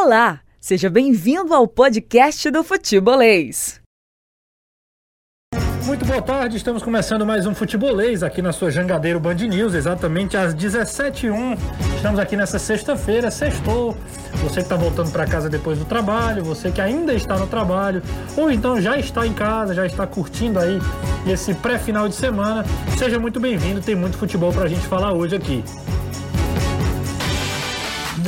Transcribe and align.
Olá, 0.00 0.38
seja 0.60 0.88
bem-vindo 0.88 1.52
ao 1.52 1.66
podcast 1.66 2.48
do 2.52 2.62
Futebolês. 2.62 3.80
Muito 5.84 6.06
boa 6.06 6.22
tarde, 6.22 6.56
estamos 6.56 6.84
começando 6.84 7.26
mais 7.26 7.46
um 7.46 7.54
Futebolês 7.54 8.22
aqui 8.22 8.40
na 8.40 8.52
sua 8.52 8.70
Jangadeiro 8.70 9.18
Band 9.18 9.34
News, 9.34 9.74
exatamente 9.74 10.36
às 10.36 10.54
17h01. 10.54 11.58
Estamos 11.96 12.20
aqui 12.20 12.36
nessa 12.36 12.60
sexta-feira, 12.60 13.28
sextou. 13.28 13.96
Você 14.40 14.56
que 14.56 14.60
está 14.60 14.76
voltando 14.76 15.10
para 15.10 15.26
casa 15.26 15.50
depois 15.50 15.80
do 15.80 15.84
trabalho, 15.84 16.44
você 16.44 16.70
que 16.70 16.80
ainda 16.80 17.12
está 17.12 17.36
no 17.36 17.48
trabalho, 17.48 18.00
ou 18.36 18.52
então 18.52 18.80
já 18.80 18.96
está 18.96 19.26
em 19.26 19.34
casa, 19.34 19.74
já 19.74 19.84
está 19.84 20.06
curtindo 20.06 20.60
aí 20.60 20.78
esse 21.26 21.52
pré-final 21.54 22.08
de 22.08 22.14
semana, 22.14 22.64
seja 22.96 23.18
muito 23.18 23.40
bem-vindo, 23.40 23.80
tem 23.80 23.96
muito 23.96 24.16
futebol 24.16 24.52
para 24.52 24.66
a 24.66 24.68
gente 24.68 24.86
falar 24.86 25.12
hoje 25.12 25.34
aqui. 25.34 25.64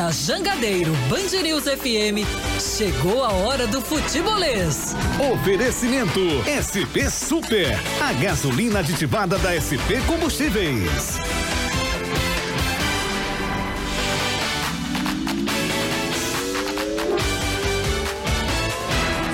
Na 0.00 0.10
Jangadeiro 0.10 0.92
Band 1.10 1.42
News 1.42 1.64
FM, 1.64 2.24
chegou 2.58 3.22
a 3.22 3.30
hora 3.32 3.66
do 3.66 3.82
futebolês. 3.82 4.96
Oferecimento 5.30 6.20
SP 6.48 7.04
Super, 7.10 7.78
a 8.00 8.10
gasolina 8.14 8.78
aditivada 8.78 9.36
da 9.36 9.52
SP 9.60 10.00
Combustíveis. 10.06 11.18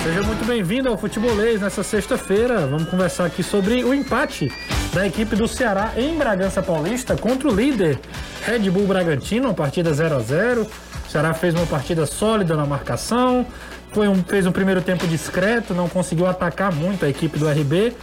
Seja 0.03 0.23
muito 0.25 0.45
bem-vindo 0.45 0.89
ao 0.89 0.99
Futebolês 0.99 1.61
nessa 1.61 1.85
sexta-feira. 1.85 2.67
Vamos 2.67 2.89
conversar 2.89 3.27
aqui 3.27 3.45
sobre 3.45 3.85
o 3.85 3.95
empate 3.95 4.51
da 4.93 5.07
equipe 5.07 5.37
do 5.37 5.47
Ceará 5.47 5.93
em 5.97 6.17
Bragança 6.17 6.63
Paulista 6.63 7.17
contra 7.17 7.49
o 7.49 7.55
líder 7.55 7.99
Red 8.45 8.71
Bull 8.71 8.87
Bragantino, 8.87 9.49
uma 9.49 9.55
partida 9.55 9.93
0 9.93 10.17
a 10.17 10.21
0 10.21 10.63
O 10.63 11.11
Ceará 11.11 11.35
fez 11.35 11.55
uma 11.55 11.67
partida 11.67 12.07
sólida 12.07 12.57
na 12.57 12.65
marcação, 12.65 13.47
foi 13.93 14.09
um, 14.09 14.23
fez 14.23 14.47
um 14.47 14.53
primeiro 14.53 14.81
tempo 14.81 15.07
discreto, 15.07 15.75
não 15.75 15.89
conseguiu 15.89 16.27
atacar 16.27 16.73
muito 16.73 17.05
a 17.05 17.09
equipe 17.09 17.39
do 17.39 17.49
RB, 17.49 17.95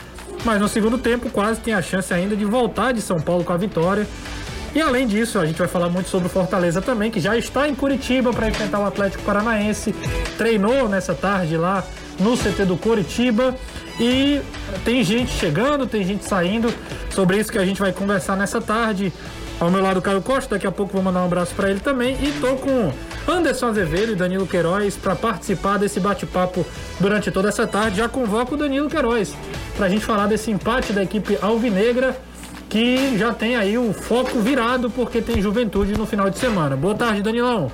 mas 0.43 0.59
no 0.59 0.67
segundo 0.67 0.97
tempo 0.97 1.29
quase 1.29 1.59
tem 1.59 1.73
a 1.73 1.81
chance 1.81 2.13
ainda 2.13 2.35
de 2.35 2.45
voltar 2.45 2.91
de 2.91 3.01
São 3.01 3.19
Paulo 3.19 3.43
com 3.43 3.53
a 3.53 3.57
vitória. 3.57 4.07
E 4.75 4.81
além 4.81 5.05
disso, 5.05 5.37
a 5.37 5.45
gente 5.45 5.57
vai 5.57 5.67
falar 5.67 5.87
muito 5.87 6.09
sobre 6.09 6.27
o 6.27 6.29
Fortaleza 6.29 6.81
também, 6.81 7.11
que 7.11 7.19
já 7.19 7.37
está 7.37 7.67
em 7.67 7.75
Curitiba 7.75 8.33
para 8.33 8.49
enfrentar 8.49 8.79
o 8.79 8.85
Atlético 8.85 9.23
Paranaense. 9.23 9.93
Treinou 10.35 10.89
nessa 10.89 11.13
tarde 11.13 11.55
lá 11.57 11.83
no 12.19 12.37
CT 12.37 12.65
do 12.65 12.77
Curitiba 12.77 13.55
e 13.99 14.41
tem 14.83 15.03
gente 15.03 15.31
chegando, 15.31 15.85
tem 15.85 16.03
gente 16.03 16.25
saindo. 16.25 16.73
Sobre 17.09 17.37
isso 17.37 17.51
que 17.51 17.57
a 17.57 17.65
gente 17.65 17.79
vai 17.79 17.91
conversar 17.91 18.35
nessa 18.35 18.59
tarde. 18.59 19.13
Ao 19.59 19.69
meu 19.69 19.81
lado, 19.81 20.01
Caio 20.01 20.21
Costa. 20.21 20.55
Daqui 20.55 20.67
a 20.67 20.71
pouco 20.71 20.93
vou 20.93 21.01
mandar 21.01 21.21
um 21.21 21.25
abraço 21.25 21.53
para 21.53 21.69
ele 21.69 21.79
também. 21.79 22.17
E 22.21 22.31
tô 22.41 22.55
com 22.55 22.91
Anderson 23.27 23.67
Azevedo 23.67 24.11
e 24.11 24.15
Danilo 24.15 24.47
Queiroz 24.47 24.95
para 24.95 25.15
participar 25.15 25.77
desse 25.77 25.99
bate-papo 25.99 26.65
durante 26.99 27.31
toda 27.31 27.49
essa 27.49 27.67
tarde. 27.67 27.97
Já 27.97 28.09
convoco 28.09 28.55
o 28.55 28.57
Danilo 28.57 28.89
Queiroz 28.89 29.35
para 29.77 29.85
a 29.85 29.89
gente 29.89 30.03
falar 30.03 30.27
desse 30.27 30.51
empate 30.51 30.91
da 30.91 31.03
equipe 31.03 31.37
alvinegra 31.41 32.17
que 32.69 33.17
já 33.17 33.31
tem 33.31 33.55
aí 33.55 33.77
o 33.77 33.93
foco 33.93 34.39
virado 34.39 34.89
porque 34.89 35.21
tem 35.21 35.39
juventude 35.39 35.93
no 35.93 36.07
final 36.07 36.29
de 36.29 36.39
semana. 36.39 36.75
Boa 36.75 36.95
tarde, 36.95 37.21
Danilão. 37.21 37.71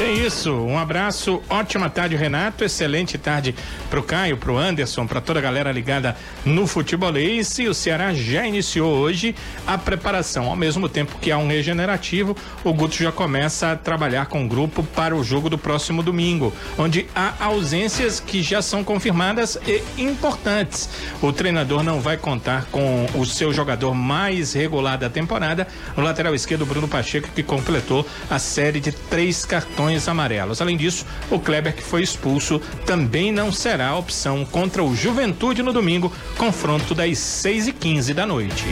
É 0.00 0.10
isso, 0.10 0.54
um 0.54 0.78
abraço, 0.78 1.42
ótima 1.46 1.90
tarde, 1.90 2.16
Renato. 2.16 2.64
Excelente 2.64 3.18
tarde 3.18 3.54
pro 3.90 4.02
Caio, 4.02 4.38
pro 4.38 4.56
Anderson, 4.56 5.06
para 5.06 5.20
toda 5.20 5.40
a 5.40 5.42
galera 5.42 5.70
ligada 5.70 6.16
no 6.42 6.66
futebolês. 6.66 7.58
E 7.58 7.68
o 7.68 7.74
Ceará 7.74 8.14
já 8.14 8.46
iniciou 8.46 8.96
hoje 8.96 9.34
a 9.66 9.76
preparação. 9.76 10.48
Ao 10.48 10.56
mesmo 10.56 10.88
tempo 10.88 11.18
que 11.20 11.30
há 11.30 11.36
um 11.36 11.48
regenerativo, 11.48 12.34
o 12.64 12.72
Guto 12.72 12.94
já 12.94 13.12
começa 13.12 13.72
a 13.72 13.76
trabalhar 13.76 14.24
com 14.24 14.42
o 14.42 14.48
grupo 14.48 14.82
para 14.82 15.14
o 15.14 15.22
jogo 15.22 15.50
do 15.50 15.58
próximo 15.58 16.02
domingo, 16.02 16.50
onde 16.78 17.06
há 17.14 17.34
ausências 17.38 18.20
que 18.20 18.42
já 18.42 18.62
são 18.62 18.82
confirmadas 18.82 19.58
e 19.66 19.82
importantes. 20.00 20.88
O 21.20 21.30
treinador 21.30 21.82
não 21.82 22.00
vai 22.00 22.16
contar 22.16 22.64
com 22.72 23.06
o 23.14 23.26
seu 23.26 23.52
jogador 23.52 23.92
mais 23.94 24.54
regular 24.54 24.96
da 24.96 25.10
temporada, 25.10 25.68
o 25.94 26.00
lateral 26.00 26.34
esquerdo 26.34 26.64
Bruno 26.64 26.88
Pacheco, 26.88 27.28
que 27.34 27.42
completou 27.42 28.06
a 28.30 28.38
série 28.38 28.80
de 28.80 28.92
três 28.92 29.44
cartões 29.44 29.89
cartões 29.90 30.08
amarelos. 30.08 30.60
Além 30.60 30.76
disso, 30.76 31.04
o 31.30 31.38
Kleber, 31.38 31.74
que 31.74 31.82
foi 31.82 32.02
expulso, 32.02 32.60
também 32.86 33.32
não 33.32 33.52
será 33.52 33.96
opção 33.96 34.44
contra 34.44 34.82
o 34.82 34.94
Juventude 34.94 35.62
no 35.62 35.72
domingo, 35.72 36.12
confronto 36.36 36.94
das 36.94 37.18
6 37.18 37.68
e 37.68 37.72
15 37.72 38.14
da 38.14 38.24
noite. 38.24 38.64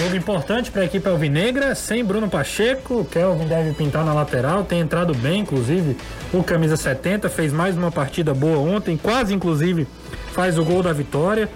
Jogo 0.00 0.16
importante 0.16 0.70
para 0.70 0.82
a 0.82 0.84
equipe 0.86 1.06
alvinegra, 1.08 1.74
sem 1.74 2.04
Bruno 2.04 2.28
Pacheco, 2.28 3.04
Kelvin 3.04 3.46
deve 3.46 3.72
pintar 3.74 4.04
na 4.04 4.14
lateral, 4.14 4.64
tem 4.64 4.80
entrado 4.80 5.14
bem, 5.14 5.40
inclusive, 5.40 5.96
o 6.32 6.42
camisa 6.42 6.76
70, 6.76 7.28
fez 7.28 7.52
mais 7.52 7.76
uma 7.76 7.92
partida 7.92 8.32
boa 8.34 8.58
ontem, 8.58 8.96
quase 8.96 9.34
inclusive 9.34 9.86
faz 10.32 10.58
o 10.58 10.64
gol 10.64 10.82
da 10.82 10.92
vitória. 10.92 11.48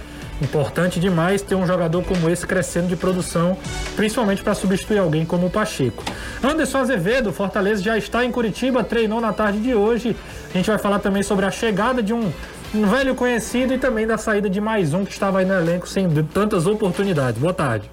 Importante 0.44 1.00
demais 1.00 1.41
ter 1.41 1.55
um 1.55 1.66
jogador 1.66 2.05
como 2.05 2.28
esse 2.28 2.47
crescendo 2.47 2.87
de 2.87 2.97
produção, 2.97 3.56
principalmente 3.97 4.43
para 4.43 4.55
substituir 4.55 4.99
alguém 4.99 5.25
como 5.25 5.47
o 5.47 5.50
Pacheco. 5.50 6.05
Anderson 6.43 6.78
Azevedo, 6.78 7.32
Fortaleza 7.32 7.82
já 7.82 7.97
está 7.97 8.25
em 8.25 8.31
Curitiba, 8.31 8.84
treinou 8.84 9.22
na 9.22 9.32
tarde 9.32 9.59
de 9.59 9.75
hoje. 9.75 10.15
A 10.50 10.56
gente 10.56 10.66
vai 10.69 10.78
falar 10.78 10.99
também 10.99 11.22
sobre 11.22 11.47
a 11.47 11.50
chegada 11.50 12.03
de 12.03 12.12
um, 12.12 12.31
um 12.75 12.87
velho 12.87 13.15
conhecido 13.15 13.72
e 13.72 13.78
também 13.78 14.06
da 14.06 14.19
saída 14.19 14.50
de 14.50 14.60
mais 14.60 14.93
um 14.93 15.05
que 15.05 15.12
estava 15.12 15.38
aí 15.38 15.47
no 15.47 15.55
elenco 15.55 15.88
sem 15.88 16.09
tantas 16.25 16.66
oportunidades. 16.66 17.41
Boa 17.41 17.55
tarde. 17.55 17.91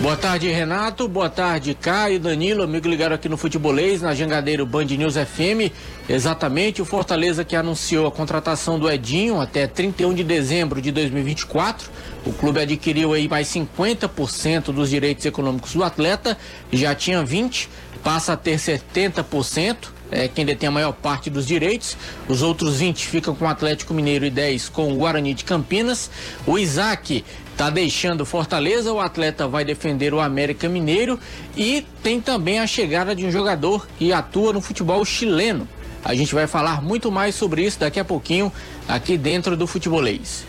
Boa 0.00 0.16
tarde, 0.16 0.48
Renato. 0.48 1.06
Boa 1.06 1.30
tarde, 1.30 1.74
Caio, 1.74 2.18
Danilo, 2.18 2.64
amigo 2.64 2.88
ligado 2.88 3.12
aqui 3.12 3.28
no 3.28 3.36
Futebolês, 3.36 4.02
na 4.02 4.14
Jangadeiro 4.14 4.66
Band 4.66 4.86
News 4.86 5.14
FM. 5.14 5.70
Exatamente, 6.08 6.82
o 6.82 6.84
Fortaleza 6.84 7.44
que 7.44 7.54
anunciou 7.54 8.08
a 8.08 8.10
contratação 8.10 8.80
do 8.80 8.90
Edinho 8.90 9.40
até 9.40 9.66
31 9.68 10.12
de 10.14 10.24
dezembro 10.24 10.82
de 10.82 10.90
2024. 10.90 11.88
O 12.26 12.32
clube 12.32 12.60
adquiriu 12.60 13.12
aí 13.12 13.28
mais 13.28 13.46
50% 13.48 14.72
dos 14.72 14.90
direitos 14.90 15.24
econômicos 15.24 15.74
do 15.74 15.84
atleta, 15.84 16.36
já 16.72 16.94
tinha 16.96 17.24
20, 17.24 17.68
passa 18.02 18.32
a 18.32 18.36
ter 18.36 18.56
70%. 18.58 19.76
É 20.14 20.28
quem 20.28 20.44
detém 20.44 20.68
a 20.68 20.70
maior 20.70 20.92
parte 20.92 21.30
dos 21.30 21.46
direitos. 21.46 21.96
Os 22.28 22.42
outros 22.42 22.76
20 22.76 23.06
ficam 23.06 23.34
com 23.34 23.46
o 23.46 23.48
Atlético 23.48 23.94
Mineiro 23.94 24.26
e 24.26 24.30
10 24.30 24.68
com 24.68 24.92
o 24.92 24.96
Guarani 24.96 25.32
de 25.32 25.42
Campinas. 25.42 26.10
O 26.46 26.58
Isaac 26.58 27.24
Tá 27.56 27.68
deixando 27.70 28.24
Fortaleza, 28.24 28.92
o 28.92 29.00
atleta 29.00 29.46
vai 29.46 29.64
defender 29.64 30.14
o 30.14 30.20
América 30.20 30.68
Mineiro 30.68 31.18
e 31.56 31.86
tem 32.02 32.20
também 32.20 32.58
a 32.58 32.66
chegada 32.66 33.14
de 33.14 33.26
um 33.26 33.30
jogador 33.30 33.86
que 33.98 34.12
atua 34.12 34.52
no 34.52 34.60
futebol 34.60 35.04
chileno. 35.04 35.68
A 36.04 36.14
gente 36.14 36.34
vai 36.34 36.46
falar 36.46 36.82
muito 36.82 37.12
mais 37.12 37.34
sobre 37.34 37.62
isso 37.62 37.78
daqui 37.78 38.00
a 38.00 38.04
pouquinho 38.04 38.52
aqui 38.88 39.16
dentro 39.16 39.56
do 39.56 39.66
Futebolês. 39.66 40.44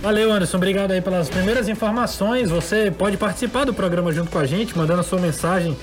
Valeu, 0.00 0.32
Anderson. 0.32 0.58
Obrigado 0.58 0.92
aí 0.92 1.00
pelas 1.00 1.28
primeiras 1.28 1.68
informações. 1.68 2.50
Você 2.50 2.88
pode 2.88 3.16
participar 3.16 3.64
do 3.64 3.74
programa 3.74 4.12
junto 4.12 4.30
com 4.30 4.38
a 4.38 4.46
gente, 4.46 4.78
mandando 4.78 5.00
a 5.00 5.02
sua 5.02 5.18
mensagem 5.18 5.76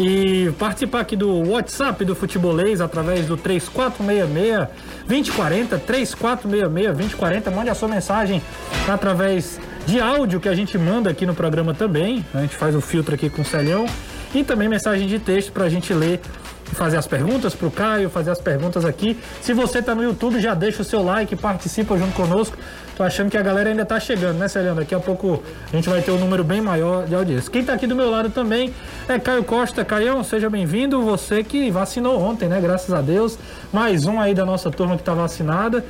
e 0.00 0.50
participar 0.58 1.00
aqui 1.00 1.14
do 1.14 1.50
WhatsApp 1.50 2.02
do 2.02 2.14
Futebolês 2.14 2.80
através 2.80 3.26
do 3.26 3.36
3466 3.36 4.68
2040 5.06 5.78
3466 5.80 6.96
2040. 6.96 7.50
Mande 7.50 7.68
a 7.68 7.74
sua 7.74 7.88
mensagem 7.88 8.42
através 8.88 9.60
de 9.88 9.98
áudio 10.00 10.38
que 10.38 10.50
a 10.50 10.54
gente 10.54 10.76
manda 10.76 11.08
aqui 11.08 11.24
no 11.24 11.34
programa 11.34 11.72
também. 11.72 12.22
A 12.34 12.42
gente 12.42 12.54
faz 12.54 12.74
o 12.74 12.80
filtro 12.80 13.14
aqui 13.14 13.30
com 13.30 13.40
o 13.40 13.44
Celhão. 13.44 13.86
E 14.34 14.44
também 14.44 14.68
mensagem 14.68 15.08
de 15.08 15.18
texto 15.18 15.50
para 15.50 15.64
a 15.64 15.68
gente 15.70 15.94
ler 15.94 16.20
fazer 16.74 16.98
as 16.98 17.06
perguntas 17.06 17.54
para 17.54 17.66
o 17.66 17.70
Caio, 17.70 18.10
fazer 18.10 18.30
as 18.30 18.38
perguntas 18.38 18.84
aqui. 18.84 19.18
Se 19.40 19.54
você 19.54 19.78
está 19.78 19.94
no 19.94 20.02
YouTube, 20.02 20.38
já 20.42 20.52
deixa 20.52 20.82
o 20.82 20.84
seu 20.84 21.02
like, 21.02 21.34
participa 21.36 21.96
junto 21.96 22.12
conosco. 22.12 22.54
Tô 22.98 23.04
achando 23.04 23.30
que 23.30 23.36
a 23.36 23.42
galera 23.42 23.70
ainda 23.70 23.86
tá 23.86 24.00
chegando, 24.00 24.38
né, 24.38 24.48
Celiano? 24.48 24.80
Daqui 24.80 24.92
a 24.92 24.98
pouco 24.98 25.40
a 25.72 25.76
gente 25.76 25.88
vai 25.88 26.02
ter 26.02 26.10
um 26.10 26.18
número 26.18 26.42
bem 26.42 26.60
maior 26.60 27.06
de 27.06 27.14
audiência. 27.14 27.48
Quem 27.48 27.64
tá 27.64 27.74
aqui 27.74 27.86
do 27.86 27.94
meu 27.94 28.10
lado 28.10 28.28
também 28.28 28.74
é 29.08 29.20
Caio 29.20 29.44
Costa. 29.44 29.84
Caião, 29.84 30.24
seja 30.24 30.50
bem-vindo. 30.50 31.00
Você 31.02 31.44
que 31.44 31.70
vacinou 31.70 32.20
ontem, 32.20 32.48
né? 32.48 32.60
Graças 32.60 32.92
a 32.92 33.00
Deus. 33.00 33.38
Mais 33.72 34.04
um 34.04 34.20
aí 34.20 34.34
da 34.34 34.44
nossa 34.44 34.68
turma 34.68 34.96
que 34.96 35.04
tá 35.04 35.14
vacinada. 35.14 35.84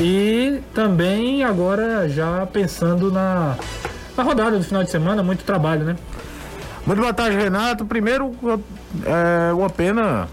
E 0.00 0.58
também 0.74 1.44
agora 1.44 2.08
já 2.08 2.44
pensando 2.46 3.12
na, 3.12 3.54
na 4.16 4.24
rodada 4.24 4.58
do 4.58 4.64
final 4.64 4.82
de 4.82 4.90
semana, 4.90 5.22
muito 5.22 5.44
trabalho, 5.44 5.84
né? 5.84 5.96
Muito 6.84 7.00
boa 7.00 7.14
tarde, 7.14 7.36
Renato. 7.36 7.86
Primeiro, 7.86 8.34
é 9.06 9.52
uma 9.52 9.70
pena 9.70 10.26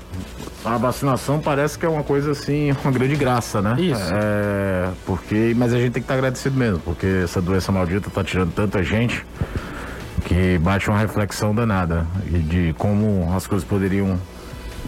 a 0.66 0.78
vacinação 0.78 1.40
parece 1.40 1.78
que 1.78 1.86
é 1.86 1.90
uma 1.90 2.04
coisa 2.04 2.32
assim, 2.32 2.72
uma 2.84 2.92
grande 2.92 3.16
graça, 3.16 3.62
né? 3.62 3.76
Isso. 3.80 4.12
É, 4.14 4.90
porque, 5.06 5.54
mas 5.56 5.74
a 5.74 5.78
gente 5.78 5.94
tem 5.94 6.02
que 6.02 6.06
estar 6.06 6.16
agradecido 6.16 6.58
mesmo, 6.58 6.80
porque 6.80 7.06
essa 7.24 7.42
doença 7.42 7.72
maldita 7.72 8.08
está 8.10 8.24
tirando 8.24 8.52
tanta 8.54 8.84
gente 8.84 9.26
que 10.26 10.58
bate 10.58 10.90
uma 10.90 10.98
reflexão 10.98 11.54
danada 11.54 12.06
de 12.26 12.74
como 12.78 13.32
as 13.36 13.46
coisas 13.46 13.68
poderiam 13.68 14.20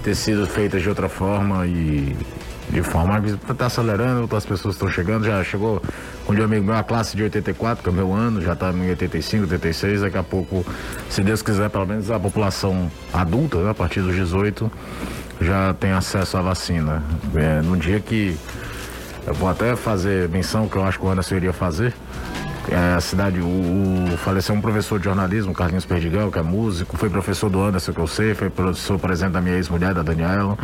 ter 0.03 0.15
sido 0.15 0.47
feitas 0.47 0.81
de 0.81 0.89
outra 0.89 1.07
forma 1.07 1.65
e 1.68 2.15
de 2.69 2.81
forma 2.81 3.21
está 3.50 3.68
acelerando, 3.68 4.21
outras 4.21 4.45
pessoas 4.45 4.75
estão 4.75 4.89
chegando, 4.89 5.25
já 5.25 5.44
chegou 5.44 5.81
um 6.27 6.35
dia 6.35 6.44
amigo 6.44 6.65
meu, 6.65 6.75
a 6.75 6.83
classe 6.83 7.15
de 7.15 7.23
84, 7.23 7.81
que 7.81 7.89
é 7.89 7.91
o 7.91 7.95
meu 7.95 8.13
ano, 8.13 8.41
já 8.41 8.53
está 8.53 8.71
em 8.71 8.89
85, 8.89 9.44
86, 9.44 10.01
daqui 10.01 10.18
a 10.18 10.23
pouco, 10.23 10.65
se 11.09 11.21
Deus 11.23 11.41
quiser, 11.41 11.69
pelo 11.69 11.85
menos 11.85 12.12
a 12.12 12.19
população 12.19 12.91
adulta, 13.13 13.57
né, 13.59 13.71
a 13.71 13.73
partir 13.73 14.01
dos 14.01 14.13
18, 14.13 14.69
já 15.42 15.74
tem 15.74 15.92
acesso 15.92 16.38
à 16.38 16.42
vacina. 16.42 17.04
É, 17.36 17.62
no 17.62 17.78
dia 17.78 18.00
que 18.00 18.38
eu 19.25 19.34
vou 19.34 19.50
até 19.50 19.75
fazer 19.75 20.30
menção 20.30 20.68
que 20.68 20.75
eu 20.75 20.84
acho 20.84 21.00
que 21.00 21.06
o 21.06 21.10
Anderson 21.10 21.36
iria 21.36 21.54
fazer. 21.54 21.94
É, 22.69 22.95
a 22.95 23.00
cidade, 23.00 23.39
o, 23.39 23.45
o, 23.45 24.18
faleceu 24.18 24.54
um 24.54 24.60
professor 24.60 25.00
de 25.00 25.06
jornalismo, 25.06 25.54
Carlinhos 25.54 25.86
Perdigão, 25.86 26.30
que 26.30 26.38
é 26.38 26.42
músico, 26.42 26.98
foi 26.98 27.10
professor 27.10 27.50
do 27.50 27.62
Anderson, 27.62 27.94
que 27.94 28.00
eu 28.00 28.07
sei, 28.07 28.34
foi 28.34 28.50
professor, 28.50 29.00
por 29.00 29.10
exemplo, 29.10 29.34
da 29.34 29.42
minha 29.42 29.56
ex-mulher, 29.56 29.94
da 29.94 30.01
Daniela. 30.01 30.57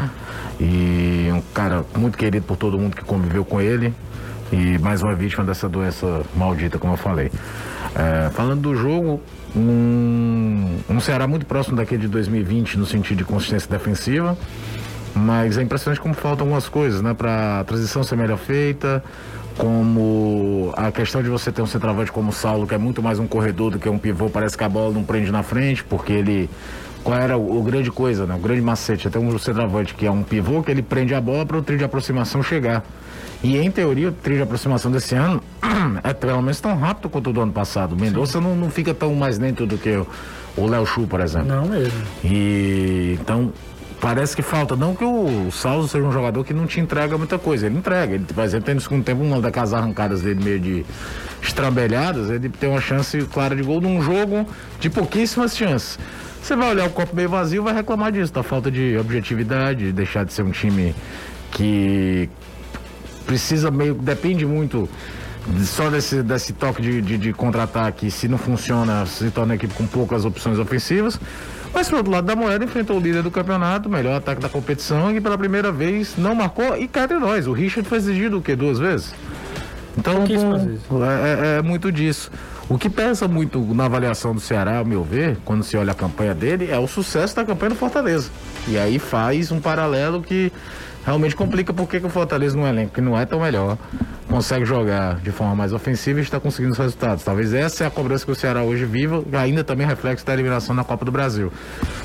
E 0.59 1.29
um 1.31 1.41
cara 1.53 1.85
muito 1.97 2.17
querido 2.17 2.45
por 2.45 2.57
todo 2.57 2.77
mundo 2.77 2.95
que 2.95 3.03
conviveu 3.03 3.45
com 3.45 3.61
ele. 3.61 3.93
E 4.51 4.77
mais 4.79 5.01
uma 5.01 5.15
vítima 5.15 5.43
dessa 5.43 5.69
doença 5.69 6.23
maldita, 6.35 6.77
como 6.77 6.93
eu 6.93 6.97
falei. 6.97 7.31
É, 7.95 8.29
falando 8.31 8.61
do 8.61 8.75
jogo, 8.75 9.21
um, 9.55 10.77
um 10.89 10.99
Ceará 10.99 11.27
muito 11.27 11.45
próximo 11.45 11.77
daquele 11.77 12.01
de 12.01 12.07
2020 12.07 12.77
no 12.77 12.85
sentido 12.85 13.17
de 13.17 13.23
consistência 13.23 13.69
defensiva. 13.69 14.37
Mas 15.15 15.57
é 15.57 15.61
impressionante 15.61 16.01
como 16.01 16.13
faltam 16.13 16.45
algumas 16.45 16.67
coisas, 16.67 17.01
né? 17.01 17.13
Para 17.13 17.59
a 17.59 17.63
transição 17.63 18.01
ser 18.01 18.15
melhor 18.15 18.37
feita, 18.37 19.03
como 19.57 20.73
a 20.75 20.91
questão 20.91 21.21
de 21.21 21.29
você 21.29 21.51
ter 21.51 21.61
um 21.61 21.67
centroavante 21.67 22.11
como 22.11 22.29
o 22.29 22.33
Saulo, 22.33 22.65
que 22.65 22.73
é 22.73 22.79
muito 22.79 23.03
mais 23.03 23.19
um 23.19 23.27
corredor 23.27 23.71
do 23.71 23.79
que 23.79 23.87
um 23.87 23.99
pivô, 23.99 24.29
parece 24.29 24.57
que 24.57 24.63
a 24.63 24.69
bola 24.69 24.91
não 24.91 25.03
prende 25.03 25.31
na 25.31 25.43
frente, 25.43 25.83
porque 25.83 26.13
ele. 26.13 26.49
Qual 27.03 27.17
era 27.17 27.37
o, 27.37 27.59
o 27.59 27.63
grande 27.63 27.91
coisa, 27.91 28.25
né? 28.25 28.35
O 28.35 28.39
grande 28.39 28.61
macete? 28.61 29.07
Até 29.07 29.19
um 29.19 29.37
centroavante 29.37 29.93
que 29.93 30.05
é 30.05 30.11
um 30.11 30.23
pivô 30.23 30.63
que 30.63 30.71
ele 30.71 30.81
prende 30.81 31.13
a 31.13 31.19
bola 31.21 31.45
para 31.45 31.57
o 31.57 31.61
trio 31.61 31.77
de 31.77 31.83
aproximação 31.83 32.41
chegar. 32.41 32.83
E 33.43 33.57
em 33.57 33.69
teoria, 33.69 34.07
o 34.07 34.11
trio 34.11 34.37
de 34.37 34.43
aproximação 34.43 34.89
desse 34.89 35.15
ano 35.15 35.43
é 36.01 36.13
pelo 36.13 36.41
menos 36.41 36.61
tão 36.61 36.77
rápido 36.77 37.09
quanto 37.09 37.29
o 37.29 37.33
do 37.33 37.41
ano 37.41 37.51
passado. 37.51 37.93
O 37.93 37.99
Mendonça 37.99 38.39
não, 38.39 38.55
não 38.55 38.69
fica 38.69 38.93
tão 38.93 39.13
mais 39.15 39.37
lento 39.37 39.65
do 39.65 39.77
que 39.77 40.01
o 40.55 40.65
Léo 40.65 40.85
Chu, 40.85 41.05
por 41.07 41.19
exemplo. 41.19 41.49
Não 41.49 41.65
mesmo. 41.65 42.01
E 42.23 43.17
então 43.19 43.51
parece 43.99 44.33
que 44.33 44.41
falta. 44.41 44.77
Não 44.77 44.95
que 44.95 45.03
o 45.03 45.51
Saulo 45.51 45.89
seja 45.89 46.05
um 46.05 46.11
jogador 46.11 46.43
que 46.45 46.53
não 46.53 46.65
te 46.65 46.79
entrega 46.79 47.17
muita 47.17 47.37
coisa. 47.37 47.65
Ele 47.65 47.77
entrega. 47.77 48.15
Ele, 48.15 48.23
por 48.23 48.43
exemplo, 48.45 48.65
tem 48.65 48.75
no 48.75 48.81
segundo 48.81 49.03
tempo 49.03 49.21
uma 49.21 49.41
daquelas 49.41 49.73
arrancadas 49.73 50.21
dele 50.21 50.41
meio 50.41 50.59
de 50.59 50.85
estrambelhadas. 51.41 52.29
Ele 52.29 52.47
tem 52.47 52.69
uma 52.69 52.81
chance 52.81 53.21
clara 53.23 53.55
de 53.55 53.61
gol 53.63 53.81
num 53.81 54.01
jogo 54.01 54.47
de 54.79 54.89
pouquíssimas 54.89 55.55
chances. 55.57 55.99
Você 56.43 56.57
vai 56.57 56.71
olhar 56.71 56.87
o 56.87 56.89
copo 56.89 57.15
meio 57.15 57.29
vazio 57.29 57.63
vai 57.63 57.73
reclamar 57.73 58.11
disso, 58.11 58.33
da 58.33 58.43
falta 58.43 58.69
de 58.69 58.97
objetividade, 58.97 59.85
de 59.85 59.91
deixar 59.93 60.25
de 60.25 60.33
ser 60.33 60.43
um 60.43 60.51
time 60.51 60.93
que 61.49 62.29
precisa 63.25 63.71
meio. 63.71 63.93
depende 63.93 64.45
muito 64.45 64.89
só 65.63 65.89
desse, 65.89 66.21
desse 66.21 66.51
toque 66.51 66.81
de, 66.81 67.01
de, 67.01 67.17
de 67.17 67.31
contra-ataque, 67.31 68.11
se 68.11 68.27
não 68.27 68.37
funciona, 68.37 69.05
se 69.05 69.31
torna 69.31 69.53
uma 69.53 69.55
equipe 69.55 69.73
com 69.73 69.87
poucas 69.87 70.25
opções 70.25 70.59
ofensivas. 70.59 71.17
Mas 71.73 71.87
pro 71.87 71.95
outro 71.95 72.11
lado 72.11 72.25
da 72.25 72.35
moeda 72.35 72.65
enfrentou 72.65 72.97
o 72.97 72.99
líder 72.99 73.23
do 73.23 73.31
campeonato, 73.31 73.89
melhor 73.89 74.17
ataque 74.17 74.41
da 74.41 74.49
competição, 74.49 75.15
e 75.15 75.21
pela 75.21 75.37
primeira 75.37 75.71
vez 75.71 76.15
não 76.17 76.35
marcou. 76.35 76.75
E 76.75 76.89
cá 76.89 77.05
entre 77.05 77.19
nós, 77.19 77.47
o 77.47 77.53
Richard 77.53 77.87
foi 77.87 77.99
exigido 77.99 78.39
o 78.39 78.41
quê? 78.41 78.53
Duas 78.53 78.79
vezes? 78.79 79.15
Então 79.97 80.25
é, 81.05 81.55
é, 81.55 81.57
é 81.59 81.61
muito 81.61 81.89
disso. 81.89 82.29
O 82.69 82.77
que 82.77 82.89
pesa 82.89 83.27
muito 83.27 83.59
na 83.73 83.85
avaliação 83.85 84.33
do 84.33 84.39
Ceará, 84.39 84.77
ao 84.77 84.85
meu 84.85 85.03
ver, 85.03 85.37
quando 85.43 85.63
se 85.63 85.75
olha 85.75 85.91
a 85.91 85.95
campanha 85.95 86.33
dele, 86.33 86.71
é 86.71 86.79
o 86.79 86.87
sucesso 86.87 87.35
da 87.35 87.43
campanha 87.43 87.71
do 87.71 87.75
Fortaleza. 87.75 88.29
E 88.67 88.77
aí 88.77 88.97
faz 88.99 89.51
um 89.51 89.59
paralelo 89.59 90.21
que 90.21 90.51
realmente 91.05 91.35
complica 91.35 91.73
porque 91.73 91.99
que 91.99 92.05
o 92.05 92.09
Fortaleza 92.09 92.55
no 92.55 92.65
elenco, 92.65 92.93
que 92.93 93.01
não 93.01 93.19
é 93.19 93.25
tão 93.25 93.41
melhor, 93.41 93.77
consegue 94.29 94.63
jogar 94.65 95.19
de 95.19 95.31
forma 95.31 95.53
mais 95.53 95.73
ofensiva 95.73 96.19
e 96.19 96.23
está 96.23 96.39
conseguindo 96.39 96.71
os 96.71 96.79
resultados. 96.79 97.23
Talvez 97.25 97.53
essa 97.53 97.83
é 97.83 97.87
a 97.87 97.91
cobrança 97.91 98.25
que 98.25 98.31
o 98.31 98.35
Ceará 98.35 98.63
hoje 98.63 98.85
viva, 98.85 99.21
ainda 99.33 99.63
também 99.63 99.85
reflexo 99.85 100.25
da 100.25 100.33
eliminação 100.33 100.73
na 100.73 100.85
Copa 100.85 101.03
do 101.03 101.11
Brasil. 101.11 101.51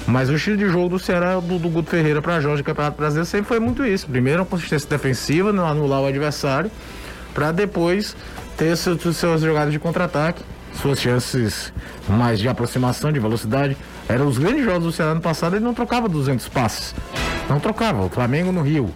Mas 0.06 0.28
o 0.28 0.34
estilo 0.34 0.56
de 0.56 0.68
jogo 0.68 0.88
do 0.88 0.98
Ceará, 0.98 1.36
do, 1.38 1.58
do 1.58 1.68
Guto 1.68 1.88
Ferreira 1.88 2.20
para 2.20 2.40
Jorge 2.40 2.64
Campeonato 2.64 2.96
Brasileiro, 2.96 3.26
sempre 3.26 3.46
foi 3.46 3.60
muito 3.60 3.86
isso. 3.86 4.08
Primeiro, 4.08 4.40
uma 4.40 4.46
consistência 4.46 4.88
defensiva, 4.90 5.52
não 5.52 5.66
anular 5.66 6.00
o 6.02 6.06
adversário, 6.06 6.70
para 7.32 7.52
depois 7.52 8.16
ter 8.58 8.76
seus, 8.76 9.16
seus 9.16 9.40
jogadas 9.40 9.72
de 9.72 9.78
contra-ataque, 9.78 10.42
suas 10.74 11.00
chances 11.00 11.72
mais 12.08 12.38
de 12.40 12.48
aproximação, 12.48 13.12
de 13.12 13.20
velocidade. 13.20 13.76
Eram 14.08 14.26
os 14.26 14.36
grandes 14.36 14.64
jogos 14.64 14.82
do 14.82 14.92
Ceará 14.92 15.14
no 15.14 15.20
passado, 15.20 15.56
ele 15.56 15.64
não 15.64 15.72
trocava 15.72 16.08
200 16.08 16.48
passes. 16.48 16.94
Não 17.48 17.60
trocava. 17.60 18.04
O 18.04 18.10
Flamengo 18.10 18.52
no 18.52 18.60
Rio. 18.60 18.92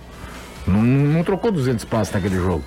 Não, 0.67 0.83
não 0.83 1.23
trocou 1.23 1.53
200 1.53 1.85
passes 1.85 2.13
naquele 2.13 2.37
jogo. 2.37 2.65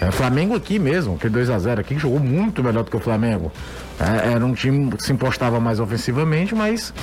É, 0.00 0.08
o 0.08 0.12
Flamengo 0.12 0.56
aqui 0.56 0.78
mesmo, 0.78 1.18
que 1.18 1.28
2 1.28 1.50
a 1.50 1.58
0 1.58 1.80
aqui, 1.80 1.98
jogou 1.98 2.18
muito 2.18 2.64
melhor 2.64 2.84
do 2.84 2.90
que 2.90 2.96
o 2.96 3.00
Flamengo. 3.00 3.52
É, 3.98 4.32
era 4.32 4.44
um 4.44 4.54
time 4.54 4.90
que 4.96 5.02
se 5.02 5.12
impostava 5.12 5.60
mais 5.60 5.78
ofensivamente, 5.78 6.54
mas 6.54 6.94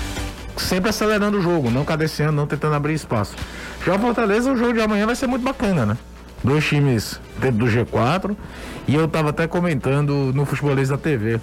sempre 0.57 0.89
acelerando 0.89 1.37
o 1.37 1.41
jogo, 1.41 1.69
não 1.69 1.85
cadenciando, 1.85 2.33
não 2.33 2.47
tentando 2.47 2.73
abrir 2.73 2.95
espaço. 2.95 3.35
Já 3.85 3.95
o 3.95 3.99
Fortaleza, 3.99 4.51
o 4.51 4.57
jogo 4.57 4.73
de 4.73 4.81
amanhã 4.81 5.05
vai 5.05 5.15
ser 5.15 5.27
muito 5.27 5.43
bacana, 5.43 5.85
né? 5.85 5.97
Dois 6.43 6.65
times 6.65 7.19
dentro 7.39 7.57
do 7.57 7.65
G4. 7.65 8.35
E 8.87 8.95
eu 8.95 9.07
tava 9.07 9.29
até 9.29 9.47
comentando 9.47 10.31
no 10.33 10.45
Futebolês 10.45 10.89
da 10.89 10.97
TV. 10.97 11.39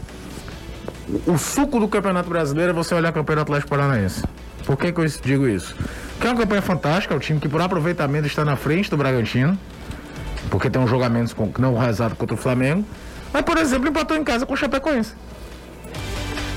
O 1.26 1.37
suco 1.37 1.79
do 1.79 1.88
Campeonato 1.88 2.29
Brasileiro 2.29 2.70
é 2.70 2.75
você 2.75 2.94
olhar 2.94 3.12
do 3.12 3.41
Atlético 3.41 3.69
Paranaense. 3.69 4.23
Por 4.64 4.76
que, 4.79 4.93
que 4.93 5.00
eu 5.00 5.05
digo 5.06 5.46
isso? 5.46 5.76
Que 6.19 6.26
é 6.26 6.31
uma 6.31 6.41
campanha 6.41 6.62
fantástica, 6.62 7.12
é 7.12 7.17
o 7.17 7.20
time 7.20 7.38
que 7.38 7.49
por 7.49 7.61
aproveitamento 7.61 8.26
está 8.26 8.44
na 8.44 8.56
frente 8.56 8.88
do 8.88 8.96
Bragantino, 8.96 9.58
porque 10.50 10.70
tem 10.70 10.81
um 10.81 10.87
jogamento 10.87 11.35
não 11.58 11.76
rezado 11.76 12.17
contra 12.17 12.35
o 12.35 12.38
Flamengo. 12.38 12.85
Mas, 13.32 13.43
por 13.43 13.58
exemplo, 13.58 13.88
empatou 13.88 14.17
em 14.17 14.25
casa 14.25 14.47
com 14.47 14.55
o 14.55 14.56
Chapecoense. 14.56 15.12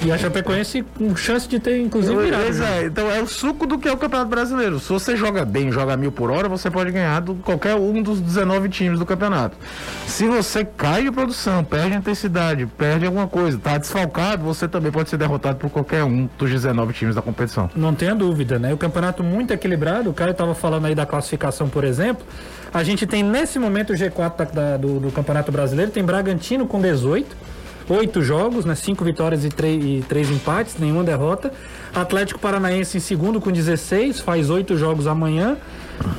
E 0.05 0.11
a 0.11 0.17
Chapecoense 0.17 0.83
com 0.83 1.15
chance 1.15 1.47
de 1.47 1.59
ter, 1.59 1.81
inclusive, 1.81 2.15
virado. 2.15 2.43
Pois 2.43 2.61
é, 2.61 2.85
então 2.85 3.11
é 3.11 3.21
o 3.21 3.27
suco 3.27 3.65
do 3.65 3.79
que 3.79 3.87
é 3.87 3.91
o 3.91 3.97
Campeonato 3.97 4.29
Brasileiro. 4.29 4.79
Se 4.79 4.89
você 4.89 5.15
joga 5.15 5.43
bem, 5.43 5.71
joga 5.71 5.97
mil 5.97 6.11
por 6.11 6.29
hora, 6.29 6.47
você 6.47 6.69
pode 6.69 6.91
ganhar 6.91 7.19
do 7.19 7.35
qualquer 7.35 7.75
um 7.75 8.01
dos 8.01 8.21
19 8.21 8.69
times 8.69 8.99
do 8.99 9.05
campeonato. 9.05 9.57
Se 10.05 10.27
você 10.27 10.63
cai 10.63 11.03
de 11.03 11.11
produção, 11.11 11.63
perde 11.63 11.95
intensidade, 11.95 12.65
perde 12.67 13.05
alguma 13.05 13.27
coisa, 13.27 13.57
tá 13.57 13.77
desfalcado, 13.77 14.43
você 14.43 14.67
também 14.67 14.91
pode 14.91 15.09
ser 15.09 15.17
derrotado 15.17 15.57
por 15.57 15.69
qualquer 15.69 16.03
um 16.03 16.29
dos 16.37 16.49
19 16.49 16.93
times 16.93 17.15
da 17.15 17.21
competição. 17.21 17.69
Não 17.75 17.93
tenha 17.93 18.13
dúvida, 18.13 18.59
né? 18.59 18.73
O 18.73 18.77
campeonato 18.77 19.23
muito 19.23 19.51
equilibrado, 19.51 20.11
o 20.11 20.13
Caio 20.13 20.31
estava 20.31 20.53
falando 20.53 20.85
aí 20.85 20.95
da 20.95 21.05
classificação, 21.05 21.67
por 21.67 21.83
exemplo. 21.83 22.25
A 22.71 22.83
gente 22.83 23.07
tem 23.07 23.23
nesse 23.23 23.57
momento 23.57 23.93
o 23.93 23.95
G4 23.95 24.37
da, 24.37 24.43
da, 24.45 24.77
do, 24.77 24.99
do 24.99 25.11
Campeonato 25.11 25.51
Brasileiro, 25.51 25.91
tem 25.91 26.03
Bragantino 26.03 26.67
com 26.67 26.79
18 26.79 27.56
oito 27.89 28.21
jogos, 28.21 28.65
né? 28.65 28.75
Cinco 28.75 29.03
vitórias 29.03 29.43
e, 29.43 29.47
e 29.47 30.03
três 30.07 30.29
empates, 30.29 30.77
nenhuma 30.77 31.03
derrota. 31.03 31.51
Atlético 31.93 32.39
Paranaense 32.39 32.97
em 32.97 32.99
segundo 32.99 33.39
com 33.39 33.51
16, 33.51 34.19
faz 34.19 34.49
oito 34.49 34.77
jogos 34.77 35.07
amanhã. 35.07 35.57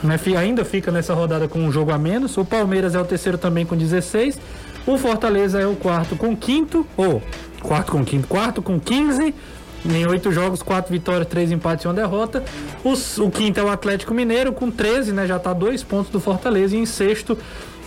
Né? 0.02 0.18
Ainda 0.38 0.64
fica 0.64 0.90
nessa 0.90 1.14
rodada 1.14 1.46
com 1.46 1.60
um 1.60 1.70
jogo 1.70 1.92
a 1.92 1.98
menos. 1.98 2.36
O 2.36 2.44
Palmeiras 2.44 2.94
é 2.94 3.00
o 3.00 3.04
terceiro 3.04 3.38
também 3.38 3.64
com 3.64 3.76
16. 3.76 4.40
O 4.86 4.96
Fortaleza 4.96 5.60
é 5.60 5.66
o 5.66 5.76
quarto 5.76 6.16
com 6.16 6.34
quinto, 6.34 6.86
ou 6.96 7.22
quarto 7.60 7.92
com 7.92 8.04
quinto, 8.04 8.26
quarto 8.26 8.62
com 8.62 8.80
15. 8.80 9.34
Em 9.84 10.06
oito 10.06 10.32
jogos, 10.32 10.60
quatro 10.60 10.92
vitórias, 10.92 11.28
três 11.28 11.52
empates 11.52 11.84
e 11.84 11.88
uma 11.88 11.94
derrota. 11.94 12.42
O 12.82 13.30
quinto 13.30 13.60
é 13.60 13.62
o 13.62 13.68
Atlético 13.68 14.12
Mineiro 14.12 14.52
com 14.52 14.70
13, 14.70 15.12
né? 15.12 15.26
Já 15.26 15.36
está 15.36 15.52
dois 15.52 15.84
pontos 15.84 16.10
do 16.10 16.18
Fortaleza. 16.18 16.74
E 16.74 16.80
em 16.80 16.86
sexto, 16.86 17.38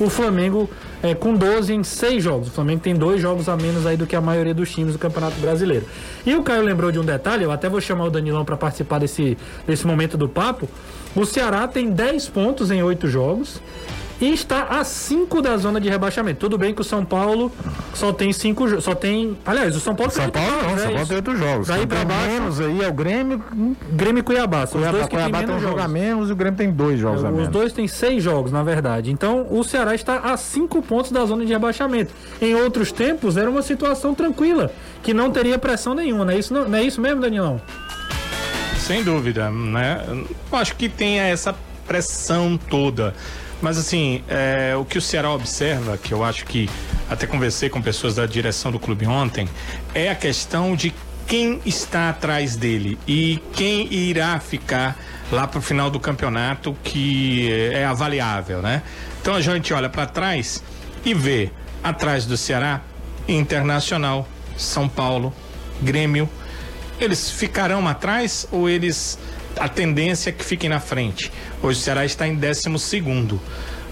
o 0.05 0.09
Flamengo 0.09 0.69
é, 1.03 1.13
com 1.13 1.33
12 1.33 1.73
em 1.73 1.83
seis 1.83 2.23
jogos. 2.23 2.47
O 2.47 2.51
Flamengo 2.51 2.81
tem 2.81 2.95
dois 2.95 3.21
jogos 3.21 3.47
a 3.47 3.55
menos 3.55 3.85
aí 3.85 3.95
do 3.95 4.07
que 4.07 4.15
a 4.15 4.21
maioria 4.21 4.53
dos 4.53 4.71
times 4.71 4.93
do 4.93 4.99
Campeonato 4.99 5.39
Brasileiro. 5.39 5.85
E 6.25 6.35
o 6.35 6.43
Caio 6.43 6.63
lembrou 6.63 6.91
de 6.91 6.99
um 6.99 7.03
detalhe, 7.03 7.43
eu 7.43 7.51
até 7.51 7.69
vou 7.69 7.81
chamar 7.81 8.05
o 8.05 8.09
Danilão 8.09 8.43
para 8.43 8.57
participar 8.57 8.99
desse, 8.99 9.37
desse 9.65 9.85
momento 9.85 10.17
do 10.17 10.27
papo. 10.27 10.67
O 11.15 11.25
Ceará 11.25 11.67
tem 11.67 11.91
10 11.91 12.29
pontos 12.29 12.71
em 12.71 12.81
oito 12.81 13.07
jogos 13.07 13.61
e 14.21 14.31
está 14.31 14.63
a 14.65 14.83
5 14.83 15.41
da 15.41 15.57
zona 15.57 15.81
de 15.81 15.89
rebaixamento. 15.89 16.39
Tudo 16.39 16.55
bem 16.57 16.73
que 16.75 16.81
o 16.81 16.83
São 16.83 17.03
Paulo 17.03 17.51
só 17.93 18.13
tem 18.13 18.31
5 18.31 18.79
só 18.79 18.93
tem, 18.93 19.35
aliás, 19.43 19.75
o 19.75 19.79
São 19.79 19.95
Paulo 19.95 20.11
São 20.11 20.29
Paulo 20.29 20.49
não, 20.51 20.77
São 20.77 20.91
Paulo 20.91 21.07
tem 21.07 21.15
8 21.17 21.35
jogos. 21.35 21.67
Daí 21.67 21.87
para 21.87 22.05
baixo 22.05 22.27
menos 22.27 22.61
aí 22.61 22.81
é 22.83 22.87
o 22.87 22.93
Grêmio, 22.93 23.43
Grêmio 23.91 24.19
e 24.19 24.23
Cuiabá. 24.23 24.67
São 24.67 24.79
Cuiabá, 24.79 24.91
os 24.91 24.97
dois 24.97 25.09
que 25.09 25.15
Cuiabá 25.15 25.37
tem, 25.39 25.47
tem 25.47 25.55
um 25.55 25.57
menos 25.57 25.69
jogo 25.71 25.81
a 25.81 25.87
menos 25.87 26.29
e 26.29 26.33
o 26.33 26.35
Grêmio 26.35 26.57
tem 26.57 26.71
dois 26.71 26.99
jogos 26.99 27.23
a 27.23 27.29
Os 27.29 27.33
menos. 27.33 27.49
dois 27.49 27.73
têm 27.73 27.87
seis 27.87 28.23
jogos, 28.23 28.51
na 28.51 28.61
verdade. 28.61 29.11
Então, 29.11 29.47
o 29.49 29.63
Ceará 29.63 29.95
está 29.95 30.17
a 30.19 30.37
cinco 30.37 30.81
pontos 30.83 31.11
da 31.11 31.25
zona 31.25 31.43
de 31.43 31.51
rebaixamento. 31.51 32.13
Em 32.39 32.53
outros 32.53 32.91
tempos, 32.91 33.37
era 33.37 33.49
uma 33.49 33.63
situação 33.63 34.13
tranquila, 34.13 34.71
que 35.01 35.13
não 35.15 35.31
teria 35.31 35.57
pressão 35.57 35.95
nenhuma. 35.95 36.25
Não 36.25 36.33
é 36.33 36.37
isso, 36.37 36.53
não, 36.53 36.69
não 36.69 36.77
é 36.77 36.83
isso 36.83 37.01
mesmo, 37.01 37.21
Danilão? 37.21 37.59
Sem 38.77 39.03
dúvida, 39.03 39.49
né? 39.49 40.05
Eu 40.51 40.57
acho 40.57 40.75
que 40.75 40.89
tem 40.89 41.19
essa 41.19 41.55
pressão 41.87 42.59
toda. 42.69 43.13
Mas 43.61 43.77
assim, 43.77 44.23
é, 44.27 44.75
o 44.75 44.83
que 44.83 44.97
o 44.97 45.01
Ceará 45.01 45.31
observa, 45.31 45.97
que 45.97 46.13
eu 46.13 46.23
acho 46.23 46.45
que 46.45 46.69
até 47.09 47.27
conversei 47.27 47.69
com 47.69 47.81
pessoas 47.81 48.15
da 48.15 48.25
direção 48.25 48.71
do 48.71 48.79
clube 48.79 49.05
ontem, 49.05 49.47
é 49.93 50.09
a 50.09 50.15
questão 50.15 50.75
de 50.75 50.93
quem 51.27 51.61
está 51.65 52.09
atrás 52.09 52.55
dele 52.55 52.97
e 53.07 53.41
quem 53.53 53.91
irá 53.93 54.39
ficar 54.39 54.97
lá 55.31 55.47
para 55.47 55.59
o 55.59 55.61
final 55.61 55.89
do 55.89 55.99
campeonato, 55.99 56.75
que 56.83 57.49
é 57.71 57.85
avaliável, 57.85 58.61
né? 58.61 58.81
Então 59.21 59.35
a 59.35 59.41
gente 59.41 59.73
olha 59.73 59.87
para 59.87 60.05
trás 60.05 60.63
e 61.05 61.13
vê 61.13 61.51
atrás 61.83 62.25
do 62.25 62.35
Ceará 62.35 62.81
Internacional, 63.27 64.27
São 64.57 64.89
Paulo, 64.89 65.33
Grêmio. 65.81 66.27
Eles 66.99 67.31
ficarão 67.31 67.87
atrás 67.87 68.47
ou 68.51 68.69
eles 68.69 69.17
a 69.57 69.69
tendência 69.69 70.29
é 70.29 70.33
que 70.33 70.43
fiquem 70.43 70.69
na 70.69 70.79
frente. 70.79 71.31
Hoje 71.61 71.79
o 71.79 71.81
Ceará 71.81 72.05
está 72.05 72.27
em 72.27 72.35
12 72.35 72.77
segundo. 72.79 73.39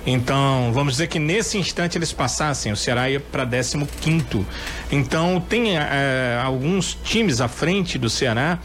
Então, 0.06 0.72
vamos 0.74 0.94
dizer 0.94 1.08
que 1.08 1.20
nesse 1.20 1.58
instante 1.58 1.98
eles 1.98 2.12
passassem, 2.12 2.72
o 2.72 2.76
Ceará 2.76 3.10
ia 3.10 3.20
para 3.20 3.46
15. 3.46 4.46
Então, 4.92 5.40
tem 5.42 5.78
é, 5.78 6.40
alguns 6.42 6.98
times 7.04 7.42
à 7.42 7.48
frente 7.48 7.98
do 7.98 8.10
Ceará 8.10 8.60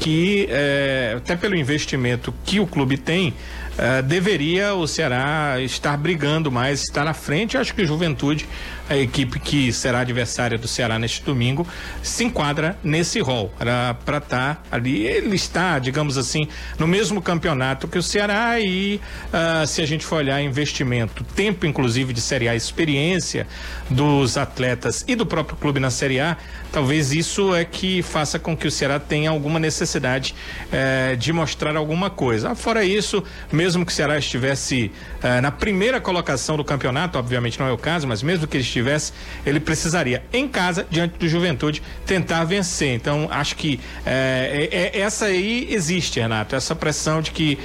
que, 0.00 0.46
é, 0.50 1.14
até 1.16 1.36
pelo 1.36 1.56
investimento 1.56 2.32
que 2.44 2.60
o 2.60 2.66
clube 2.66 2.96
tem, 2.96 3.34
é, 3.76 4.00
deveria 4.02 4.74
o 4.74 4.86
Ceará 4.86 5.60
estar 5.60 5.96
brigando 5.96 6.50
mais, 6.50 6.82
estar 6.82 7.04
na 7.04 7.14
frente. 7.14 7.56
Acho 7.56 7.74
que 7.74 7.84
Juventude 7.84 8.48
a 8.88 8.96
equipe 8.96 9.38
que 9.38 9.72
será 9.72 10.00
adversária 10.00 10.56
do 10.56 10.66
Ceará 10.66 10.98
neste 10.98 11.22
domingo 11.22 11.66
se 12.02 12.24
enquadra 12.24 12.78
nesse 12.82 13.20
rol. 13.20 13.52
Para 13.58 14.18
estar 14.18 14.54
tá 14.56 14.62
ali. 14.70 15.06
Ele 15.06 15.36
está, 15.36 15.78
digamos 15.78 16.16
assim, 16.16 16.48
no 16.78 16.86
mesmo 16.86 17.20
campeonato 17.20 17.86
que 17.86 17.98
o 17.98 18.02
Ceará 18.02 18.58
e 18.60 19.00
uh, 19.26 19.66
se 19.66 19.82
a 19.82 19.86
gente 19.86 20.04
for 20.04 20.16
olhar 20.16 20.40
investimento, 20.40 21.22
tempo 21.22 21.66
inclusive 21.66 22.12
de 22.12 22.20
Série 22.20 22.48
A, 22.48 22.56
experiência 22.56 23.46
dos 23.90 24.36
atletas 24.36 25.04
e 25.06 25.14
do 25.14 25.26
próprio 25.26 25.56
clube 25.56 25.78
na 25.78 25.90
Série 25.90 26.20
A, 26.20 26.36
talvez 26.72 27.12
isso 27.12 27.54
é 27.54 27.64
que 27.64 28.02
faça 28.02 28.38
com 28.38 28.56
que 28.56 28.66
o 28.66 28.70
Ceará 28.70 28.98
tenha 28.98 29.30
alguma 29.30 29.58
necessidade 29.58 30.34
eh, 30.72 31.16
de 31.16 31.32
mostrar 31.32 31.76
alguma 31.76 32.10
coisa. 32.10 32.54
Fora 32.54 32.84
isso, 32.84 33.22
mesmo 33.50 33.84
que 33.84 33.92
o 33.92 33.94
Ceará 33.94 34.18
estivesse 34.18 34.90
eh, 35.22 35.40
na 35.40 35.50
primeira 35.50 36.00
colocação 36.00 36.56
do 36.56 36.64
campeonato, 36.64 37.18
obviamente 37.18 37.58
não 37.58 37.66
é 37.66 37.72
o 37.72 37.78
caso, 37.78 38.06
mas 38.06 38.22
mesmo 38.22 38.46
que 38.46 38.56
ele 38.56 38.64
estivesse 38.64 38.77
tivesse, 38.78 39.12
ele 39.44 39.60
precisaria, 39.60 40.22
em 40.32 40.48
casa, 40.48 40.86
diante 40.90 41.18
do 41.18 41.28
Juventude, 41.28 41.82
tentar 42.06 42.44
vencer. 42.44 42.94
Então, 42.94 43.28
acho 43.30 43.56
que 43.56 43.80
é, 44.06 44.92
é, 44.94 45.00
essa 45.00 45.26
aí 45.26 45.68
existe, 45.70 46.20
Renato, 46.20 46.54
essa 46.54 46.74
pressão 46.74 47.20
de 47.20 47.30
que 47.30 47.58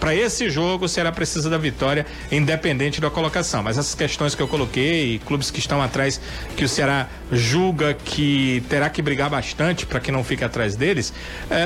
para 0.00 0.14
esse 0.14 0.48
jogo 0.48 0.88
será 0.88 1.12
precisa 1.12 1.50
da 1.50 1.58
vitória, 1.58 2.06
independente 2.30 3.00
da 3.00 3.10
colocação. 3.10 3.62
Mas 3.62 3.76
essas 3.78 3.94
questões 3.94 4.34
que 4.34 4.42
eu 4.42 4.48
coloquei, 4.48 5.20
clubes 5.26 5.50
que 5.50 5.58
estão 5.58 5.82
atrás, 5.82 6.20
que 6.56 6.64
o 6.64 6.68
Ceará 6.68 7.08
julga 7.30 7.94
que 7.94 8.62
terá 8.68 8.88
que 8.88 9.02
brigar 9.02 9.28
bastante 9.28 9.84
para 9.84 10.00
que 10.00 10.10
não 10.10 10.24
fique 10.24 10.44
atrás 10.44 10.76
deles, 10.76 11.12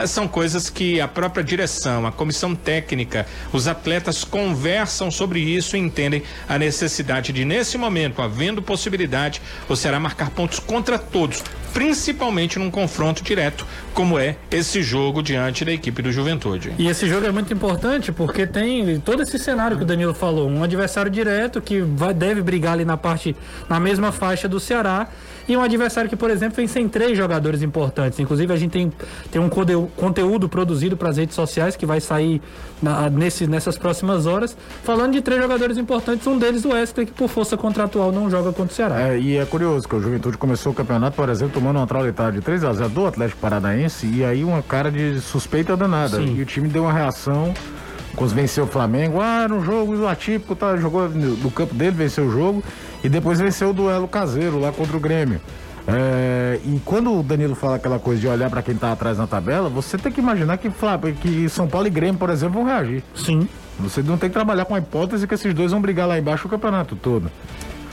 são 0.07 0.27
coisas 0.27 0.69
que 0.71 1.01
a 1.01 1.09
própria 1.09 1.45
direção, 1.45 2.07
a 2.07 2.13
comissão 2.13 2.55
técnica, 2.55 3.27
os 3.53 3.69
atletas 3.69 4.25
conversam 4.25 5.11
sobre 5.11 5.41
isso 5.41 5.77
e 5.77 5.81
entendem 5.81 6.23
a 6.49 6.59
necessidade 6.59 7.33
de, 7.33 7.45
nesse 7.45 7.79
momento, 7.79 8.23
havendo 8.23 8.63
possibilidade 8.63 8.80
possibilidade 8.81 9.43
o 9.69 9.77
Ceará 9.77 10.01
marcar 10.01 10.31
pontos 10.31 10.59
contra 10.59 10.99
todos, 10.99 11.45
principalmente 11.75 12.59
num 12.59 12.71
confronto 12.71 13.23
direto, 13.23 13.67
como 13.93 14.19
é 14.19 14.37
esse 14.51 14.83
jogo 14.83 15.23
diante 15.23 15.65
da 15.65 15.73
equipe 15.73 16.01
do 16.01 16.11
Juventude. 16.11 16.73
E 16.79 16.89
esse 16.89 17.07
jogo 17.07 17.27
é 17.27 17.31
muito 17.31 17.53
importante 17.53 18.11
porque 18.11 18.47
tem 18.47 18.99
todo 19.01 19.23
esse 19.23 19.39
cenário 19.39 19.77
que 19.77 19.83
o 19.83 19.87
Danilo 19.87 20.15
falou, 20.15 20.49
um 20.49 20.65
adversário 20.65 21.11
direto 21.11 21.61
que 21.61 21.83
vai, 21.83 22.15
deve 22.15 22.41
brigar 22.41 22.73
ali 22.73 22.85
na 22.85 22.97
parte, 22.97 23.37
na 23.69 23.79
mesma 23.79 24.11
faixa 24.11 24.49
do 24.49 24.59
Ceará 24.59 25.09
e 25.50 25.57
um 25.57 25.62
adversário 25.62 26.09
que, 26.09 26.14
por 26.14 26.30
exemplo, 26.30 26.54
vem 26.54 26.69
sem 26.69 26.88
três 26.88 27.19
jogadores 27.19 27.61
importantes. 27.61 28.21
Inclusive, 28.21 28.52
a 28.52 28.57
gente 28.57 28.71
tem, 28.71 28.92
tem 29.33 29.42
um 29.42 29.49
conteúdo 29.49 30.49
produzido 30.49 30.97
para 30.97 31.09
as 31.11 31.16
redes 31.16 31.35
sociais 31.35 31.75
que 31.75 31.85
vai 31.85 32.00
sair 32.00 32.40
na, 32.80 33.11
nesse, 33.11 33.49
nessas 33.49 33.76
próximas 33.76 34.26
horas, 34.26 34.57
falando 34.85 35.12
de 35.12 35.21
três 35.21 35.42
jogadores 35.42 35.76
importantes, 35.76 36.25
um 36.28 36.38
deles 36.38 36.64
o 36.64 36.69
Wesley, 36.69 37.04
que 37.04 37.12
por 37.12 37.28
força 37.28 37.57
contratual 37.57 38.12
não 38.12 38.30
joga 38.30 38.52
contra 38.52 38.73
o 38.73 38.76
Ceará. 38.76 39.00
É, 39.09 39.19
e 39.19 39.37
é 39.38 39.45
curioso 39.45 39.88
que 39.88 39.97
o 39.97 40.00
Juventude 40.00 40.38
começou 40.38 40.71
o 40.71 40.75
campeonato, 40.75 41.16
por 41.16 41.28
exemplo, 41.28 41.54
tomando 41.54 41.78
uma 41.78 41.87
traulitada 41.87 42.30
de 42.30 42.40
3 42.40 42.62
a 42.62 42.73
0 42.73 42.88
do 42.90 43.07
Atlético 43.07 43.40
Paranaense 43.40 44.07
e 44.07 44.25
aí 44.25 44.45
uma 44.45 44.62
cara 44.62 44.88
de 44.88 45.21
suspeita 45.21 45.76
danada. 45.76 46.19
Sim. 46.19 46.37
E 46.37 46.42
o 46.42 46.47
time 46.47 46.69
deu 46.69 46.85
uma 46.85 46.92
reação 46.92 47.52
quando 48.14 48.35
venceu 48.35 48.64
o 48.64 48.66
Flamengo, 48.66 49.21
ah, 49.21 49.45
era 49.45 49.54
um 49.54 49.64
jogo 49.64 50.07
atípico, 50.07 50.54
tá, 50.54 50.76
jogou 50.76 51.09
no 51.09 51.50
campo 51.50 51.75
dele, 51.75 51.92
venceu 51.92 52.26
o 52.26 52.30
jogo 52.30 52.62
e 53.02 53.09
depois 53.09 53.40
venceu 53.40 53.71
o 53.71 53.73
duelo 53.73 54.09
caseiro 54.09 54.59
lá 54.59 54.73
contra 54.73 54.97
o 54.97 55.00
Grêmio. 55.00 55.40
É, 55.87 56.61
e 56.64 56.80
quando 56.85 57.19
o 57.19 57.23
Danilo 57.23 57.54
fala 57.54 57.76
aquela 57.76 57.99
coisa 57.99 58.21
de 58.21 58.28
olhar 58.28 58.50
para 58.50 58.62
quem 58.62 58.75
tá 58.75 58.92
atrás 58.92 59.19
na 59.19 59.26
tabela, 59.26 59.69
você 59.69 59.99
tem 59.99 60.12
que 60.12 60.21
imaginar 60.21 60.59
que, 60.59 60.71
que 61.21 61.49
São 61.49 61.66
Paulo 61.66 61.87
e 61.87 61.90
Grêmio, 61.90 62.19
por 62.19 62.30
exemplo, 62.30 62.54
vão 62.54 62.64
reagir. 62.64 63.02
Sim. 63.14 63.49
Você 63.78 64.02
não 64.02 64.19
tem 64.19 64.28
que 64.28 64.35
trabalhar 64.35 64.64
com 64.66 64.75
a 64.75 64.78
hipótese 64.78 65.26
que 65.26 65.35
esses 65.35 65.54
dois 65.54 65.73
vão 65.73 65.80
brigar 65.80 66.07
lá 66.07 66.19
embaixo 66.19 66.47
o 66.47 66.50
campeonato 66.50 66.95
todo. 66.97 67.30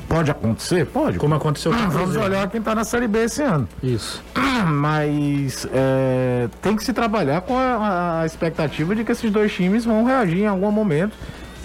Pode 0.07 0.31
acontecer? 0.31 0.85
Pode. 0.85 1.17
Como 1.17 1.35
aconteceu 1.35 1.71
com 1.71 1.77
ah, 1.77 1.87
Vamos 1.87 2.15
olhar 2.15 2.49
quem 2.49 2.59
está 2.59 2.73
na 2.73 2.85
Série 2.85 3.07
B 3.07 3.25
esse 3.25 3.41
ano. 3.41 3.67
Isso. 3.83 4.23
Mas 4.67 5.67
é, 5.73 6.47
tem 6.61 6.75
que 6.75 6.83
se 6.83 6.93
trabalhar 6.93 7.41
com 7.41 7.57
a, 7.57 8.21
a, 8.21 8.25
expectativa 8.25 8.95
de 8.95 9.03
que 9.03 9.11
esses 9.11 9.29
dois 9.29 9.53
times 9.53 9.83
vão 9.83 10.05
reagir 10.05 10.43
em 10.43 10.47
algum 10.47 10.71
momento 10.71 11.13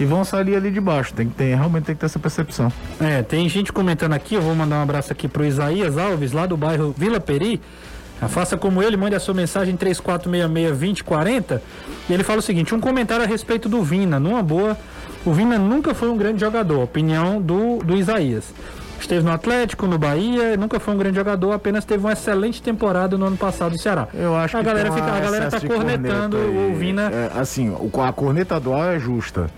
e 0.03 0.05
vão 0.05 0.23
sair 0.25 0.55
ali 0.55 0.69
de 0.69 0.81
baixo. 0.81 1.13
Tem 1.13 1.27
que 1.27 1.35
ter, 1.35 1.55
realmente 1.55 1.85
tem 1.85 1.95
que 1.95 1.99
ter 2.01 2.05
essa 2.05 2.19
percepção. 2.19 2.71
É, 2.99 3.23
tem 3.23 3.47
gente 3.47 3.71
comentando 3.71 4.13
aqui, 4.13 4.35
eu 4.35 4.41
vou 4.41 4.53
mandar 4.53 4.77
um 4.77 4.83
abraço 4.83 5.11
aqui 5.11 5.27
pro 5.27 5.45
Isaías 5.45 5.97
Alves, 5.97 6.33
lá 6.33 6.45
do 6.45 6.57
bairro 6.57 6.93
Vila 6.97 7.19
Peri. 7.19 7.61
Ah, 8.21 8.27
faça 8.27 8.55
como 8.57 8.83
ele, 8.83 8.95
mande 8.95 9.15
a 9.15 9.19
sua 9.19 9.33
mensagem 9.33 9.75
3466-2040. 9.77 11.61
E 12.09 12.13
ele 12.13 12.23
fala 12.23 12.39
o 12.39 12.41
seguinte: 12.41 12.75
um 12.75 12.79
comentário 12.79 13.23
a 13.23 13.27
respeito 13.27 13.67
do 13.67 13.81
Vina. 13.81 14.19
Numa 14.19 14.43
boa, 14.43 14.77
o 15.25 15.31
Vina 15.31 15.57
nunca 15.57 15.93
foi 15.93 16.09
um 16.09 16.17
grande 16.17 16.41
jogador, 16.41 16.83
opinião 16.83 17.41
do, 17.41 17.79
do 17.79 17.95
Isaías. 17.95 18.53
Esteve 18.99 19.25
no 19.25 19.33
Atlético, 19.33 19.85
no 19.85 19.97
Bahia, 19.97 20.55
nunca 20.55 20.79
foi 20.79 20.93
um 20.93 20.97
grande 20.97 21.17
jogador, 21.17 21.51
apenas 21.51 21.83
teve 21.83 22.05
uma 22.05 22.13
excelente 22.13 22.61
temporada 22.61 23.17
no 23.17 23.25
ano 23.25 23.35
passado 23.35 23.73
no 23.73 23.77
Ceará. 23.77 24.07
Eu 24.13 24.33
acho 24.33 24.55
a 24.55 24.61
que 24.61 24.65
galera 24.65 24.91
fica, 24.93 25.11
a 25.11 25.19
galera 25.19 25.51
tá 25.51 25.59
cornetando 25.59 26.37
o 26.37 26.73
Vina. 26.73 27.11
É, 27.11 27.31
assim, 27.37 27.75
a 28.07 28.13
corneta 28.13 28.57
dual 28.61 28.85
é 28.85 28.99
justa. 28.99 29.49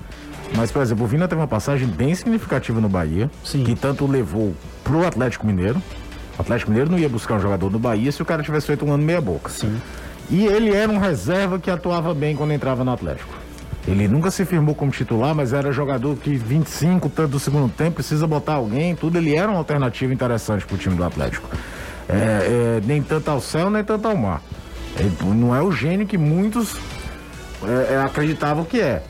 Mas, 0.56 0.72
por 0.72 0.82
exemplo, 0.82 1.04
o 1.04 1.08
Vina 1.08 1.28
teve 1.28 1.42
uma 1.42 1.48
passagem 1.48 1.88
bem 1.88 2.16
significativa 2.16 2.80
no 2.80 2.88
Bahia, 2.88 3.30
Sim. 3.44 3.64
que 3.64 3.76
tanto 3.76 4.08
levou 4.08 4.56
pro 4.84 5.06
Atlético 5.06 5.46
Mineiro. 5.46 5.82
O 6.38 6.42
Atlético 6.42 6.72
Mineiro 6.72 6.92
não 6.92 6.98
ia 6.98 7.10
buscar 7.10 7.36
um 7.36 7.40
jogador 7.40 7.70
no 7.70 7.80
Bahia 7.80 8.12
se 8.12 8.22
o 8.22 8.26
cara 8.26 8.42
tivesse 8.42 8.68
feito 8.68 8.86
um 8.86 8.94
ano 8.94 9.04
meia 9.04 9.22
boca. 9.22 9.50
Sim. 9.50 9.80
E 10.30 10.46
ele 10.46 10.74
era 10.74 10.92
um 10.92 10.98
reserva 10.98 11.60
que 11.60 11.70
atuava 11.70 12.14
bem 12.14 12.36
quando 12.36 12.52
entrava 12.52 12.84
no 12.84 12.92
Atlético. 12.92 13.34
Ele 13.88 14.08
nunca 14.08 14.32
se 14.32 14.44
firmou 14.46 14.74
como 14.74 14.92
titular, 14.92 15.36
mas 15.36 15.54
era 15.54 15.72
jogador 15.72 16.16
que 16.18 16.36
25 16.36 17.08
tanto 17.10 17.32
do 17.32 17.40
segundo 17.40 17.72
tempo 17.72 17.96
precisa 17.96 18.26
botar 18.26 18.54
alguém, 18.54 18.96
tudo. 18.96 19.18
Ele 19.18 19.36
era 19.36 19.50
uma 19.50 19.60
alternativa 19.60 20.12
interessante 20.12 20.66
para 20.66 20.76
o 20.76 20.78
time 20.78 20.96
do 20.96 21.04
Atlético. 21.04 21.48
É, 22.10 22.14
é, 22.14 22.82
nem 22.84 23.02
tanto 23.02 23.30
ao 23.30 23.40
céu, 23.40 23.70
nem 23.70 23.84
tanto 23.84 24.08
ao 24.08 24.16
mar. 24.16 24.42
Ele 24.98 25.12
não 25.36 25.56
é 25.56 25.62
o 25.62 25.72
gênio 25.72 26.08
que 26.08 26.18
muitos 26.18 26.76
é, 27.64 27.94
é 27.94 27.98
acreditavam 27.98 28.64
que 28.64 28.82
é. 28.82 29.04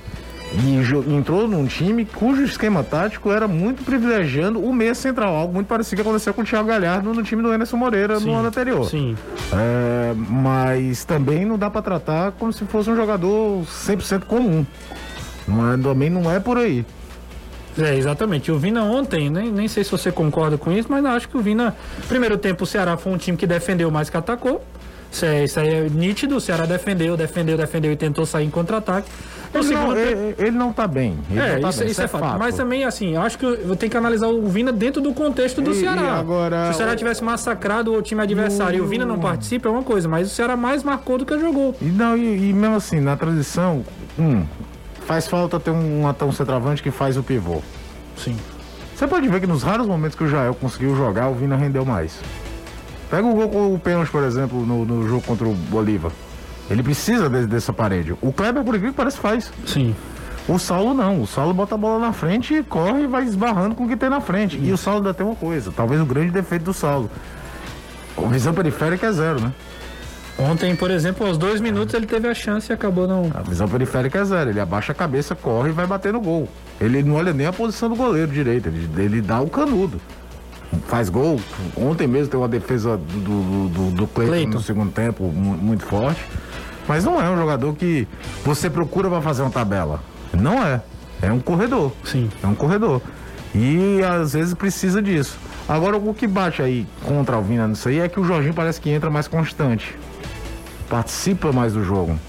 E 0.53 1.13
entrou 1.13 1.47
num 1.47 1.65
time 1.65 2.05
cujo 2.05 2.43
esquema 2.43 2.83
tático 2.83 3.31
era 3.31 3.47
muito 3.47 3.83
privilegiando 3.83 4.63
o 4.63 4.73
meia 4.73 4.95
central, 4.95 5.35
algo 5.35 5.53
muito 5.53 5.67
parecido 5.67 5.97
que 5.97 6.01
aconteceu 6.07 6.33
com 6.33 6.41
o 6.41 6.45
Thiago 6.45 6.67
Galhardo 6.67 7.13
no 7.13 7.23
time 7.23 7.41
do 7.41 7.49
Anderson 7.49 7.77
Moreira 7.77 8.19
sim, 8.19 8.27
no 8.27 8.35
ano 8.35 8.47
anterior. 8.47 8.85
Sim. 8.85 9.17
É, 9.51 10.13
mas 10.15 11.03
também 11.03 11.45
não 11.45 11.57
dá 11.57 11.69
para 11.69 11.81
tratar 11.81 12.31
como 12.33 12.53
se 12.53 12.63
fosse 12.65 12.89
um 12.89 12.95
jogador 12.95 13.63
100% 13.63 14.25
comum. 14.25 14.65
Não 15.47 15.73
é, 15.73 15.77
também 15.77 16.09
não 16.09 16.31
é 16.31 16.39
por 16.39 16.57
aí. 16.57 16.85
É, 17.77 17.95
exatamente. 17.95 18.51
O 18.51 18.57
Vina 18.57 18.83
ontem, 18.83 19.29
nem, 19.29 19.51
nem 19.51 19.67
sei 19.67 19.83
se 19.83 19.91
você 19.91 20.11
concorda 20.11 20.57
com 20.57 20.71
isso, 20.71 20.87
mas 20.89 21.03
acho 21.03 21.27
que 21.27 21.37
o 21.37 21.41
Vina, 21.41 21.75
primeiro 22.07 22.37
tempo, 22.37 22.63
o 22.63 22.67
Ceará 22.67 22.95
foi 22.95 23.11
um 23.11 23.17
time 23.17 23.37
que 23.37 23.45
defendeu 23.45 23.91
mais 23.91 24.09
que 24.09 24.15
atacou. 24.15 24.63
Isso, 25.11 25.25
é, 25.25 25.43
isso 25.43 25.59
aí 25.59 25.73
é 25.73 25.89
nítido. 25.89 26.37
O 26.37 26.41
Ceará 26.41 26.65
defendeu, 26.65 27.17
defendeu, 27.17 27.57
defendeu 27.57 27.91
e 27.91 27.95
tentou 27.95 28.25
sair 28.25 28.45
em 28.45 28.49
contra-ataque. 28.49 29.09
Ele, 29.59 29.73
não, 29.73 29.97
ele, 29.97 30.35
ele 30.37 30.51
não 30.51 30.73
tá 30.73 30.87
bem. 30.87 31.17
Ele 31.29 31.39
é, 31.39 31.59
tá 31.59 31.69
isso, 31.69 31.79
bem, 31.79 31.87
isso 31.89 32.01
é, 32.01 32.05
é 32.05 32.07
fato. 32.07 32.21
fato. 32.21 32.39
Mas 32.39 32.55
também, 32.55 32.83
assim, 32.83 33.15
acho 33.15 33.37
que 33.37 33.45
eu 33.45 33.75
tenho 33.75 33.89
que 33.89 33.97
analisar 33.97 34.27
o 34.27 34.47
Vina 34.47 34.71
dentro 34.71 35.01
do 35.01 35.13
contexto 35.13 35.61
do 35.61 35.71
e, 35.71 35.75
Ceará. 35.75 36.01
E 36.01 36.19
agora, 36.19 36.65
Se 36.67 36.71
o 36.71 36.73
Ceará 36.75 36.95
tivesse 36.95 37.23
massacrado 37.23 37.93
o 37.93 38.01
time 38.01 38.21
adversário 38.21 38.77
e 38.77 38.81
o 38.81 38.85
Vina 38.85 39.05
não 39.05 39.19
participa, 39.19 39.67
é 39.67 39.71
uma 39.71 39.83
coisa, 39.83 40.07
mas 40.07 40.31
o 40.31 40.33
Ceará 40.33 40.55
mais 40.55 40.83
marcou 40.83 41.17
do 41.17 41.25
que 41.25 41.37
jogou. 41.39 41.75
E, 41.81 41.85
não, 41.85 42.17
e, 42.17 42.49
e 42.49 42.53
mesmo 42.53 42.75
assim, 42.75 42.99
na 42.99 43.15
transição, 43.15 43.83
hum, 44.17 44.43
faz 45.05 45.27
falta 45.27 45.59
ter 45.59 45.71
um, 45.71 46.05
um 46.05 46.31
centroavante 46.31 46.81
que 46.81 46.91
faz 46.91 47.17
o 47.17 47.23
pivô. 47.23 47.61
Sim. 48.17 48.37
Você 48.95 49.07
pode 49.07 49.27
ver 49.27 49.41
que 49.41 49.47
nos 49.47 49.61
raros 49.61 49.87
momentos 49.87 50.17
que 50.17 50.23
o 50.23 50.27
Jael 50.27 50.55
conseguiu 50.55 50.95
jogar, 50.95 51.27
o 51.27 51.33
Vina 51.33 51.55
rendeu 51.55 51.83
mais. 51.83 52.17
Pega 53.09 53.27
o 53.27 53.33
gol 53.33 53.49
com 53.49 53.73
o 53.73 53.79
pênalti, 53.79 54.09
por 54.09 54.23
exemplo, 54.23 54.65
no, 54.65 54.85
no 54.85 55.07
jogo 55.07 55.21
contra 55.21 55.47
o 55.47 55.53
Bolívar. 55.53 56.11
Ele 56.69 56.81
precisa 56.81 57.29
de, 57.29 57.45
dessa 57.45 57.71
parede. 57.71 58.15
O 58.21 58.31
Kleber, 58.31 58.63
por 58.63 58.75
incrível 58.75 58.91
que 58.91 58.97
parece, 58.97 59.17
faz. 59.17 59.51
Sim. 59.65 59.95
O 60.47 60.59
Saulo 60.59 60.93
não. 60.93 61.21
O 61.21 61.27
Saulo 61.27 61.53
bota 61.53 61.75
a 61.75 61.77
bola 61.77 61.99
na 61.99 62.13
frente 62.13 62.53
e 62.53 62.63
corre 62.63 63.03
e 63.03 63.07
vai 63.07 63.23
esbarrando 63.23 63.75
com 63.75 63.85
o 63.85 63.87
que 63.87 63.95
tem 63.95 64.09
na 64.09 64.21
frente. 64.21 64.59
E 64.61 64.71
o 64.71 64.77
Saulo 64.77 64.99
ainda 64.99 65.13
tem 65.13 65.25
uma 65.25 65.35
coisa. 65.35 65.71
Talvez 65.71 65.99
o 66.01 66.05
grande 66.05 66.31
defeito 66.31 66.63
do 66.65 66.73
Saulo. 66.73 67.09
A 68.17 68.27
visão 68.27 68.53
periférica 68.53 69.07
é 69.07 69.11
zero, 69.11 69.41
né? 69.41 69.51
Ontem, 70.37 70.75
por 70.75 70.91
exemplo, 70.91 71.25
aos 71.25 71.37
dois 71.37 71.61
minutos 71.61 71.93
ele 71.93 72.05
teve 72.05 72.27
a 72.27 72.33
chance 72.33 72.69
e 72.69 72.73
acabou 72.73 73.07
não. 73.07 73.31
A 73.33 73.41
visão 73.41 73.67
periférica 73.67 74.19
é 74.19 74.25
zero. 74.25 74.49
Ele 74.49 74.59
abaixa 74.59 74.91
a 74.91 74.95
cabeça, 74.95 75.33
corre 75.33 75.69
e 75.69 75.71
vai 75.71 75.87
bater 75.87 76.11
no 76.11 76.19
gol. 76.19 76.47
Ele 76.79 77.01
não 77.01 77.15
olha 77.15 77.33
nem 77.33 77.47
a 77.47 77.53
posição 77.53 77.89
do 77.89 77.95
goleiro 77.95 78.31
direito. 78.31 78.67
Ele, 78.67 78.89
ele 78.97 79.21
dá 79.21 79.39
o 79.39 79.49
canudo. 79.49 79.99
Faz 80.87 81.09
gol. 81.09 81.39
Ontem 81.77 82.05
mesmo 82.05 82.27
tem 82.27 82.39
uma 82.39 82.49
defesa 82.49 82.97
do, 82.97 83.19
do, 83.19 83.69
do, 83.69 83.91
do 83.91 84.07
Cleiton 84.07 84.51
no 84.51 84.61
segundo 84.61 84.91
tempo 84.91 85.23
muito 85.23 85.85
forte. 85.85 86.21
Mas 86.87 87.03
não 87.03 87.21
é 87.21 87.29
um 87.29 87.37
jogador 87.37 87.73
que 87.75 88.07
você 88.43 88.69
procura 88.69 89.09
para 89.09 89.21
fazer 89.21 89.41
uma 89.41 89.51
tabela. 89.51 90.01
Não 90.33 90.63
é. 90.63 90.81
É 91.21 91.31
um 91.31 91.39
corredor. 91.39 91.91
Sim. 92.03 92.29
É 92.43 92.47
um 92.47 92.55
corredor. 92.55 93.01
E 93.53 94.01
às 94.03 94.33
vezes 94.33 94.53
precisa 94.53 95.01
disso. 95.01 95.37
Agora 95.67 95.97
o 95.97 96.13
que 96.13 96.27
bate 96.27 96.61
aí 96.61 96.85
contra 97.03 97.37
o 97.37 97.41
Vina 97.41 97.67
nisso 97.67 97.89
aí 97.89 97.99
é 97.99 98.07
que 98.07 98.19
o 98.19 98.23
Jorginho 98.23 98.53
parece 98.53 98.79
que 98.79 98.89
entra 98.89 99.09
mais 99.09 99.27
constante. 99.27 99.95
Participa 100.89 101.51
mais 101.51 101.73
do 101.73 101.83
jogo. 101.83 102.19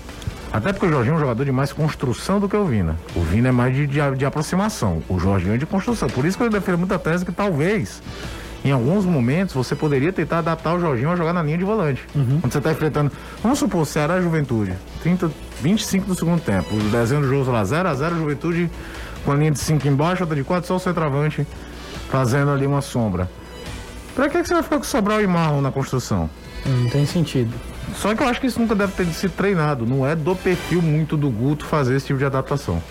Até 0.53 0.73
porque 0.73 0.87
o 0.87 0.91
Jorginho 0.91 1.15
é 1.15 1.17
um 1.17 1.21
jogador 1.21 1.45
de 1.45 1.53
mais 1.53 1.73
construção 1.73 2.41
do 2.41 2.49
que 2.49 2.57
o 2.57 2.65
Vina. 2.65 2.97
O 3.15 3.21
Vina 3.21 3.49
é 3.49 3.53
mais 3.53 3.75
de, 3.75 3.87
de, 3.87 3.99
de 4.17 4.25
aproximação. 4.25 5.03
O 5.09 5.19
Jorginho 5.19 5.55
é 5.55 5.59
de 5.59 5.67
construção. 5.67 6.09
Por 6.09 6.25
isso 6.25 6.39
que 6.39 6.45
eu 6.45 6.49
defendo 6.49 6.79
muita 6.79 6.99
tese 6.99 7.27
que 7.27 7.33
talvez, 7.33 8.01
em 8.67 8.73
alguns 8.73 9.05
momentos, 9.05 9.55
você 9.55 9.77
poderia 9.77 10.13
tentar 10.13 10.39
adaptar 10.39 10.75
o 10.75 10.81
Jorginho 10.81 11.11
a 11.11 11.17
jogar 11.17 11.33
na 11.33 11.43
linha 11.43 11.57
de 11.57 11.65
volante. 11.65 12.03
Quando 12.41 12.53
você 12.53 12.59
está 12.59 12.73
enfrentando. 12.73 13.13
Vamos 13.43 13.59
supor, 13.59 13.87
Ceará 13.87 14.19
e 14.19 14.23
Juventude. 14.23 14.75
30, 15.03 15.31
25 15.63 16.07
do 16.07 16.15
segundo 16.15 16.41
tempo. 16.41 16.75
O 16.75 16.81
desenho 16.91 17.21
do 17.21 17.29
jogo 17.29 17.45
sei 17.45 17.53
lá 17.53 17.63
0x0, 17.63 18.17
Juventude 18.17 18.71
com 19.25 19.33
a 19.33 19.35
linha 19.37 19.51
de 19.51 19.59
5 19.59 19.87
embaixo, 19.87 20.23
outra 20.23 20.37
de 20.37 20.45
4, 20.45 20.67
só 20.67 20.77
o 20.77 20.79
centroavante 20.79 21.47
fazendo 22.09 22.51
ali 22.51 22.67
uma 22.67 22.81
sombra. 22.81 23.29
Pra 24.15 24.29
que, 24.29 24.41
que 24.41 24.49
você 24.49 24.55
vai 24.55 24.63
ficar 24.63 24.77
com 24.77 24.83
o 24.83 24.87
Sobral 24.87 25.21
e 25.21 25.27
Marlon 25.27 25.61
na 25.61 25.71
construção? 25.71 26.31
Não 26.65 26.89
tem 26.89 27.05
sentido. 27.05 27.53
Só 27.95 28.15
que 28.15 28.23
eu 28.23 28.29
acho 28.29 28.41
que 28.41 28.47
isso 28.47 28.59
nunca 28.59 28.75
deve 28.75 28.93
ter 28.93 29.07
sido 29.07 29.33
treinado. 29.33 29.87
Não 29.87 30.07
é 30.07 30.17
do 30.17 30.35
perfil 30.35 30.83
muito 30.83 31.17
do 31.17 31.31
Guto 31.31 31.65
fazer 31.65 31.97
esse 31.97 32.07
tipo 32.07 32.19
de 32.19 32.25
adaptação. 32.25 32.83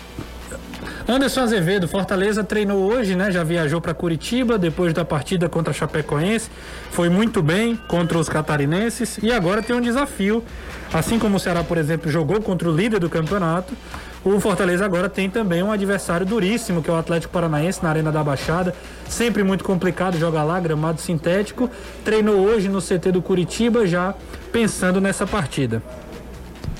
Anderson 1.08 1.42
Azevedo, 1.42 1.86
Fortaleza 1.86 2.42
treinou 2.42 2.82
hoje, 2.82 3.14
né? 3.14 3.30
Já 3.30 3.44
viajou 3.44 3.80
para 3.80 3.94
Curitiba 3.94 4.58
depois 4.58 4.92
da 4.92 5.04
partida 5.04 5.48
contra 5.48 5.70
a 5.70 5.74
Chapecoense. 5.74 6.50
Foi 6.90 7.08
muito 7.08 7.40
bem 7.40 7.76
contra 7.86 8.18
os 8.18 8.28
catarinenses 8.28 9.16
e 9.22 9.30
agora 9.30 9.62
tem 9.62 9.76
um 9.76 9.80
desafio. 9.80 10.42
Assim 10.92 11.16
como 11.16 11.36
o 11.36 11.40
Ceará, 11.40 11.62
por 11.62 11.78
exemplo, 11.78 12.10
jogou 12.10 12.40
contra 12.42 12.68
o 12.68 12.74
líder 12.74 12.98
do 12.98 13.08
campeonato, 13.08 13.72
o 14.24 14.40
Fortaleza 14.40 14.84
agora 14.84 15.08
tem 15.08 15.30
também 15.30 15.62
um 15.62 15.70
adversário 15.70 16.26
duríssimo, 16.26 16.82
que 16.82 16.90
é 16.90 16.92
o 16.92 16.96
Atlético 16.96 17.32
Paranaense 17.32 17.80
na 17.80 17.90
Arena 17.90 18.10
da 18.10 18.24
Baixada. 18.24 18.74
Sempre 19.08 19.44
muito 19.44 19.62
complicado 19.62 20.18
jogar 20.18 20.42
lá, 20.42 20.58
gramado 20.58 21.00
sintético. 21.00 21.70
Treinou 22.04 22.40
hoje 22.40 22.68
no 22.68 22.82
CT 22.82 23.12
do 23.12 23.22
Curitiba, 23.22 23.86
já 23.86 24.12
pensando 24.50 25.00
nessa 25.00 25.24
partida. 25.24 25.80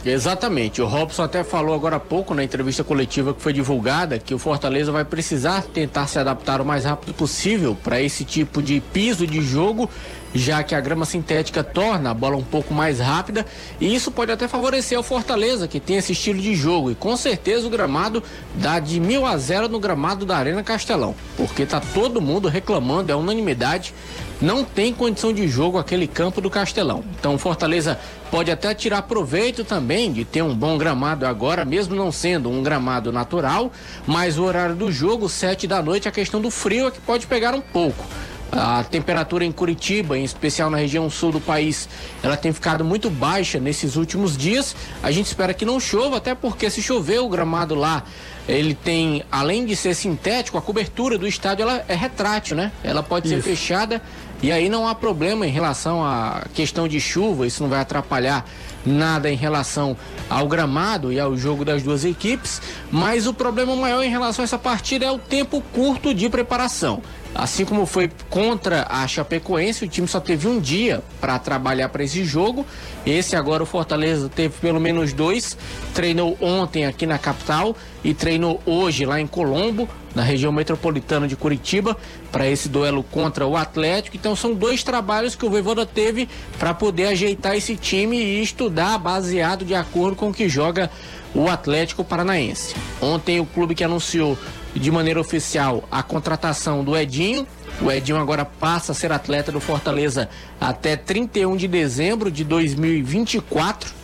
Exatamente. 0.06 0.80
O 0.80 0.86
Robson 0.86 1.24
até 1.24 1.42
falou 1.42 1.74
agora 1.74 1.96
há 1.96 2.00
pouco 2.00 2.32
na 2.32 2.44
entrevista 2.44 2.84
coletiva 2.84 3.34
que 3.34 3.42
foi 3.42 3.52
divulgada 3.52 4.18
que 4.20 4.32
o 4.32 4.38
Fortaleza 4.38 4.92
vai 4.92 5.04
precisar 5.04 5.62
tentar 5.62 6.06
se 6.06 6.16
adaptar 6.16 6.60
o 6.60 6.64
mais 6.64 6.84
rápido 6.84 7.12
possível 7.12 7.76
para 7.82 8.00
esse 8.00 8.24
tipo 8.24 8.62
de 8.62 8.80
piso 8.80 9.26
de 9.26 9.40
jogo, 9.40 9.90
já 10.32 10.62
que 10.62 10.76
a 10.76 10.80
grama 10.80 11.04
sintética 11.04 11.64
torna 11.64 12.10
a 12.10 12.14
bola 12.14 12.36
um 12.36 12.42
pouco 12.42 12.72
mais 12.72 13.00
rápida 13.00 13.44
e 13.80 13.92
isso 13.92 14.12
pode 14.12 14.30
até 14.30 14.46
favorecer 14.46 14.98
o 14.98 15.02
Fortaleza, 15.02 15.66
que 15.66 15.80
tem 15.80 15.96
esse 15.96 16.12
estilo 16.12 16.40
de 16.40 16.54
jogo. 16.54 16.92
E 16.92 16.94
com 16.94 17.16
certeza 17.16 17.66
o 17.66 17.70
gramado 17.70 18.22
dá 18.54 18.78
de 18.78 19.00
mil 19.00 19.26
a 19.26 19.36
zero 19.36 19.68
no 19.68 19.80
gramado 19.80 20.24
da 20.24 20.36
Arena 20.36 20.62
Castelão, 20.62 21.16
porque 21.36 21.66
tá 21.66 21.80
todo 21.80 22.20
mundo 22.20 22.48
reclamando, 22.48 23.10
é 23.10 23.16
unanimidade 23.16 23.92
não 24.40 24.64
tem 24.64 24.92
condição 24.92 25.32
de 25.32 25.48
jogo 25.48 25.78
aquele 25.78 26.06
campo 26.06 26.40
do 26.40 26.50
Castelão. 26.50 27.02
Então 27.18 27.34
o 27.34 27.38
Fortaleza 27.38 27.98
pode 28.30 28.50
até 28.50 28.74
tirar 28.74 29.02
proveito 29.02 29.64
também 29.64 30.12
de 30.12 30.24
ter 30.24 30.42
um 30.42 30.54
bom 30.54 30.76
gramado 30.76 31.26
agora, 31.26 31.64
mesmo 31.64 31.94
não 31.94 32.10
sendo 32.10 32.50
um 32.50 32.62
gramado 32.62 33.12
natural, 33.12 33.72
mas 34.06 34.38
o 34.38 34.44
horário 34.44 34.74
do 34.74 34.90
jogo, 34.90 35.28
sete 35.28 35.66
da 35.66 35.82
noite, 35.82 36.08
a 36.08 36.12
questão 36.12 36.40
do 36.40 36.50
frio 36.50 36.88
é 36.88 36.90
que 36.90 37.00
pode 37.00 37.26
pegar 37.26 37.54
um 37.54 37.60
pouco. 37.60 38.04
A 38.52 38.84
temperatura 38.84 39.44
em 39.44 39.50
Curitiba, 39.50 40.16
em 40.16 40.24
especial 40.24 40.70
na 40.70 40.76
região 40.76 41.10
sul 41.10 41.32
do 41.32 41.40
país, 41.40 41.88
ela 42.22 42.36
tem 42.36 42.52
ficado 42.52 42.84
muito 42.84 43.10
baixa 43.10 43.58
nesses 43.58 43.96
últimos 43.96 44.36
dias. 44.36 44.74
A 45.02 45.10
gente 45.10 45.26
espera 45.26 45.52
que 45.52 45.64
não 45.64 45.80
chova, 45.80 46.16
até 46.16 46.34
porque 46.34 46.70
se 46.70 46.80
chover 46.80 47.18
o 47.18 47.28
gramado 47.28 47.74
lá, 47.74 48.04
ele 48.48 48.74
tem, 48.74 49.24
além 49.32 49.66
de 49.66 49.74
ser 49.74 49.94
sintético, 49.94 50.56
a 50.56 50.62
cobertura 50.62 51.18
do 51.18 51.26
estádio 51.26 51.64
ela 51.64 51.84
é 51.88 51.94
retrátil, 51.94 52.56
né? 52.56 52.70
Ela 52.84 53.02
pode 53.02 53.28
ser 53.28 53.42
fechada 53.42 54.00
e 54.42 54.52
aí 54.52 54.68
não 54.68 54.86
há 54.86 54.94
problema 54.94 55.46
em 55.46 55.50
relação 55.50 56.04
à 56.04 56.44
questão 56.54 56.86
de 56.86 57.00
chuva, 57.00 57.46
isso 57.46 57.62
não 57.62 57.70
vai 57.70 57.80
atrapalhar 57.80 58.44
nada 58.84 59.30
em 59.30 59.36
relação 59.36 59.96
ao 60.30 60.46
gramado 60.46 61.12
e 61.12 61.18
ao 61.18 61.36
jogo 61.36 61.64
das 61.64 61.82
duas 61.82 62.04
equipes, 62.04 62.62
mas 62.90 63.26
o 63.26 63.34
problema 63.34 63.74
maior 63.74 64.02
em 64.02 64.10
relação 64.10 64.42
a 64.42 64.44
essa 64.44 64.58
partida 64.58 65.04
é 65.04 65.10
o 65.10 65.18
tempo 65.18 65.60
curto 65.72 66.14
de 66.14 66.28
preparação. 66.28 67.02
Assim 67.34 67.66
como 67.66 67.84
foi 67.84 68.10
contra 68.30 68.86
a 68.88 69.06
Chapecoense, 69.06 69.84
o 69.84 69.88
time 69.88 70.08
só 70.08 70.18
teve 70.20 70.48
um 70.48 70.58
dia 70.58 71.02
para 71.20 71.38
trabalhar 71.38 71.90
para 71.90 72.02
esse 72.02 72.24
jogo. 72.24 72.64
Esse 73.04 73.36
agora 73.36 73.62
o 73.62 73.66
Fortaleza 73.66 74.30
teve 74.34 74.54
pelo 74.58 74.80
menos 74.80 75.12
dois. 75.12 75.56
Treinou 75.92 76.38
ontem 76.40 76.86
aqui 76.86 77.04
na 77.04 77.18
capital 77.18 77.76
e 78.02 78.14
treinou 78.14 78.62
hoje 78.64 79.04
lá 79.04 79.20
em 79.20 79.26
Colombo, 79.26 79.86
na 80.16 80.22
região 80.22 80.50
metropolitana 80.50 81.28
de 81.28 81.36
Curitiba, 81.36 81.94
para 82.32 82.48
esse 82.48 82.70
duelo 82.70 83.04
contra 83.04 83.46
o 83.46 83.54
Atlético. 83.54 84.16
Então 84.16 84.34
são 84.34 84.54
dois 84.54 84.82
trabalhos 84.82 85.36
que 85.36 85.44
o 85.44 85.50
Voivoda 85.50 85.84
teve 85.84 86.26
para 86.58 86.72
poder 86.72 87.08
ajeitar 87.08 87.54
esse 87.54 87.76
time 87.76 88.16
e 88.16 88.42
estudar 88.42 88.98
baseado 88.98 89.62
de 89.62 89.74
acordo 89.74 90.16
com 90.16 90.30
o 90.30 90.34
que 90.34 90.48
joga 90.48 90.90
o 91.34 91.48
Atlético 91.48 92.02
Paranaense. 92.02 92.74
Ontem 93.00 93.40
o 93.40 93.46
clube 93.46 93.74
que 93.74 93.84
anunciou 93.84 94.38
de 94.74 94.90
maneira 94.90 95.20
oficial 95.20 95.86
a 95.90 96.02
contratação 96.02 96.82
do 96.82 96.96
Edinho. 96.96 97.46
O 97.82 97.92
Edinho 97.92 98.18
agora 98.18 98.46
passa 98.46 98.92
a 98.92 98.94
ser 98.94 99.12
atleta 99.12 99.52
do 99.52 99.60
Fortaleza 99.60 100.30
até 100.58 100.96
31 100.96 101.58
de 101.58 101.68
dezembro 101.68 102.30
de 102.30 102.42
2024. 102.42 103.94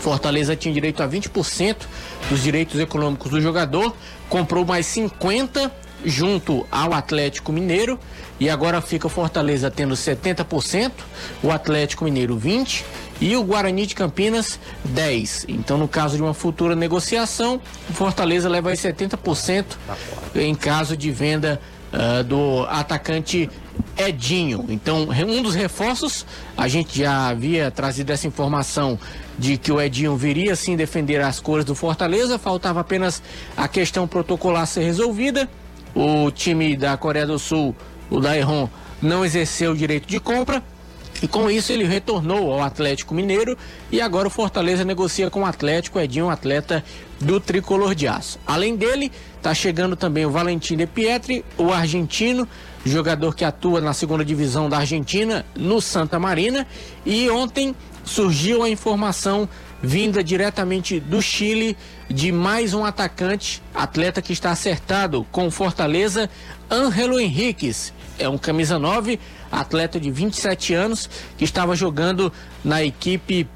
Fortaleza 0.00 0.56
tinha 0.56 0.74
direito 0.74 1.02
a 1.02 1.08
20% 1.08 1.76
dos 2.28 2.42
direitos 2.42 2.80
econômicos 2.80 3.30
do 3.30 3.40
jogador, 3.40 3.94
comprou 4.30 4.64
mais 4.64 4.86
50 4.86 5.70
junto 6.02 6.66
ao 6.70 6.94
Atlético 6.94 7.52
Mineiro 7.52 7.98
e 8.38 8.48
agora 8.48 8.80
fica 8.80 9.06
o 9.06 9.10
Fortaleza 9.10 9.70
tendo 9.70 9.92
70%, 9.92 10.92
o 11.42 11.50
Atlético 11.50 12.04
Mineiro 12.04 12.38
20 12.38 12.84
e 13.20 13.36
o 13.36 13.44
Guarani 13.44 13.84
de 13.84 13.94
Campinas 13.94 14.58
10. 14.82 15.44
Então, 15.48 15.76
no 15.76 15.86
caso 15.86 16.16
de 16.16 16.22
uma 16.22 16.32
futura 16.32 16.74
negociação, 16.74 17.60
o 17.90 17.92
Fortaleza 17.92 18.48
leva 18.48 18.70
aí 18.70 18.76
70% 18.76 19.64
em 20.36 20.54
caso 20.54 20.96
de 20.96 21.10
venda 21.10 21.60
uh, 21.92 22.24
do 22.24 22.64
atacante 22.68 23.48
Edinho. 23.96 24.64
Então, 24.68 25.08
um 25.26 25.42
dos 25.42 25.54
reforços, 25.54 26.24
a 26.56 26.68
gente 26.68 26.98
já 26.98 27.28
havia 27.28 27.70
trazido 27.70 28.10
essa 28.12 28.26
informação 28.26 28.98
de 29.38 29.56
que 29.56 29.72
o 29.72 29.80
Edinho 29.80 30.16
viria 30.16 30.54
sim 30.56 30.76
defender 30.76 31.20
as 31.20 31.40
cores 31.40 31.64
do 31.64 31.74
Fortaleza, 31.74 32.38
faltava 32.38 32.80
apenas 32.80 33.22
a 33.56 33.68
questão 33.68 34.06
protocolar 34.06 34.66
ser 34.66 34.84
resolvida. 34.84 35.48
O 35.94 36.30
time 36.30 36.76
da 36.76 36.96
Coreia 36.96 37.26
do 37.26 37.38
Sul, 37.38 37.74
o 38.08 38.20
Daeron, 38.20 38.68
não 39.02 39.24
exerceu 39.24 39.72
o 39.72 39.76
direito 39.76 40.06
de 40.06 40.20
compra. 40.20 40.62
E 41.22 41.28
com 41.28 41.50
isso 41.50 41.72
ele 41.72 41.84
retornou 41.84 42.52
ao 42.52 42.62
Atlético 42.62 43.14
Mineiro 43.14 43.56
e 43.92 44.00
agora 44.00 44.28
o 44.28 44.30
Fortaleza 44.30 44.84
negocia 44.84 45.28
com 45.28 45.42
o 45.42 45.46
Atlético, 45.46 45.98
Edinho, 45.98 46.26
um 46.26 46.30
atleta 46.30 46.82
do 47.20 47.38
tricolor 47.38 47.94
de 47.94 48.08
aço. 48.08 48.38
Além 48.46 48.74
dele, 48.74 49.12
está 49.36 49.52
chegando 49.52 49.96
também 49.96 50.24
o 50.24 50.30
Valentim 50.30 50.76
De 50.76 50.86
Pietri, 50.86 51.44
o 51.58 51.70
argentino, 51.70 52.48
jogador 52.84 53.34
que 53.34 53.44
atua 53.44 53.80
na 53.80 53.92
segunda 53.92 54.24
divisão 54.24 54.68
da 54.68 54.78
Argentina, 54.78 55.44
no 55.54 55.80
Santa 55.80 56.18
Marina. 56.18 56.66
E 57.04 57.28
ontem 57.28 57.74
surgiu 58.04 58.62
a 58.62 58.70
informação 58.70 59.46
vinda 59.82 60.22
diretamente 60.22 61.00
do 61.00 61.22
Chile 61.22 61.76
de 62.08 62.32
mais 62.32 62.74
um 62.74 62.84
atacante, 62.84 63.62
atleta 63.74 64.20
que 64.20 64.32
está 64.32 64.50
acertado 64.50 65.26
com 65.30 65.46
o 65.46 65.50
Fortaleza, 65.50 66.28
Ângelo 66.70 67.18
Henriquez. 67.18 67.92
É 68.18 68.28
um 68.28 68.36
camisa 68.36 68.78
9, 68.78 69.18
atleta 69.50 69.98
de 69.98 70.10
27 70.10 70.74
anos, 70.74 71.08
que 71.36 71.44
estava 71.44 71.74
jogando 71.74 72.32
na 72.64 72.82
equipe 72.82 73.48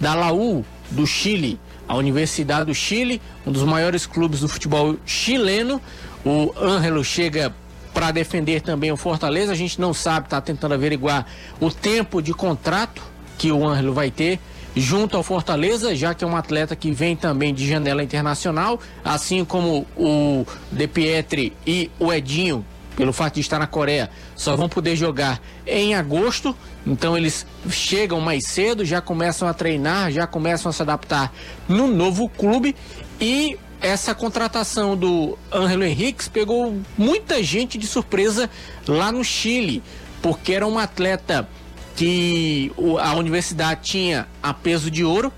da 0.00 0.14
Laú 0.14 0.64
do 0.90 1.06
Chile, 1.06 1.58
a 1.86 1.96
Universidade 1.96 2.66
do 2.66 2.74
Chile, 2.74 3.20
um 3.46 3.52
dos 3.52 3.62
maiores 3.62 4.06
clubes 4.06 4.40
do 4.40 4.48
futebol 4.48 4.96
chileno. 5.06 5.80
O 6.24 6.52
Ângelo 6.60 7.02
chega 7.02 7.54
para 7.94 8.10
defender 8.10 8.60
também 8.60 8.92
o 8.92 8.96
Fortaleza. 8.96 9.52
A 9.52 9.56
gente 9.56 9.80
não 9.80 9.94
sabe, 9.94 10.26
está 10.26 10.40
tentando 10.40 10.74
averiguar 10.74 11.26
o 11.60 11.70
tempo 11.70 12.20
de 12.20 12.34
contrato 12.34 13.02
que 13.38 13.50
o 13.50 13.66
Ângelo 13.66 13.92
vai 13.94 14.10
ter 14.10 14.38
junto 14.76 15.16
ao 15.16 15.22
Fortaleza, 15.22 15.94
já 15.96 16.14
que 16.14 16.22
é 16.22 16.26
um 16.26 16.36
atleta 16.36 16.76
que 16.76 16.92
vem 16.92 17.16
também 17.16 17.52
de 17.54 17.66
janela 17.66 18.02
internacional, 18.02 18.78
assim 19.04 19.44
como 19.44 19.86
o 19.96 20.46
De 20.70 20.86
Pietri 20.86 21.52
e 21.66 21.90
o 21.98 22.12
Edinho, 22.12 22.64
pelo 22.98 23.12
fato 23.12 23.34
de 23.34 23.40
estar 23.42 23.60
na 23.60 23.66
Coreia, 23.68 24.10
só 24.34 24.56
vão 24.56 24.68
poder 24.68 24.96
jogar 24.96 25.40
em 25.64 25.94
agosto. 25.94 26.54
Então 26.84 27.16
eles 27.16 27.46
chegam 27.70 28.20
mais 28.20 28.44
cedo, 28.48 28.84
já 28.84 29.00
começam 29.00 29.46
a 29.46 29.54
treinar, 29.54 30.10
já 30.10 30.26
começam 30.26 30.68
a 30.68 30.72
se 30.72 30.82
adaptar 30.82 31.32
no 31.68 31.86
novo 31.86 32.28
clube 32.28 32.74
e 33.20 33.56
essa 33.80 34.16
contratação 34.16 34.96
do 34.96 35.38
Ângelo 35.52 35.84
Henriques 35.84 36.26
pegou 36.26 36.76
muita 36.96 37.40
gente 37.40 37.78
de 37.78 37.86
surpresa 37.86 38.50
lá 38.88 39.12
no 39.12 39.22
Chile, 39.22 39.80
porque 40.20 40.52
era 40.52 40.66
um 40.66 40.76
atleta 40.76 41.48
que 41.94 42.72
a 43.00 43.14
universidade 43.14 43.82
tinha 43.82 44.26
a 44.42 44.52
peso 44.52 44.90
de 44.90 45.04
ouro 45.04 45.32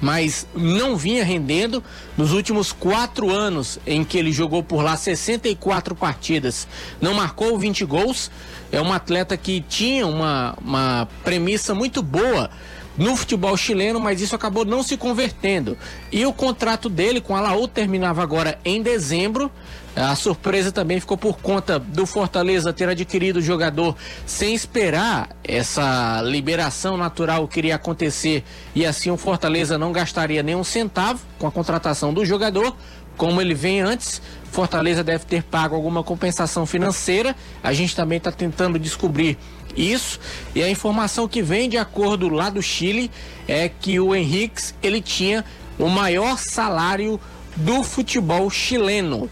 mas 0.00 0.46
não 0.54 0.96
vinha 0.96 1.24
rendendo. 1.24 1.82
Nos 2.16 2.32
últimos 2.32 2.72
quatro 2.72 3.30
anos 3.30 3.78
em 3.86 4.04
que 4.04 4.18
ele 4.18 4.32
jogou 4.32 4.62
por 4.62 4.82
lá 4.82 4.96
64 4.96 5.94
partidas, 5.94 6.66
não 7.00 7.14
marcou 7.14 7.58
20 7.58 7.84
gols. 7.84 8.30
É 8.70 8.80
um 8.80 8.92
atleta 8.92 9.36
que 9.36 9.60
tinha 9.60 10.06
uma, 10.06 10.54
uma 10.60 11.08
premissa 11.24 11.74
muito 11.74 12.02
boa 12.02 12.50
no 12.98 13.16
futebol 13.16 13.56
chileno, 13.56 14.00
mas 14.00 14.20
isso 14.20 14.34
acabou 14.34 14.64
não 14.64 14.82
se 14.82 14.96
convertendo. 14.96 15.78
E 16.10 16.26
o 16.26 16.32
contrato 16.32 16.88
dele 16.88 17.20
com 17.20 17.36
a 17.36 17.40
Laú 17.40 17.68
terminava 17.68 18.22
agora 18.22 18.58
em 18.64 18.82
dezembro. 18.82 19.50
A 20.00 20.14
surpresa 20.14 20.70
também 20.70 21.00
ficou 21.00 21.16
por 21.16 21.38
conta 21.38 21.76
do 21.76 22.06
Fortaleza 22.06 22.72
ter 22.72 22.88
adquirido 22.88 23.38
o 23.38 23.42
jogador 23.42 23.96
sem 24.24 24.54
esperar 24.54 25.30
essa 25.42 26.22
liberação 26.22 26.96
natural 26.96 27.48
que 27.48 27.58
iria 27.58 27.74
acontecer 27.74 28.44
e 28.76 28.86
assim 28.86 29.10
o 29.10 29.16
Fortaleza 29.16 29.76
não 29.76 29.90
gastaria 29.90 30.40
nenhum 30.40 30.62
centavo 30.62 31.20
com 31.36 31.48
a 31.48 31.50
contratação 31.50 32.14
do 32.14 32.24
jogador. 32.24 32.76
Como 33.16 33.40
ele 33.40 33.54
vem 33.54 33.80
antes, 33.80 34.22
Fortaleza 34.52 35.02
deve 35.02 35.24
ter 35.24 35.42
pago 35.42 35.74
alguma 35.74 36.04
compensação 36.04 36.64
financeira. 36.64 37.34
A 37.60 37.72
gente 37.72 37.96
também 37.96 38.18
está 38.18 38.30
tentando 38.30 38.78
descobrir 38.78 39.36
isso. 39.76 40.20
E 40.54 40.62
a 40.62 40.70
informação 40.70 41.26
que 41.26 41.42
vem 41.42 41.68
de 41.68 41.76
acordo 41.76 42.28
lá 42.28 42.48
do 42.48 42.62
Chile 42.62 43.10
é 43.48 43.68
que 43.68 43.98
o 43.98 44.14
Henrique 44.14 44.62
ele 44.80 45.00
tinha 45.00 45.44
o 45.76 45.88
maior 45.88 46.38
salário 46.38 47.18
do 47.56 47.82
futebol 47.82 48.48
chileno. 48.48 49.28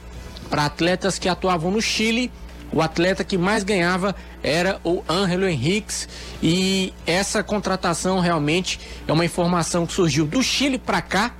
Para 0.50 0.66
atletas 0.66 1.18
que 1.18 1.28
atuavam 1.28 1.70
no 1.70 1.82
Chile, 1.82 2.30
o 2.72 2.82
atleta 2.82 3.24
que 3.24 3.38
mais 3.38 3.64
ganhava 3.64 4.14
era 4.42 4.80
o 4.84 5.02
Ângelo 5.08 5.46
Henriques 5.46 6.08
e 6.42 6.92
essa 7.06 7.42
contratação 7.42 8.20
realmente 8.20 8.80
é 9.06 9.12
uma 9.12 9.24
informação 9.24 9.86
que 9.86 9.92
surgiu 9.92 10.26
do 10.26 10.42
Chile 10.42 10.78
para 10.78 11.00
cá 11.00 11.32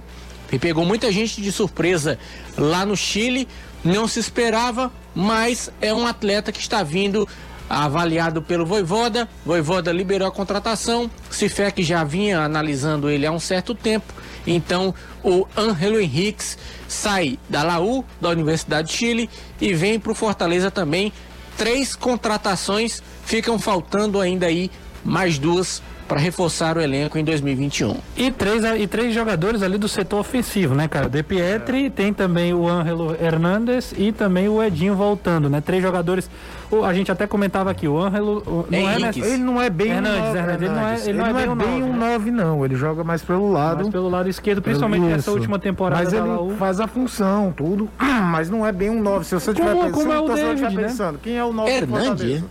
e 0.51 0.59
pegou 0.59 0.85
muita 0.85 1.11
gente 1.11 1.41
de 1.41 1.51
surpresa 1.51 2.19
lá 2.57 2.87
no 2.87 2.97
Chile. 2.97 3.49
Não 3.85 4.09
se 4.09 4.19
esperava, 4.19 4.93
mas 5.15 5.71
é 5.81 5.93
um 5.93 6.07
atleta 6.07 6.51
que 6.51 6.61
está 6.61 6.83
vindo 6.83 7.29
avaliado 7.69 8.41
pelo 8.41 8.65
Voivoda. 8.65 9.29
Voivoda 9.45 9.93
liberou 9.93 10.29
a 10.29 10.33
contratação. 10.33 11.11
Cifec 11.31 11.83
já 11.83 12.05
vinha 12.05 12.41
analisando 12.41 13.11
ele 13.11 13.27
há 13.27 13.33
um 13.33 13.41
certo 13.41 13.75
tempo. 13.75 14.13
Então, 14.47 14.95
o 15.25 15.47
Angelo 15.57 16.01
Henriques 16.01 16.57
sai 16.89 17.39
da 17.49 17.63
Laú, 17.63 18.05
da 18.21 18.29
Universidade 18.31 18.89
de 18.89 18.95
Chile, 18.95 19.31
e 19.61 19.75
vem 19.75 19.99
para 19.99 20.13
o 20.13 20.15
Fortaleza 20.15 20.71
também. 20.71 21.13
Três 21.57 21.97
contratações, 21.97 23.03
ficam 23.25 23.59
faltando 23.59 24.21
ainda 24.21 24.47
aí 24.47 24.71
mais 25.05 25.39
duas 25.39 25.83
para 26.07 26.21
reforçar 26.21 26.77
o 26.77 26.81
elenco 26.81 27.19
em 27.19 27.25
2021. 27.25 27.97
E 28.17 28.31
três, 28.31 28.63
e 28.65 28.87
três 28.87 29.15
jogadores 29.15 29.63
ali 29.63 29.79
do 29.79 29.89
setor 29.89 30.21
ofensivo, 30.21 30.75
né, 30.75 30.89
cara? 30.89 31.09
De 31.09 31.23
Pietri, 31.23 31.91
tem 31.91 32.13
também 32.13 32.55
o 32.55 32.69
Ângelo 32.69 33.17
Hernandes 33.21 33.93
e 33.97 34.13
também 34.13 34.49
o 34.49 34.63
Edinho 34.63 34.95
voltando, 34.95 35.49
né? 35.49 35.61
Três 35.61 35.83
jogadores. 35.83 36.31
O, 36.71 36.85
a 36.85 36.93
gente 36.93 37.13
até 37.13 37.27
comentava 37.27 37.71
aqui, 37.71 37.87
o 37.87 37.99
Ângelo. 37.99 38.67
Não 38.71 38.89
é, 38.89 38.97
ele 39.15 39.39
não 39.39 39.61
é 39.61 39.71
bem 39.71 39.93
Hernandes, 39.93 40.31
um 40.31 40.37
Hernandes, 40.37 40.63
ele 40.63 40.69
não 40.69 40.89
é, 40.89 41.09
ele 41.09 41.19
não 41.19 41.27
é, 41.27 41.33
bem, 41.33 41.49
um 41.49 41.57
bem 41.57 41.83
um 41.83 41.97
9, 41.97 42.31
não. 42.31 42.65
Ele 42.65 42.75
joga 42.75 43.05
mais 43.05 43.23
pelo 43.23 43.51
lado. 43.51 43.79
Mais 43.79 43.89
pelo 43.89 44.09
lado 44.09 44.29
esquerdo, 44.29 44.63
principalmente 44.63 45.03
Isso. 45.03 45.11
nessa 45.11 45.31
última 45.33 45.59
temporada. 45.59 46.03
Mas 46.03 46.13
ele 46.13 46.57
faz 46.57 46.81
a 46.81 46.87
função, 46.87 47.53
tudo. 47.57 47.89
Mas 47.99 48.51
não 48.51 48.67
é 48.67 48.73
bem 48.73 48.91
um 48.91 49.01
9. 49.01 49.25
Se 49.25 49.35
você 49.35 49.51
estiver 49.51 49.75
pensando, 49.75 49.93
como 49.93 50.13
é 50.13 50.19
o 50.19 50.27
David, 50.27 50.77
né? 50.77 50.83
pensando, 50.83 51.19
quem 51.19 51.37
é 51.37 51.45
o 51.45 51.53
9 51.53 51.71
Hernandes? 51.71 52.45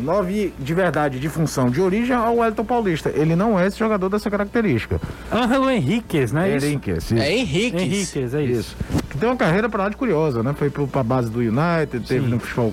O 0.00 0.02
9 0.02 0.54
de 0.58 0.74
verdade, 0.74 1.20
de 1.20 1.28
função, 1.28 1.70
de 1.70 1.80
origem 1.80 2.16
é 2.16 2.18
o 2.18 2.36
Wellington 2.36 2.64
Paulista. 2.64 3.12
Ele 3.14 3.36
não 3.36 3.60
é 3.60 3.66
esse 3.66 3.78
jogador 3.78 4.08
dessa 4.08 4.30
característica. 4.30 4.98
Angelo 5.30 5.70
Henriquez, 5.70 6.32
né? 6.32 6.56
Henriquez, 6.56 7.04
isso. 7.04 7.14
É 7.18 7.36
Henriquez. 7.36 7.82
Henriquez, 7.82 8.34
é 8.34 8.42
isso. 8.42 8.60
isso. 8.60 8.76
Que 9.10 9.18
tem 9.18 9.28
uma 9.28 9.36
carreira 9.36 9.68
para 9.68 9.84
lá 9.84 9.88
de 9.90 9.96
curiosa, 9.96 10.42
né? 10.42 10.54
Foi 10.54 10.70
para 10.70 11.00
a 11.00 11.04
base 11.04 11.30
do 11.30 11.40
United, 11.40 12.06
teve 12.06 12.24
Sim. 12.24 12.30
no 12.30 12.40
futebol 12.40 12.72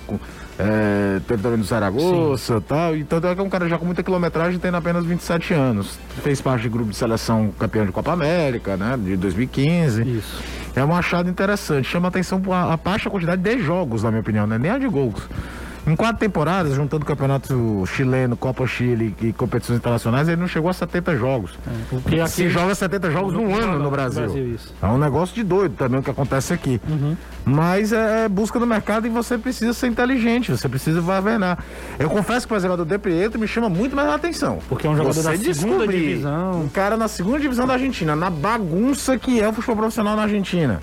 é, 0.60 1.20
teve 1.28 1.44
também 1.44 1.60
no 1.60 1.64
Zaragoza 1.64 2.58
e 2.58 2.62
tal. 2.62 2.96
Então 2.96 3.20
é 3.24 3.42
um 3.42 3.50
cara 3.50 3.70
já 3.70 3.78
com 3.78 3.86
muita 3.86 4.02
quilometragem 4.02 4.60
tem 4.60 4.74
apenas 4.74 5.06
27 5.06 5.54
anos. 5.54 6.00
Fez 6.24 6.42
parte 6.42 6.64
de 6.64 6.70
grupo 6.70 6.90
de 6.90 6.96
seleção 6.96 7.52
campeão 7.60 7.86
de 7.86 7.92
Copa 7.92 8.12
América, 8.14 8.76
né? 8.76 8.98
De 8.98 9.16
2015. 9.18 10.02
Isso. 10.02 10.44
É 10.76 10.84
um 10.84 10.96
achado 10.96 11.30
interessante. 11.30 11.88
Chama 11.88 12.08
atenção 12.08 12.42
a, 12.52 12.74
a 12.74 12.78
baixa 12.78 13.10
quantidade 13.10 13.42
de 13.42 13.60
jogos, 13.60 14.04
na 14.04 14.10
minha 14.10 14.22
opinião, 14.22 14.48
né? 14.48 14.58
Nem 14.58 14.72
a 14.72 14.80
de 14.80 14.88
gols. 14.88 15.22
Em 15.88 15.96
quatro 15.96 16.18
temporadas, 16.18 16.76
juntando 16.76 17.04
o 17.04 17.08
campeonato 17.08 17.86
chileno, 17.88 18.36
Copa 18.36 18.68
Chile 18.68 19.16
e 19.22 19.32
competições 19.32 19.80
internacionais, 19.80 20.28
ele 20.28 20.36
não 20.36 20.48
chegou 20.48 20.70
a 20.70 20.74
70 20.74 21.16
jogos. 21.16 21.58
É, 21.66 21.72
porque 21.90 22.20
aqui 22.20 22.30
se 22.30 22.50
joga 22.50 22.76
70 22.76 23.10
jogos 23.10 23.34
num 23.34 23.56
ano 23.56 23.80
no 23.80 23.90
Brasil. 23.90 24.24
Brasil 24.24 24.58
é 24.82 24.86
um 24.88 24.98
negócio 24.98 25.34
de 25.34 25.44
doido 25.44 25.76
também 25.76 26.02
o 26.02 26.04
que 26.04 26.12
acontece 26.12 26.54
aqui. 26.54 26.82
Uhum. 26.90 27.16
Mas 27.46 27.94
é, 27.94 28.26
é 28.26 28.30
busca 28.30 28.60
no 28.60 28.66
mercado 28.66 29.08
e 29.08 29.10
você 29.10 29.38
precisa 29.38 29.72
ser 29.72 29.88
inteligente, 29.88 30.52
você 30.52 30.68
precisa 30.68 31.00
vavenar. 31.00 31.64
Eu 31.98 32.10
confesso 32.10 32.46
que 32.46 32.54
o 32.54 32.60
jogador 32.60 32.84
de 32.84 32.98
Prieto 32.98 33.40
me 33.40 33.48
chama 33.48 33.70
muito 33.70 33.96
mais 33.96 34.10
a 34.10 34.16
atenção. 34.16 34.60
Porque 34.68 34.86
é 34.86 34.90
um 34.90 34.98
jogador 34.98 35.14
você 35.14 35.38
da 35.38 35.54
segunda 35.54 35.88
divisão. 35.88 36.64
Um 36.64 36.68
cara 36.68 36.98
na 36.98 37.08
segunda 37.08 37.40
divisão 37.40 37.66
da 37.66 37.74
Argentina, 37.74 38.14
na 38.14 38.30
bagunça 38.30 39.18
que 39.18 39.40
é 39.40 39.48
o 39.48 39.54
futebol 39.54 39.78
profissional 39.78 40.18
na 40.18 40.24
Argentina. 40.24 40.82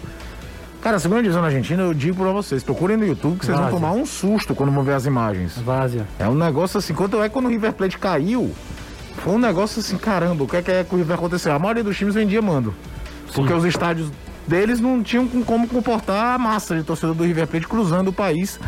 Cara, 0.85 0.99
segunda 0.99 1.23
divisão 1.23 1.40
na 1.40 1.49
Argentina, 1.49 1.83
eu 1.83 1.94
digo 1.94 2.23
pra 2.23 2.31
vocês, 2.31 2.62
procurem 2.62 2.99
no 2.99 3.07
YouTube 3.07 3.38
que 3.38 3.47
vocês 3.47 3.59
vão 3.59 3.70
tomar 3.70 3.92
um 3.92 4.05
susto 4.05 4.55
quando 4.55 4.70
vão 4.70 4.85
ver 4.85 4.92
as 4.92 5.07
imagens. 5.07 5.57
Várzea. 5.57 6.07
É 6.18 6.29
um 6.29 6.35
negócio 6.35 6.77
assim, 6.77 6.92
quanto 6.92 7.23
é 7.23 7.29
quando 7.31 7.47
o 7.47 7.49
River 7.49 7.73
Plate 7.73 7.97
caiu, 7.97 8.53
foi 9.16 9.33
um 9.33 9.38
negócio 9.38 9.81
assim, 9.81 9.97
caramba, 9.97 10.44
o 10.44 10.47
que 10.47 10.59
é 10.59 10.62
que, 10.62 10.70
é 10.70 10.85
que 10.85 10.94
o 10.94 10.99
River 10.99 11.16
aconteceu? 11.16 11.55
A 11.55 11.59
maioria 11.59 11.83
dos 11.83 11.97
times 11.97 12.14
vendia 12.14 12.42
mando. 12.42 12.75
Sim. 13.29 13.37
Porque 13.37 13.55
os 13.55 13.64
estádios 13.64 14.12
deles 14.47 14.79
não 14.79 15.03
tinham 15.03 15.27
como 15.27 15.66
comportar 15.66 16.35
a 16.35 16.38
massa 16.38 16.77
de 16.77 16.83
torcedor 16.83 17.14
do 17.14 17.25
River 17.25 17.47
Plate 17.47 17.66
cruzando 17.66 18.09
o 18.09 18.12
país 18.12 18.61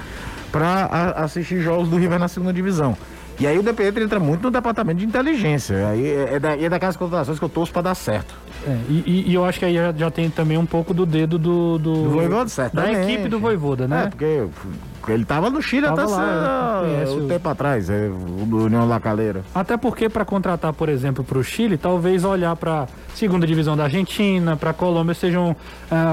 para 0.50 0.86
assistir 1.16 1.60
jogos 1.60 1.86
do 1.90 1.98
River 1.98 2.18
na 2.18 2.28
segunda 2.28 2.50
divisão. 2.50 2.96
E 3.38 3.46
aí 3.46 3.58
o 3.58 3.62
DPET 3.62 4.00
entra 4.00 4.18
muito 4.18 4.44
no 4.44 4.50
departamento 4.50 4.98
de 5.00 5.06
inteligência. 5.06 5.88
Aí 5.88 6.06
é, 6.06 6.34
é, 6.34 6.40
da, 6.40 6.56
é 6.56 6.68
daquelas 6.68 6.96
contratações 6.96 7.38
que 7.38 7.44
eu 7.44 7.48
torço 7.48 7.72
para 7.72 7.82
dar 7.82 7.94
certo. 7.94 8.34
É, 8.66 8.76
e, 8.88 9.30
e, 9.30 9.34
eu 9.34 9.44
acho 9.44 9.58
que 9.58 9.64
aí 9.64 9.74
já, 9.74 9.92
já, 9.92 10.10
tem 10.10 10.30
também 10.30 10.56
um 10.56 10.66
pouco 10.66 10.94
do 10.94 11.04
dedo 11.04 11.38
do. 11.38 11.78
Do, 11.78 12.02
do 12.04 12.10
Voivoda, 12.10 12.48
certo. 12.48 12.74
Da 12.74 12.90
equipe 12.90 13.28
do 13.28 13.38
Voivoda, 13.38 13.86
né? 13.86 14.04
É, 14.04 14.08
porque 14.08 14.46
ele 15.12 15.22
estava 15.22 15.50
no 15.50 15.60
Chile 15.62 15.86
tava 15.86 16.02
até 16.02 16.10
lá, 16.10 16.82
um 17.08 17.24
o... 17.24 17.28
tempo 17.28 17.48
atrás, 17.48 17.90
é, 17.90 18.08
o 18.08 18.56
União 18.64 18.86
La 18.86 19.00
Calera. 19.00 19.42
Até 19.54 19.76
porque 19.76 20.08
para 20.08 20.24
contratar, 20.24 20.72
por 20.72 20.88
exemplo, 20.88 21.24
para 21.24 21.38
o 21.38 21.44
Chile, 21.44 21.76
talvez 21.76 22.24
olhar 22.24 22.54
para 22.56 22.86
segunda 23.14 23.46
divisão 23.46 23.76
da 23.76 23.84
Argentina, 23.84 24.56
para 24.56 24.70
a 24.70 24.74
Colômbia 24.74 25.14
sejam 25.14 25.50
uh, 25.50 25.56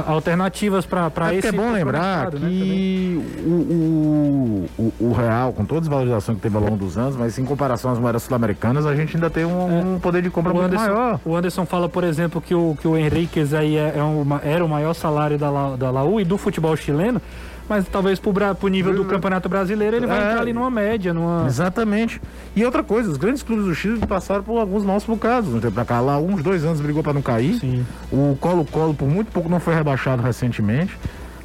alternativas 0.07 0.85
para 0.85 1.11
é 1.31 1.35
esse. 1.35 1.47
É 1.47 1.51
bom 1.51 1.71
lembrar 1.71 2.01
mercado, 2.01 2.39
né, 2.39 2.47
que 2.47 3.21
né, 3.21 3.45
o, 3.45 4.67
o, 4.77 4.93
o, 4.99 5.13
Real, 5.13 5.51
com 5.53 5.65
toda 5.65 5.79
a 5.79 5.81
desvalorização 5.81 6.35
que 6.35 6.41
teve 6.41 6.55
ao 6.55 6.63
longo 6.63 6.77
dos 6.77 6.97
anos, 6.97 7.15
mas 7.15 7.37
em 7.37 7.45
comparação 7.45 7.91
às 7.91 7.99
moedas 7.99 8.23
sul-americanas, 8.23 8.85
a 8.85 8.95
gente 8.95 9.15
ainda 9.15 9.29
tem 9.29 9.45
um, 9.45 9.71
é. 9.71 9.83
um 9.83 9.99
poder 9.99 10.21
de 10.21 10.29
compra 10.29 10.53
muito 10.53 10.65
Anderson, 10.65 10.85
maior. 10.85 11.19
O 11.25 11.35
Anderson 11.35 11.65
fala, 11.65 11.89
por 11.89 12.03
exemplo, 12.03 12.41
que 12.41 12.55
o, 12.55 12.77
que 12.79 12.87
o 12.87 12.97
Henriquez 12.97 13.53
aí 13.53 13.77
é, 13.77 13.95
é 13.97 14.03
uma, 14.03 14.41
era 14.43 14.63
o 14.63 14.69
maior 14.69 14.93
salário 14.93 15.37
da, 15.37 15.49
La, 15.49 15.75
da 15.75 15.91
Laú 15.91 16.19
e 16.19 16.25
do 16.25 16.37
futebol 16.37 16.75
chileno 16.75 17.21
mas 17.67 17.87
talvez 17.87 18.19
pro, 18.19 18.33
pro 18.55 18.67
nível 18.67 18.93
do 18.93 19.05
Campeonato 19.05 19.47
Brasileiro 19.47 19.95
ele 19.95 20.07
vai 20.07 20.17
é, 20.17 20.29
entrar 20.29 20.41
ali 20.41 20.53
numa 20.53 20.69
média, 20.69 21.13
numa... 21.13 21.45
Exatamente. 21.45 22.21
E 22.55 22.63
outra 22.65 22.83
coisa, 22.83 23.09
os 23.09 23.17
grandes 23.17 23.43
clubes 23.43 23.65
do 23.65 23.75
Chile 23.75 23.99
passaram 24.05 24.43
por 24.43 24.57
alguns 24.59 24.83
maus 24.83 25.03
bocados, 25.03 25.49
não 25.49 25.59
tem 25.59 25.71
pra 25.71 25.85
cá. 25.85 25.99
Lá, 25.99 26.17
uns 26.17 26.43
dois 26.43 26.63
anos 26.63 26.81
brigou 26.81 27.01
para 27.01 27.13
não 27.13 27.21
cair. 27.21 27.59
Sim. 27.59 27.85
O 28.11 28.37
Colo-Colo, 28.39 28.93
por 28.93 29.07
muito 29.07 29.31
pouco, 29.31 29.49
não 29.49 29.59
foi 29.59 29.73
rebaixado 29.73 30.21
recentemente. 30.21 30.97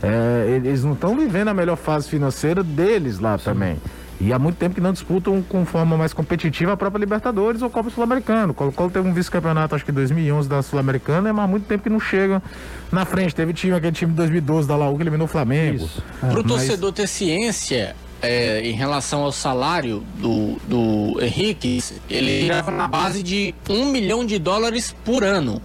É, 0.02 0.60
eles 0.64 0.84
não 0.84 0.92
estão 0.92 1.16
vivendo 1.16 1.48
a 1.48 1.54
melhor 1.54 1.76
fase 1.76 2.08
financeira 2.08 2.62
deles 2.62 3.18
lá 3.18 3.36
Sim. 3.36 3.44
também. 3.44 3.76
E 4.20 4.32
há 4.32 4.38
muito 4.38 4.56
tempo 4.56 4.74
que 4.74 4.80
não 4.80 4.92
disputam 4.92 5.40
com 5.42 5.64
forma 5.64 5.96
mais 5.96 6.12
competitiva 6.12 6.72
a 6.72 6.76
própria 6.76 6.98
Libertadores 6.98 7.62
ou 7.62 7.70
Copa 7.70 7.88
Sul-Americano. 7.88 8.50
O 8.50 8.54
Colo-Colo 8.54 8.90
teve 8.90 9.08
um 9.08 9.14
vice-campeonato, 9.14 9.76
acho 9.76 9.84
que 9.84 9.92
em 9.92 9.94
2011 9.94 10.48
da 10.48 10.60
Sul-Americana, 10.60 11.32
mas 11.32 11.44
há 11.44 11.46
muito 11.46 11.66
tempo 11.66 11.84
que 11.84 11.90
não 11.90 12.00
chega 12.00 12.42
na 12.90 13.04
frente. 13.04 13.32
Teve 13.34 13.52
time, 13.52 13.74
aquele 13.74 13.92
time 13.92 14.10
de 14.10 14.16
2012 14.16 14.66
da 14.66 14.76
Laú 14.76 14.96
que 14.96 15.02
eliminou 15.02 15.26
o 15.26 15.28
Flamengo. 15.28 15.88
É, 16.20 16.26
Para 16.26 16.40
o 16.40 16.42
torcedor 16.42 16.92
ter 16.92 17.06
ciência, 17.06 17.94
é, 18.20 18.60
em 18.62 18.72
relação 18.72 19.22
ao 19.22 19.30
salário 19.30 20.02
do, 20.16 20.56
do 20.66 21.22
Henrique, 21.22 21.82
ele 22.10 22.42
estava 22.42 22.72
na 22.72 22.88
base 22.88 23.22
de 23.22 23.54
um 23.70 23.86
milhão 23.86 24.26
de 24.26 24.38
dólares 24.38 24.94
por 25.04 25.22
ano. 25.22 25.62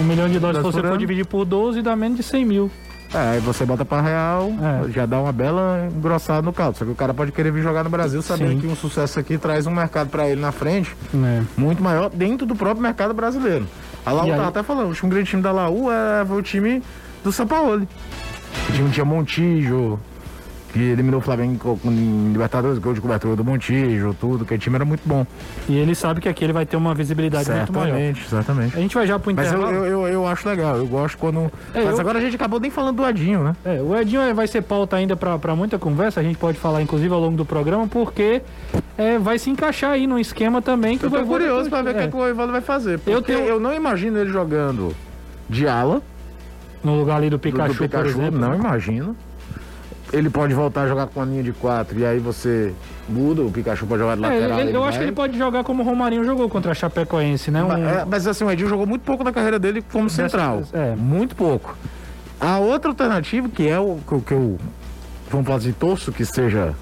Um 0.00 0.04
milhão 0.04 0.28
de 0.30 0.38
dólares, 0.38 0.66
se 0.66 0.72
você 0.72 0.80
for 0.80 0.96
dividir 0.96 1.26
por 1.26 1.44
12, 1.44 1.82
dá 1.82 1.94
menos 1.94 2.16
de 2.16 2.22
100 2.22 2.44
mil. 2.44 2.70
É, 3.12 3.18
aí 3.32 3.40
você 3.40 3.64
bota 3.64 3.84
pra 3.84 4.02
real, 4.02 4.52
é. 4.86 4.90
já 4.90 5.06
dá 5.06 5.18
uma 5.18 5.32
bela 5.32 5.88
engrossada 5.90 6.42
no 6.42 6.52
caldo. 6.52 6.76
Só 6.76 6.84
que 6.84 6.90
o 6.90 6.94
cara 6.94 7.14
pode 7.14 7.32
querer 7.32 7.50
vir 7.50 7.62
jogar 7.62 7.82
no 7.82 7.90
Brasil 7.90 8.20
sabendo 8.20 8.52
Sim. 8.52 8.60
que 8.60 8.66
um 8.66 8.76
sucesso 8.76 9.18
aqui 9.18 9.38
traz 9.38 9.66
um 9.66 9.70
mercado 9.70 10.10
para 10.10 10.28
ele 10.28 10.40
na 10.40 10.52
frente 10.52 10.94
é. 11.14 11.42
muito 11.56 11.82
maior 11.82 12.10
dentro 12.10 12.46
do 12.46 12.54
próprio 12.54 12.82
mercado 12.82 13.14
brasileiro. 13.14 13.66
A 14.04 14.12
Laú 14.12 14.28
tá 14.28 14.48
até 14.48 14.62
falando, 14.62 14.86
o 14.86 14.88
último 14.88 15.10
grande 15.10 15.30
time 15.30 15.42
da 15.42 15.52
Laú 15.52 15.90
é, 15.90 16.24
foi 16.26 16.38
o 16.38 16.42
time 16.42 16.82
do 17.24 17.32
São 17.32 17.46
Paulo. 17.46 17.86
O 18.68 18.72
time 18.72 18.90
tinha 18.90 19.04
Montijo, 19.04 19.98
que 20.72 20.78
eliminou 20.78 21.18
o 21.18 21.22
Flamengo 21.22 21.58
com, 21.58 21.78
com 21.78 21.90
Libertadores, 22.32 22.78
gol 22.78 22.92
de 22.92 23.00
cobertura 23.00 23.34
do 23.34 23.42
Montijo, 23.44 24.14
tudo, 24.20 24.44
que 24.44 24.52
o 24.54 24.58
time 24.58 24.76
era 24.76 24.84
muito 24.84 25.00
bom. 25.06 25.26
E 25.68 25.76
ele 25.76 25.94
sabe 25.94 26.20
que 26.20 26.28
aqui 26.28 26.44
ele 26.44 26.52
vai 26.52 26.66
ter 26.66 26.76
uma 26.76 26.94
visibilidade 26.94 27.50
muito 27.50 27.72
maior. 27.72 27.86
Certamente, 27.86 28.28
certamente. 28.28 28.76
A 28.76 28.80
gente 28.80 28.94
vai 28.94 29.06
já 29.06 29.18
pro 29.18 29.34
Mas 29.34 29.50
eu, 29.50 29.58
intervalo. 29.58 29.84
eu, 29.86 30.02
eu, 30.02 30.08
eu 30.08 30.26
acho 30.26 30.46
legal, 30.48 30.76
eu 30.76 30.86
gosto 30.86 31.16
quando. 31.16 31.50
É, 31.72 31.84
Mas 31.84 31.94
eu- 31.94 32.00
agora 32.00 32.18
a 32.18 32.20
gente 32.20 32.36
acabou 32.36 32.60
nem 32.60 32.70
falando 32.70 32.96
do 32.96 33.04
Adinho, 33.04 33.42
né? 33.42 33.56
É, 33.64 33.80
o 33.80 33.96
Edinho 33.96 34.20
é- 34.20 34.34
vai 34.34 34.46
ser 34.46 34.62
pauta 34.62 34.96
ainda 34.96 35.16
pra 35.16 35.38
pra 35.38 35.56
muita 35.56 35.78
conversa, 35.78 36.20
a 36.20 36.22
gente 36.22 36.36
pode 36.38 36.58
falar 36.58 36.82
inclusive 36.82 37.12
ao 37.14 37.20
longo 37.20 37.36
do 37.36 37.44
programa, 37.46 37.86
porque 37.88 38.42
é, 38.98 39.18
vai 39.18 39.38
se 39.38 39.48
encaixar 39.50 39.92
aí 39.92 40.06
num 40.06 40.18
esquema 40.18 40.60
também 40.60 40.98
que 40.98 41.06
Eu 41.06 41.10
tô 41.10 41.24
curioso 41.24 41.70
pra 41.70 41.80
ver 41.82 41.90
o 41.90 41.94
que, 41.94 42.00
é, 42.00 42.08
que 42.08 42.16
o 42.16 42.26
Evaldo 42.28 42.52
vai 42.52 42.60
fazer. 42.60 42.98
Porque 42.98 43.10
Eu 43.10 43.16
eu, 43.16 43.22
tenho- 43.22 43.60
não 43.60 43.72
imagino 43.74 44.18
ele 44.18 44.30
jogando 44.30 44.94
de 45.48 45.66
ala, 45.66 46.02
no 46.84 46.94
lugar 46.98 47.16
ali 47.16 47.30
do 47.30 47.36
do, 47.36 47.40
Pikachu, 47.40 47.72
do 47.74 47.78
Pikachu, 47.78 48.04
por 48.14 48.22
exemplo. 48.22 48.38
não 48.38 48.54
imagino. 48.54 49.16
Ele 50.12 50.30
pode 50.30 50.54
voltar 50.54 50.82
a 50.82 50.88
jogar 50.88 51.06
com 51.06 51.20
a 51.20 51.24
linha 51.24 51.42
de 51.42 51.52
quatro 51.52 51.98
e 51.98 52.06
aí 52.06 52.18
você 52.18 52.72
muda, 53.08 53.42
o 53.42 53.50
Pikachu 53.50 53.86
pode 53.86 54.00
jogar 54.00 54.16
de 54.16 54.24
É, 54.24 54.28
lateral. 54.28 54.60
ele- 54.60 54.74
eu 54.74 54.80
vai. 54.80 54.88
acho 54.88 54.98
que 54.98 55.04
ele 55.04 55.12
pode 55.12 55.36
jogar 55.36 55.62
como 55.64 55.82
o 55.82 55.86
Romarinho 55.86 56.24
jogou 56.24 56.48
contra 56.48 56.72
a 56.72 56.74
Chapecoense, 56.74 57.50
né? 57.50 57.62
Um- 57.62 57.68
Mas, 57.68 57.78
é, 57.86 58.04
mas 58.08 58.26
assim, 58.26 58.44
o 58.44 58.50
Edinho 58.50 58.68
jogou 58.70 58.86
muito 58.86 59.02
pouco 59.02 59.22
na 59.22 59.32
carreira 59.32 59.58
dele 59.58 59.84
como 59.92 60.08
central. 60.08 60.62
é. 60.72 60.94
Muito 60.96 61.36
pouco. 61.36 61.76
A 62.40 62.58
outra 62.58 62.90
alternativa, 62.90 63.48
que 63.48 63.68
é 63.68 63.78
o 63.78 63.98
que 64.06 64.12
eu- 64.12 64.20
que 64.20 64.32
eu, 64.32 64.58
vamos 65.30 65.46
falar 65.46 65.58
assim, 65.58 65.72
torço 65.72 66.10
que 66.10 66.24
seja 66.24 66.72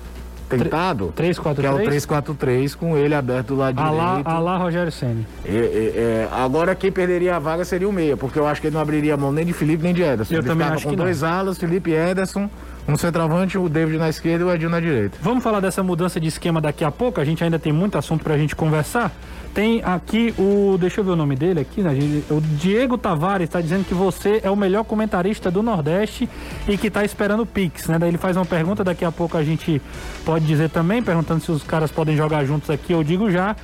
tentado, 0.49 1.13
3-4-3. 1.17 1.59
que 1.59 1.67
é 1.67 1.71
o 1.87 1.91
3-4-3 1.91 2.75
com 2.77 2.97
ele 2.97 3.15
aberto 3.15 3.49
do 3.49 3.57
lado 3.57 3.81
A 3.81 3.91
lá, 3.91 4.09
direito. 4.11 4.29
a 4.29 4.39
lá 4.39 4.57
Rogério 4.59 4.93
Senni. 4.93 5.27
É, 5.45 5.51
é, 5.51 5.57
é, 5.57 6.29
agora 6.31 6.75
quem 6.77 6.93
perderia 6.93 7.35
a 7.35 7.39
vaga 7.41 7.65
seria 7.65 7.89
o 7.89 7.93
meia, 7.93 8.17
porque 8.17 8.39
eu 8.39 8.47
acho 8.47 8.61
que 8.61 8.69
ele 8.69 8.75
não 8.75 8.81
abriria 8.81 9.15
a 9.15 9.17
mão 9.17 9.33
nem 9.33 9.45
de 9.45 9.53
Felipe 9.53 9.83
nem 9.83 9.93
de 9.93 10.03
Ederson. 10.03 10.33
Eu 10.35 10.41
ele 10.41 10.47
também 10.49 10.67
acho 10.69 10.85
com 10.85 10.91
que 10.91 10.97
não. 10.97 11.05
dois 11.05 11.25
alas, 11.25 11.59
Felipe 11.59 11.91
e 11.91 11.95
Ederson, 11.95 12.49
um 12.89 12.97
centroavante, 12.97 13.59
o 13.59 13.69
David 13.69 13.99
na 13.99 14.09
esquerda 14.09 14.45
e 14.45 14.47
o 14.47 14.53
Edinho 14.53 14.71
na 14.71 14.81
direita. 14.81 15.19
Vamos 15.21 15.43
falar 15.43 15.61
dessa 15.61 15.83
mudança 15.83 16.21
de 16.21 16.29
esquema 16.29 16.61
daqui 16.61 16.85
a 16.85 16.91
pouco, 16.91 17.21
a 17.21 17.25
gente 17.25 17.43
ainda 17.43 17.59
tem 17.59 17.73
muito 17.73 17.99
assunto 17.99 18.23
pra 18.23 18.39
gente 18.39 18.55
conversar. 18.55 19.13
Tem 19.53 19.81
aqui 19.83 20.35
o. 20.39 20.77
Deixa 20.79 21.01
eu 21.01 21.05
ver 21.05 21.13
o 21.13 21.17
nome 21.17 21.35
dele 21.35 21.61
aqui, 21.61 21.81
né? 21.81 21.91
O 22.31 22.43
Diego 22.43 22.99
Tavares 22.99 23.49
está 23.49 23.59
dizendo 23.59 23.87
que 23.87 23.95
você 23.95 24.39
é 24.45 24.51
o 24.51 24.57
melhor 24.57 24.85
comentarista 24.85 25.51
do 25.51 25.63
Nordeste 25.63 26.29
e 26.69 26.77
que 26.77 26.91
tá 26.91 27.03
esperando 27.03 27.41
o 27.41 27.47
Pix, 27.47 27.89
né? 27.89 27.99
Daí 27.99 28.11
ele 28.11 28.19
faz 28.19 28.37
uma 28.37 28.45
pergunta, 28.45 28.85
daqui 28.85 29.03
a 29.03 29.11
pouco 29.11 29.35
a 29.35 29.43
gente 29.43 29.81
pode 30.27 30.45
dizer 30.45 30.69
também, 30.69 31.03
perguntando 31.03 31.41
se 31.41 31.51
os 31.51 31.63
caras 31.63 31.91
podem 31.91 32.15
jogar 32.15 32.45
juntos 32.45 32.69
aqui, 32.69 32.93
eu 32.93 33.03
digo 33.03 33.31
já. 33.31 33.57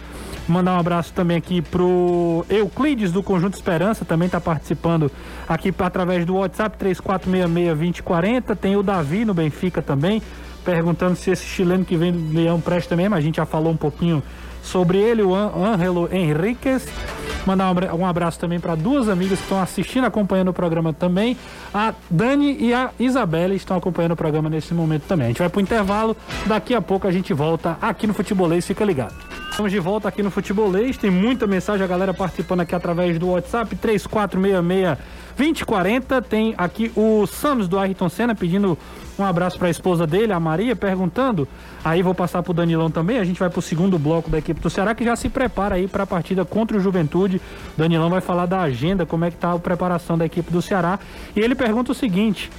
Mandar 0.49 0.75
um 0.75 0.81
abraço 0.81 1.13
também 1.13 1.37
aqui 1.37 1.63
pro 1.63 2.45
Euclides 2.51 3.13
do 3.13 3.23
Conjunto 3.23 3.55
Esperança, 3.55 4.05
também 4.05 4.27
está 4.27 4.41
participando 4.41 5.11
aqui 5.49 5.73
através 5.79 6.27
do 6.27 6.35
WhatsApp 6.35 6.77
3466-2040. 6.85 8.57
Tem 8.57 8.77
o 8.77 8.83
Davi 8.83 9.25
no 9.25 9.33
Benfica 9.33 9.81
também, 9.81 10.21
perguntando 10.65 11.15
se 11.17 11.31
esse 11.31 11.47
chileno 11.47 11.85
que 11.85 11.97
vem 11.97 12.13
do 12.13 12.35
Leão 12.35 12.61
presta 12.61 12.97
mesmo. 12.97 13.15
A 13.15 13.21
gente 13.21 13.37
já 13.37 13.47
falou 13.47 13.73
um 13.73 13.77
pouquinho 13.77 14.23
sobre 14.63 14.99
ele, 14.99 15.23
o 15.23 15.35
Ângelo 15.35 16.09
Henriquez. 16.13 16.87
Mandar 17.47 17.67
um 17.67 17.71
abra- 17.71 18.09
abraço 18.09 18.39
também 18.39 18.61
para 18.61 18.75
duas 18.75 19.09
amigas 19.09 19.39
que 19.39 19.45
estão 19.45 19.61
assistindo, 19.61 20.05
acompanhando 20.05 20.49
o 20.49 20.53
programa 20.53 20.93
também. 20.93 21.37
A 21.75 21.93
Dani 22.09 22.57
e 22.61 22.73
a 22.73 22.91
Isabela 23.01 23.55
estão 23.55 23.77
acompanhando 23.77 24.13
o 24.13 24.17
programa 24.17 24.49
nesse 24.49 24.73
momento 24.73 25.03
também. 25.09 25.27
A 25.27 25.29
gente 25.31 25.39
vai 25.41 25.49
pro 25.49 25.61
intervalo, 25.61 26.17
daqui 26.47 26.75
a 26.75 26.81
pouco 26.81 27.07
a 27.09 27.13
gente 27.13 27.33
volta 27.35 27.77
aqui 27.83 28.07
no 28.07 28.15
Futebolês, 28.15 28.67
fica 28.67 28.85
ligado. 28.85 29.15
Estamos 29.51 29.71
de 29.73 29.79
volta 29.81 30.09
aqui 30.09 30.23
no 30.23 30.31
Futebolês, 30.31 30.97
tem 30.97 31.11
muita 31.11 31.47
mensagem, 31.47 31.85
a 31.85 31.87
galera 31.89 32.15
participando 32.15 32.61
aqui 32.61 32.75
através 32.75 33.19
do 33.19 33.29
WhatsApp 33.31 33.77
3466-2040. 35.37 36.23
Tem 36.23 36.55
aqui 36.57 36.91
o 36.97 37.27
Sams 37.27 37.69
do 37.69 37.79
Ayrton 37.79 38.09
Senna 38.09 38.35
pedindo 38.35 38.79
um 39.19 39.25
abraço 39.25 39.59
para 39.59 39.69
a 39.69 39.71
esposa 39.71 40.07
dele, 40.07 40.33
a 40.33 40.41
Maria, 40.41 40.75
perguntando. 40.75 41.47
Aí 41.85 42.03
vou 42.03 42.15
passar 42.15 42.43
pro 42.43 42.55
Danilão 42.55 42.91
também. 42.91 43.19
A 43.19 43.25
gente 43.25 43.39
vai 43.39 43.51
pro 43.51 43.61
segundo 43.61 43.99
bloco 43.99 44.31
da 44.31 44.39
equipe 44.39 44.61
do 44.61 44.71
Ceará 44.71 44.95
que 44.95 45.05
já 45.05 45.15
se 45.15 45.29
prepara 45.29 45.75
aí 45.75 45.87
para 45.87 46.05
a 46.05 46.07
partida 46.07 46.45
contra 46.45 46.77
o 46.77 46.81
Juventude. 46.81 47.41
Danilão 47.77 48.09
vai 48.09 48.21
falar 48.21 48.47
da 48.47 48.61
agenda, 48.61 49.05
como 49.05 49.25
é 49.25 49.31
que 49.31 49.37
tá 49.37 49.53
a 49.53 49.59
preparação 49.59 50.17
da 50.17 50.25
equipe 50.25 50.51
do 50.51 50.63
Ceará. 50.63 50.99
E 51.37 51.41
ele 51.41 51.55
pergunta 51.55 51.93
o 51.93 51.95
seguinte: 51.95 52.51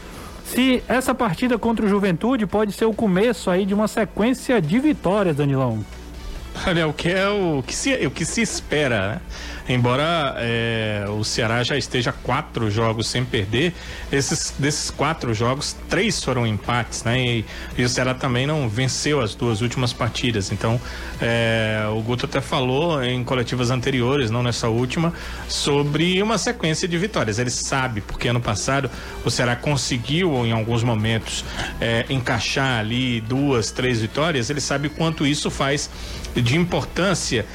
se 0.45 0.83
essa 0.87 1.15
partida 1.15 1.57
contra 1.57 1.85
o 1.85 1.89
Juventude 1.89 2.45
pode 2.45 2.71
ser 2.73 2.85
o 2.85 2.93
começo 2.93 3.49
aí 3.49 3.65
de 3.65 3.73
uma 3.73 3.87
sequência 3.87 4.61
de 4.61 4.79
vitórias, 4.79 5.35
Danilão. 5.35 5.83
Olha, 6.67 6.87
o 6.87 6.93
que 6.93 7.09
é 7.09 7.27
o 7.27 7.63
que 7.65 7.75
se, 7.75 7.93
o 8.05 8.11
que 8.11 8.25
se 8.25 8.41
espera, 8.41 9.13
né? 9.13 9.21
Embora 9.67 10.35
é, 10.39 11.05
o 11.07 11.23
Ceará 11.23 11.63
já 11.63 11.77
esteja 11.77 12.11
quatro 12.11 12.69
jogos 12.69 13.07
sem 13.07 13.23
perder, 13.23 13.73
esses, 14.11 14.53
desses 14.59 14.91
quatro 14.91 15.33
jogos, 15.33 15.73
três 15.89 16.21
foram 16.21 16.45
empates, 16.45 17.03
né? 17.05 17.17
E, 17.17 17.45
e 17.77 17.83
o 17.83 17.87
Ceará 17.87 18.13
também 18.13 18.45
não 18.45 18.67
venceu 18.67 19.21
as 19.21 19.33
duas 19.33 19.61
últimas 19.61 19.93
partidas. 19.93 20.51
Então, 20.51 20.79
é, 21.21 21.85
o 21.95 22.01
Guto 22.01 22.25
até 22.25 22.41
falou 22.41 23.01
em 23.01 23.23
coletivas 23.23 23.71
anteriores, 23.71 24.29
não 24.29 24.43
nessa 24.43 24.67
última, 24.67 25.13
sobre 25.47 26.21
uma 26.21 26.37
sequência 26.37 26.85
de 26.85 26.97
vitórias. 26.97 27.39
Ele 27.39 27.49
sabe, 27.49 28.01
porque 28.01 28.27
ano 28.27 28.41
passado 28.41 28.91
o 29.23 29.31
Ceará 29.31 29.55
conseguiu, 29.55 30.45
em 30.45 30.51
alguns 30.51 30.83
momentos, 30.83 31.45
é, 31.79 32.05
encaixar 32.09 32.79
ali 32.79 33.21
duas, 33.21 33.71
três 33.71 34.01
vitórias. 34.01 34.49
Ele 34.49 34.59
sabe 34.59 34.89
quanto 34.89 35.25
isso 35.25 35.49
faz 35.49 35.89
de 36.35 36.57
importância 36.57 37.45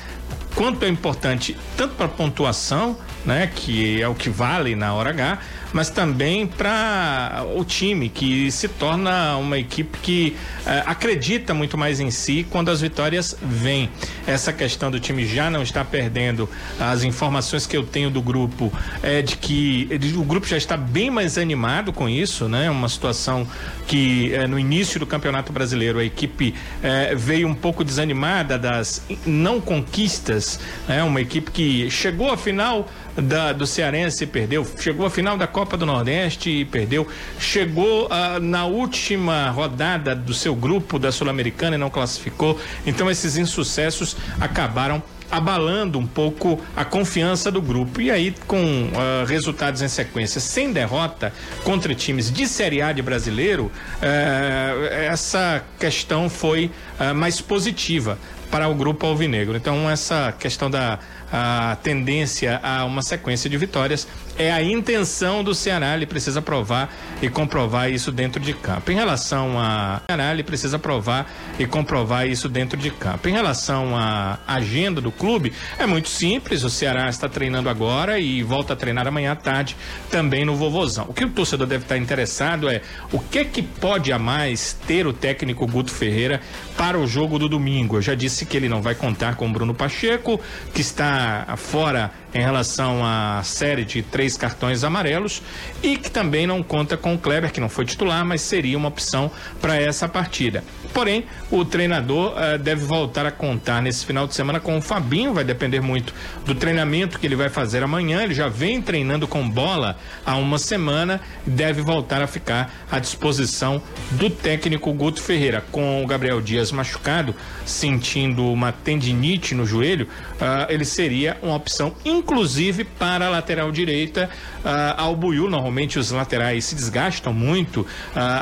quanto 0.55 0.85
é 0.85 0.89
importante 0.89 1.57
tanto 1.77 1.95
para 1.95 2.07
a 2.07 2.09
pontuação, 2.09 2.97
né, 3.25 3.47
que 3.55 4.03
é 4.03 4.09
o 4.09 4.15
que 4.15 4.29
vale 4.29 4.75
na 4.75 4.93
hora 4.95 5.11
H, 5.11 5.39
mas 5.73 5.91
também 5.91 6.47
para 6.47 7.45
o 7.57 7.65
time 7.65 8.09
que 8.09 8.51
se 8.51 8.69
torna 8.69 9.37
uma 9.37 9.59
equipe 9.59 9.99
que 9.99 10.37
eh, 10.67 10.83
acredita 10.87 11.53
muito 11.55 11.77
mais 11.77 12.01
em 12.01 12.11
si 12.11 12.47
quando 12.51 12.71
as 12.71 12.81
vitórias 12.81 13.37
vêm. 13.43 13.91
Essa 14.27 14.53
questão 14.53 14.91
do 14.91 14.99
time 15.01 15.27
já 15.27 15.51
não 15.51 15.63
está 15.63 15.85
perdendo 15.85 16.49
as 16.81 17.03
informações 17.05 17.67
que 17.67 17.77
eu 17.77 17.85
tenho 17.85 18.11
do 18.11 18.21
grupo 18.23 18.73
é 19.03 19.23
de 19.23 19.37
que 19.37 19.87
ele- 19.91 20.17
o 20.17 20.23
grupo 20.23 20.47
já 20.47 20.57
está 20.57 20.77
bem 20.77 21.11
mais 21.11 21.37
animado 21.39 21.93
com 21.93 22.09
isso, 22.09 22.49
né? 22.49 22.71
Uma 22.71 22.89
situação 22.89 23.47
que 23.87 24.33
eh, 24.35 24.47
no 24.47 24.59
início 24.59 24.99
do 25.01 25.07
Campeonato 25.07 25.53
Brasileiro 25.53 25.99
a 25.99 26.05
equipe 26.05 26.55
eh, 26.83 27.15
veio 27.17 27.47
um 27.49 27.55
pouco 27.55 27.85
desanimada 27.85 28.59
das 28.59 29.03
não 29.27 29.61
conquistas, 29.61 30.61
né? 30.89 31.03
Uma 31.03 31.21
equipe 31.21 31.51
que 31.51 31.91
chegou 31.91 32.31
à 32.31 32.37
final 32.37 32.89
da- 33.23 33.53
do 33.53 33.67
Cearense 33.67 34.27
perdeu, 34.27 34.67
chegou 34.79 35.07
à 35.07 35.11
final 35.11 35.37
da 35.37 35.47
Copa 35.47 35.77
do 35.77 35.85
Nordeste 35.87 36.51
e 36.51 36.65
perdeu, 36.65 37.07
chegou 37.39 38.09
ah, 38.11 38.39
na 38.41 38.65
última 38.65 39.51
rodada 39.51 40.15
do 40.15 40.33
seu 40.35 40.55
grupo 40.55 40.99
da 40.99 41.11
Sul-Americana 41.13 41.77
e 41.77 41.79
não 41.79 41.91
classificou. 41.91 42.59
Então 42.87 43.11
esses 43.11 43.37
insucessos 43.37 44.17
acabaram 44.41 45.03
abalando 45.31 45.99
um 45.99 46.07
pouco 46.07 46.59
a 46.75 46.87
confiança 46.87 47.51
do 47.53 47.61
grupo. 47.61 48.01
E 48.01 48.11
aí, 48.11 48.35
com 48.47 48.91
ah, 48.95 49.25
resultados 49.27 49.83
em 49.83 49.89
sequência, 49.89 50.41
sem 50.41 50.73
derrota 50.73 51.33
contra 51.65 51.95
times 51.95 52.31
de 52.33 52.47
Série 52.47 52.81
A 52.81 52.93
de 52.93 53.03
brasileiro, 53.03 53.71
eh, 54.01 55.07
essa 55.11 55.63
questão 55.79 56.31
foi 56.31 56.71
ah, 56.99 57.13
mais 57.13 57.41
positiva 57.43 58.19
para 58.51 58.69
o 58.69 58.75
grupo 58.75 59.07
alvinegro. 59.07 59.55
Então, 59.57 59.91
essa 59.91 60.33
questão 60.39 60.71
da 60.71 60.99
a 61.33 61.77
tendência 61.83 62.61
a 62.63 62.85
uma 62.85 63.03
sequência 63.03 63.49
de 63.49 63.57
vitórias 63.57 64.07
é 64.39 64.53
a 64.53 64.63
intenção 64.63 65.43
do 65.43 65.55
Ceará. 65.55 65.95
Ele 65.95 66.07
precisa 66.07 66.41
provar 66.41 66.95
e 67.21 67.29
comprovar 67.29 67.91
isso 67.91 68.13
dentro 68.13 68.41
de 68.41 68.55
campo. 68.55 68.91
Em 68.93 68.95
relação 68.95 69.59
a 69.59 70.01
Ceará, 70.07 70.33
ele 70.33 70.45
precisa 70.45 70.79
provar 70.79 71.31
e 71.59 71.67
comprovar 71.67 72.27
isso 72.27 72.49
dentro 72.49 72.79
de 72.79 72.91
campo. 72.91 73.29
Em 73.29 73.33
relação 73.33 73.97
à 73.97 74.39
agenda 74.47 75.01
do 75.01 75.11
clube, 75.11 75.53
é 75.79 75.87
muito 75.87 76.09
simples. 76.09 76.63
O 76.63 76.71
Ceará 76.71 77.09
está 77.09 77.29
treinando 77.29 77.69
agora 77.69 78.19
e 78.19 78.43
volta 78.43 78.75
a 78.75 78.77
treinar 78.77 79.07
amanhã 79.09 79.33
à 79.33 79.37
tarde 79.37 79.77
também 80.11 80.45
no 80.45 80.55
Vovozão. 80.55 81.07
O 81.09 81.13
que 81.13 81.25
o 81.25 81.31
torcedor 81.31 81.67
deve 81.67 81.85
estar 81.85 81.99
interessado 81.99 82.69
é 82.69 82.81
o 83.13 83.19
que 83.19 83.45
que 83.45 83.63
pode 83.63 84.13
a 84.13 84.19
mais 84.19 84.73
ter 84.87 85.07
o 85.07 85.13
técnico 85.13 85.67
Guto 85.67 85.91
Ferreira 85.91 86.41
para 86.77 86.97
o 86.97 87.07
jogo 87.07 87.39
do 87.39 87.49
domingo. 87.49 87.97
Eu 87.97 88.03
já 88.03 88.15
disse 88.15 88.47
que 88.47 88.57
ele 88.57 88.69
não 88.69 88.81
vai 88.81 88.95
contar 88.95 89.35
com 89.35 89.49
o 89.49 89.53
Bruno 89.53 89.75
Pacheco, 89.75 90.41
que 90.73 90.81
está 90.81 91.57
fora 91.57 92.13
em 92.35 92.41
relação 92.41 93.05
à 93.05 93.43
série 93.43 93.85
de 93.85 94.03
três 94.03 94.37
cartões 94.37 94.85
amarelos 94.85 95.43
e 95.83 95.97
que 95.97 96.11
também 96.11 96.47
não 96.47 96.63
conta 96.63 96.97
com 96.97 97.15
o 97.15 97.19
Kleber, 97.19 97.53
que 97.53 97.61
não 97.61 97.69
foi 97.69 97.85
titular, 97.85 98.25
mas 98.25 98.41
seria 98.41 98.77
uma 98.77 98.89
opção 98.89 99.31
para 99.61 99.77
essa 99.77 100.09
partida. 100.09 100.63
Porém, 100.93 101.25
o 101.51 101.65
treinador 101.65 102.35
eh, 102.37 102.59
deve 102.59 102.85
voltar 102.85 103.27
a 103.27 103.31
contar 103.31 103.81
nesse 103.83 104.05
final 104.05 104.27
de 104.27 104.35
semana 104.35 104.59
com 104.59 104.77
o 104.77 104.83
Fabinho, 104.83 105.33
vai 105.33 105.45
depender 105.45 105.81
muito 105.81 106.13
do 106.45 106.55
treinamento 106.55 107.19
que 107.19 107.27
ele 107.27 107.37
vai 107.37 107.49
fazer 107.49 107.83
amanhã. 107.83 108.23
Ele 108.23 108.35
já 108.35 108.49
vem 108.49 108.81
treinando 108.81 109.29
com 109.29 109.49
bola 109.49 109.97
há 110.25 110.37
uma 110.37 110.59
semana 110.59 111.21
deve 111.47 111.83
voltar 111.83 112.23
a 112.23 112.27
ficar 112.27 112.73
à 112.91 112.99
disposição 112.99 113.83
do 114.13 114.31
técnico 114.31 114.93
Guto 114.93 115.21
Ferreira. 115.21 115.65
Com 115.71 116.03
o 116.03 116.07
Gabriel 116.07 116.41
Dias 116.41 116.73
machucado, 116.73 117.35
sentindo 117.65 118.45
uma 118.51 118.73
tendinite 118.73 119.55
no 119.55 119.67
joelho, 119.67 120.09
ah, 120.41 120.67
ele 120.69 120.85
seria 120.85 121.37
uma 121.43 121.55
opção 121.55 121.95
inclusive 122.05 122.85
para 122.85 123.27
a 123.27 123.31
lateral 123.31 123.71
direita, 123.71 124.29
uh, 124.65 124.95
ao 124.97 125.17
Buiu. 125.17 125.49
Normalmente 125.49 125.99
os 125.99 126.11
laterais 126.11 126.65
se 126.65 126.75
desgastam 126.75 127.33
muito, 127.33 127.81
uh, 127.81 127.87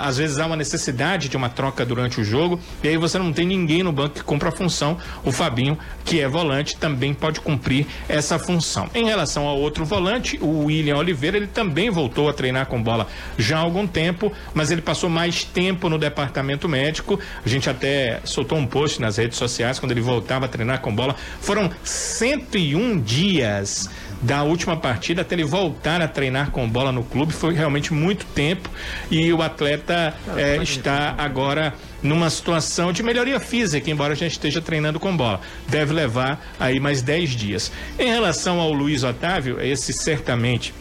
às 0.03 0.17
vezes 0.17 0.39
há 0.39 0.47
uma 0.47 0.57
necessidade 0.57 1.29
de 1.29 1.37
uma 1.37 1.49
troca 1.49 1.85
durante 1.85 2.21
o 2.21 2.25
jogo, 2.25 2.36
e 2.83 2.89
aí 2.89 2.97
você 2.97 3.19
não 3.19 3.33
tem 3.33 3.47
ninguém 3.47 3.83
no 3.83 3.93
banco 3.93 4.17
que 4.17 4.23
cumpra 4.23 4.49
a 4.49 4.53
função. 4.53 4.99
O 5.25 5.33
Fabinho, 5.33 5.79
que 6.05 6.21
é 6.21 6.29
volante, 6.29 6.77
também 6.77 7.13
pode 7.15 7.41
cumprir 7.41 7.87
essa 8.09 8.39
função. 8.39 8.89
Em 8.95 9.05
relação 9.05 9.47
ao 9.47 9.59
outro 9.59 9.85
volante, 9.85 10.39
o 10.41 10.65
William 10.65 10.97
Oliveira, 10.97 11.37
ele 11.37 11.47
também 11.47 11.91
voltou 11.91 12.29
a 12.29 12.33
treinar 12.33 12.67
com 12.67 12.83
bola 12.83 13.07
já 13.39 13.59
há 13.59 13.61
algum 13.61 13.87
tempo, 13.87 14.33
mas 14.55 14.71
ele 14.71 14.83
passou 14.83 15.09
mais 15.09 15.45
tempo 15.45 15.89
no 15.89 15.99
departamento 15.99 16.69
médico. 16.69 17.19
A 17.45 17.49
gente 17.49 17.69
até 17.69 18.21
soltou 18.25 18.59
um 18.59 18.67
post 18.67 19.01
nas 19.01 19.17
redes 19.17 19.39
sociais 19.39 19.79
quando 19.79 19.93
ele 19.93 20.01
voltava 20.01 20.47
a 20.47 20.49
treinar 20.49 20.81
com 20.81 20.95
bola. 20.95 21.17
Foram 21.41 21.71
101 21.83 23.01
dias 23.01 23.89
da 24.23 24.43
última 24.43 24.77
partida 24.77 25.23
até 25.23 25.35
ele 25.35 25.45
voltar 25.45 26.01
a 26.01 26.09
treinar 26.09 26.51
com 26.51 26.69
bola 26.69 26.93
no 26.93 27.03
clube. 27.03 27.33
Foi 27.33 27.55
realmente 27.55 27.93
muito 27.93 28.25
tempo 28.27 28.71
e 29.11 29.33
o 29.33 29.43
atleta 29.43 30.15
é, 30.37 30.57
está 30.63 31.15
agora 31.19 31.75
numa 32.03 32.31
situação 32.31 32.93
de 32.93 33.03
melhoria 33.03 33.41
física, 33.41 33.91
embora 33.91 34.15
já 34.15 34.27
esteja 34.27 34.61
treinando 34.61 35.01
com 35.01 35.17
bola. 35.17 35.41
Deve 35.69 35.93
levar 35.93 36.55
aí 36.59 36.79
mais 36.79 37.03
10 37.03 37.31
dias. 37.31 37.73
Em 37.99 38.09
relação 38.09 38.61
ao 38.61 38.73
Luiz 38.73 39.03
Otávio, 39.03 39.61
esse 39.61 39.93
certamente 39.93 40.75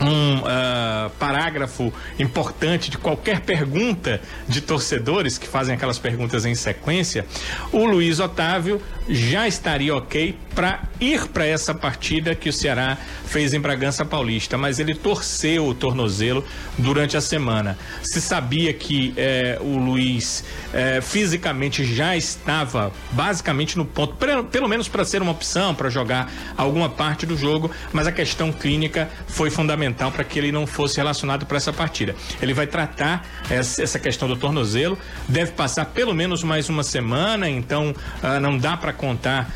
um 0.00 0.38
uh, 0.38 1.10
parágrafo 1.18 1.92
importante 2.18 2.90
de 2.90 2.96
qualquer 2.96 3.40
pergunta 3.40 4.20
de 4.48 4.60
torcedores 4.62 5.36
que 5.36 5.46
fazem 5.46 5.74
aquelas 5.74 5.98
perguntas 5.98 6.46
em 6.46 6.54
sequência, 6.54 7.26
o 7.70 7.84
Luiz 7.84 8.18
Otávio 8.18 8.80
já 9.10 9.48
estaria 9.48 9.94
ok 9.94 10.36
para 10.54 10.82
ir 11.00 11.26
para 11.28 11.44
essa 11.44 11.74
partida 11.74 12.34
que 12.34 12.48
o 12.48 12.52
Ceará 12.52 12.96
fez 13.26 13.52
em 13.54 13.60
Bragança 13.60 14.04
Paulista, 14.04 14.56
mas 14.56 14.78
ele 14.78 14.94
torceu 14.94 15.66
o 15.66 15.74
tornozelo 15.74 16.44
durante 16.78 17.16
a 17.16 17.20
semana. 17.20 17.76
Se 18.02 18.20
sabia 18.20 18.72
que 18.72 19.12
eh, 19.16 19.58
o 19.60 19.78
Luiz 19.78 20.44
eh, 20.72 21.00
fisicamente 21.00 21.84
já 21.84 22.16
estava 22.16 22.92
basicamente 23.12 23.76
no 23.76 23.84
ponto, 23.84 24.14
pelo, 24.50 24.68
menos 24.68 24.88
para 24.88 25.04
ser 25.04 25.22
uma 25.22 25.32
opção 25.32 25.74
para 25.74 25.88
jogar 25.88 26.30
alguma 26.56 26.88
parte 26.88 27.26
do 27.26 27.36
jogo, 27.36 27.70
mas 27.92 28.06
a 28.06 28.12
questão 28.12 28.52
clínica 28.52 29.08
foi 29.26 29.50
fundamental 29.50 30.12
para 30.12 30.24
que 30.24 30.38
ele 30.38 30.52
não 30.52 30.66
fosse 30.66 30.98
relacionado 30.98 31.46
para 31.46 31.56
essa 31.56 31.72
partida. 31.72 32.14
Ele 32.40 32.54
vai 32.54 32.66
tratar 32.66 33.26
essa, 33.48 33.82
essa, 33.82 33.98
questão 33.98 34.28
do 34.28 34.36
tornozelo, 34.36 34.98
deve 35.28 35.52
passar 35.52 35.86
pelo 35.86 36.14
menos 36.14 36.42
mais 36.42 36.68
uma 36.68 36.82
semana, 36.82 37.48
então 37.48 37.94
ah, 38.22 38.38
não 38.38 38.56
dá 38.56 38.76
para 38.76 38.92
contar 39.00 39.48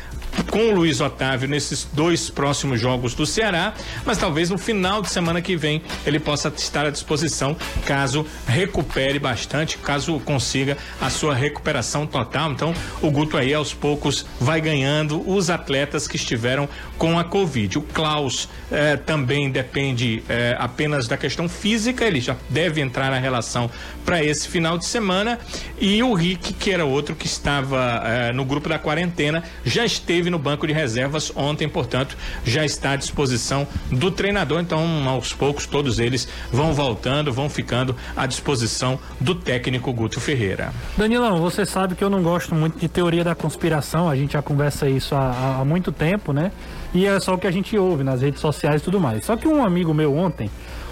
com 0.49 0.69
o 0.69 0.75
Luiz 0.75 1.01
Otávio 1.01 1.47
nesses 1.47 1.87
dois 1.93 2.29
próximos 2.29 2.79
jogos 2.79 3.13
do 3.13 3.25
Ceará, 3.25 3.73
mas 4.05 4.17
talvez 4.17 4.49
no 4.49 4.57
final 4.57 5.01
de 5.01 5.09
semana 5.09 5.41
que 5.41 5.55
vem 5.55 5.81
ele 6.05 6.19
possa 6.19 6.51
estar 6.55 6.85
à 6.85 6.89
disposição 6.89 7.55
caso 7.85 8.25
recupere 8.47 9.19
bastante, 9.19 9.77
caso 9.77 10.19
consiga 10.19 10.77
a 11.01 11.09
sua 11.09 11.33
recuperação 11.33 12.05
total. 12.07 12.51
Então, 12.51 12.73
o 13.01 13.09
Guto 13.11 13.37
aí 13.37 13.53
aos 13.53 13.73
poucos 13.73 14.25
vai 14.39 14.61
ganhando 14.61 15.27
os 15.29 15.49
atletas 15.49 16.07
que 16.07 16.15
estiveram 16.15 16.67
com 16.97 17.17
a 17.19 17.23
Covid. 17.23 17.77
O 17.77 17.81
Klaus 17.81 18.47
eh, 18.71 18.97
também 18.97 19.49
depende 19.49 20.23
eh, 20.29 20.55
apenas 20.57 21.07
da 21.07 21.17
questão 21.17 21.47
física, 21.47 22.05
ele 22.05 22.21
já 22.21 22.35
deve 22.49 22.81
entrar 22.81 23.11
na 23.11 23.19
relação 23.19 23.69
para 24.05 24.23
esse 24.23 24.47
final 24.47 24.77
de 24.77 24.85
semana. 24.85 25.39
E 25.79 26.01
o 26.01 26.13
Rick, 26.13 26.53
que 26.53 26.71
era 26.71 26.85
outro 26.85 27.15
que 27.15 27.25
estava 27.25 28.01
eh, 28.05 28.33
no 28.33 28.45
grupo 28.45 28.69
da 28.69 28.79
quarentena, 28.79 29.43
já 29.65 29.85
esteve 29.85 30.24
no 30.29 30.39
banco 30.39 30.67
de 30.67 30.73
reservas 30.73 31.31
ontem, 31.35 31.67
portanto, 31.67 32.17
já 32.43 32.65
está 32.65 32.91
à 32.91 32.95
disposição 32.95 33.67
do 33.91 34.11
treinador. 34.11 34.59
Então, 34.59 35.07
aos 35.07 35.33
poucos, 35.33 35.65
todos 35.65 35.99
eles 35.99 36.27
vão 36.51 36.73
voltando, 36.73 37.31
vão 37.31 37.49
ficando 37.49 37.95
à 38.15 38.25
disposição 38.25 38.99
do 39.19 39.35
técnico 39.35 39.91
Guto 39.93 40.19
Ferreira. 40.19 40.73
Danilão, 40.97 41.39
você 41.39 41.65
sabe 41.65 41.95
que 41.95 42.03
eu 42.03 42.09
não 42.09 42.21
gosto 42.21 42.53
muito 42.55 42.79
de 42.79 42.87
teoria 42.87 43.23
da 43.23 43.35
conspiração, 43.35 44.09
a 44.09 44.15
gente 44.15 44.33
já 44.33 44.41
conversa 44.41 44.89
isso 44.89 45.15
há, 45.15 45.59
há 45.59 45.65
muito 45.65 45.91
tempo, 45.91 46.33
né? 46.33 46.51
E 46.93 47.05
é 47.05 47.19
só 47.19 47.33
o 47.33 47.37
que 47.37 47.47
a 47.47 47.51
gente 47.51 47.77
ouve 47.77 48.03
nas 48.03 48.21
redes 48.21 48.39
sociais 48.39 48.81
e 48.81 48.83
tudo 48.83 48.99
mais. 48.99 49.25
Só 49.25 49.35
que 49.35 49.47
um 49.47 49.63
amigo 49.63 49.93
meu 49.93 50.15
ontem, 50.15 50.49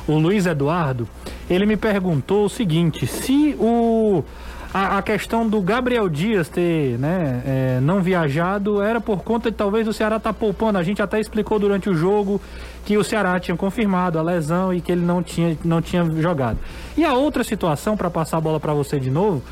o 0.07 0.17
Luiz 0.17 0.45
Eduardo, 0.45 1.07
ele 1.49 1.65
me 1.65 1.77
perguntou 1.77 2.45
o 2.45 2.49
seguinte: 2.49 3.07
se 3.07 3.55
o 3.59 4.23
a, 4.73 4.97
a 4.97 5.01
questão 5.03 5.47
do 5.47 5.61
Gabriel 5.61 6.09
Dias 6.09 6.49
ter 6.49 6.97
né, 6.97 7.43
é, 7.45 7.79
não 7.79 8.01
viajado 8.01 8.81
era 8.81 8.99
por 8.99 9.23
conta 9.23 9.51
de 9.51 9.55
talvez 9.55 9.87
o 9.87 9.93
Ceará 9.93 10.17
estar 10.17 10.33
tá 10.33 10.39
poupando. 10.39 10.79
A 10.79 10.83
gente 10.83 11.01
até 11.01 11.19
explicou 11.19 11.59
durante 11.59 11.89
o 11.89 11.95
jogo 11.95 12.41
que 12.83 12.97
o 12.97 13.03
Ceará 13.03 13.39
tinha 13.39 13.55
confirmado 13.55 14.17
a 14.17 14.21
lesão 14.21 14.73
e 14.73 14.81
que 14.81 14.91
ele 14.91 15.05
não 15.05 15.21
tinha, 15.21 15.55
não 15.63 15.81
tinha 15.81 16.03
jogado. 16.19 16.57
E 16.97 17.05
a 17.05 17.13
outra 17.13 17.43
situação, 17.43 17.95
para 17.95 18.09
passar 18.09 18.37
a 18.37 18.41
bola 18.41 18.59
para 18.59 18.73
você 18.73 18.99
de 18.99 19.11
novo, 19.11 19.43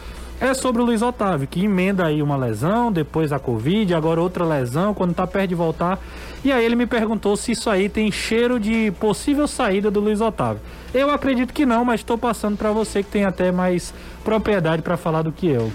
é 0.41 0.55
sobre 0.55 0.81
o 0.81 0.85
Luiz 0.85 1.03
Otávio, 1.03 1.47
que 1.47 1.65
emenda 1.65 2.07
aí 2.07 2.19
uma 2.21 2.35
lesão, 2.35 2.91
depois 2.91 3.31
a 3.31 3.37
Covid, 3.37 3.93
agora 3.93 4.19
outra 4.19 4.43
lesão, 4.43 4.91
quando 4.91 5.13
tá 5.13 5.27
perto 5.27 5.49
de 5.49 5.55
voltar. 5.55 5.99
E 6.43 6.51
aí 6.51 6.65
ele 6.65 6.75
me 6.75 6.87
perguntou 6.87 7.37
se 7.37 7.51
isso 7.51 7.69
aí 7.69 7.87
tem 7.87 8.11
cheiro 8.11 8.59
de 8.59 8.91
possível 8.99 9.47
saída 9.47 9.91
do 9.91 9.99
Luiz 9.99 10.19
Otávio. 10.19 10.59
Eu 10.91 11.11
acredito 11.11 11.53
que 11.53 11.63
não, 11.63 11.85
mas 11.85 11.99
estou 11.99 12.17
passando 12.17 12.57
para 12.57 12.71
você 12.71 13.03
que 13.03 13.11
tem 13.11 13.23
até 13.23 13.51
mais 13.51 13.93
propriedade 14.23 14.81
para 14.81 14.97
falar 14.97 15.21
do 15.21 15.31
que 15.31 15.45
eu. 15.45 15.71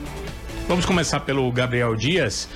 Vamos 0.67 0.85
começar 0.85 1.21
pelo 1.21 1.51
Gabriel 1.53 1.95
Dias. 1.95 2.49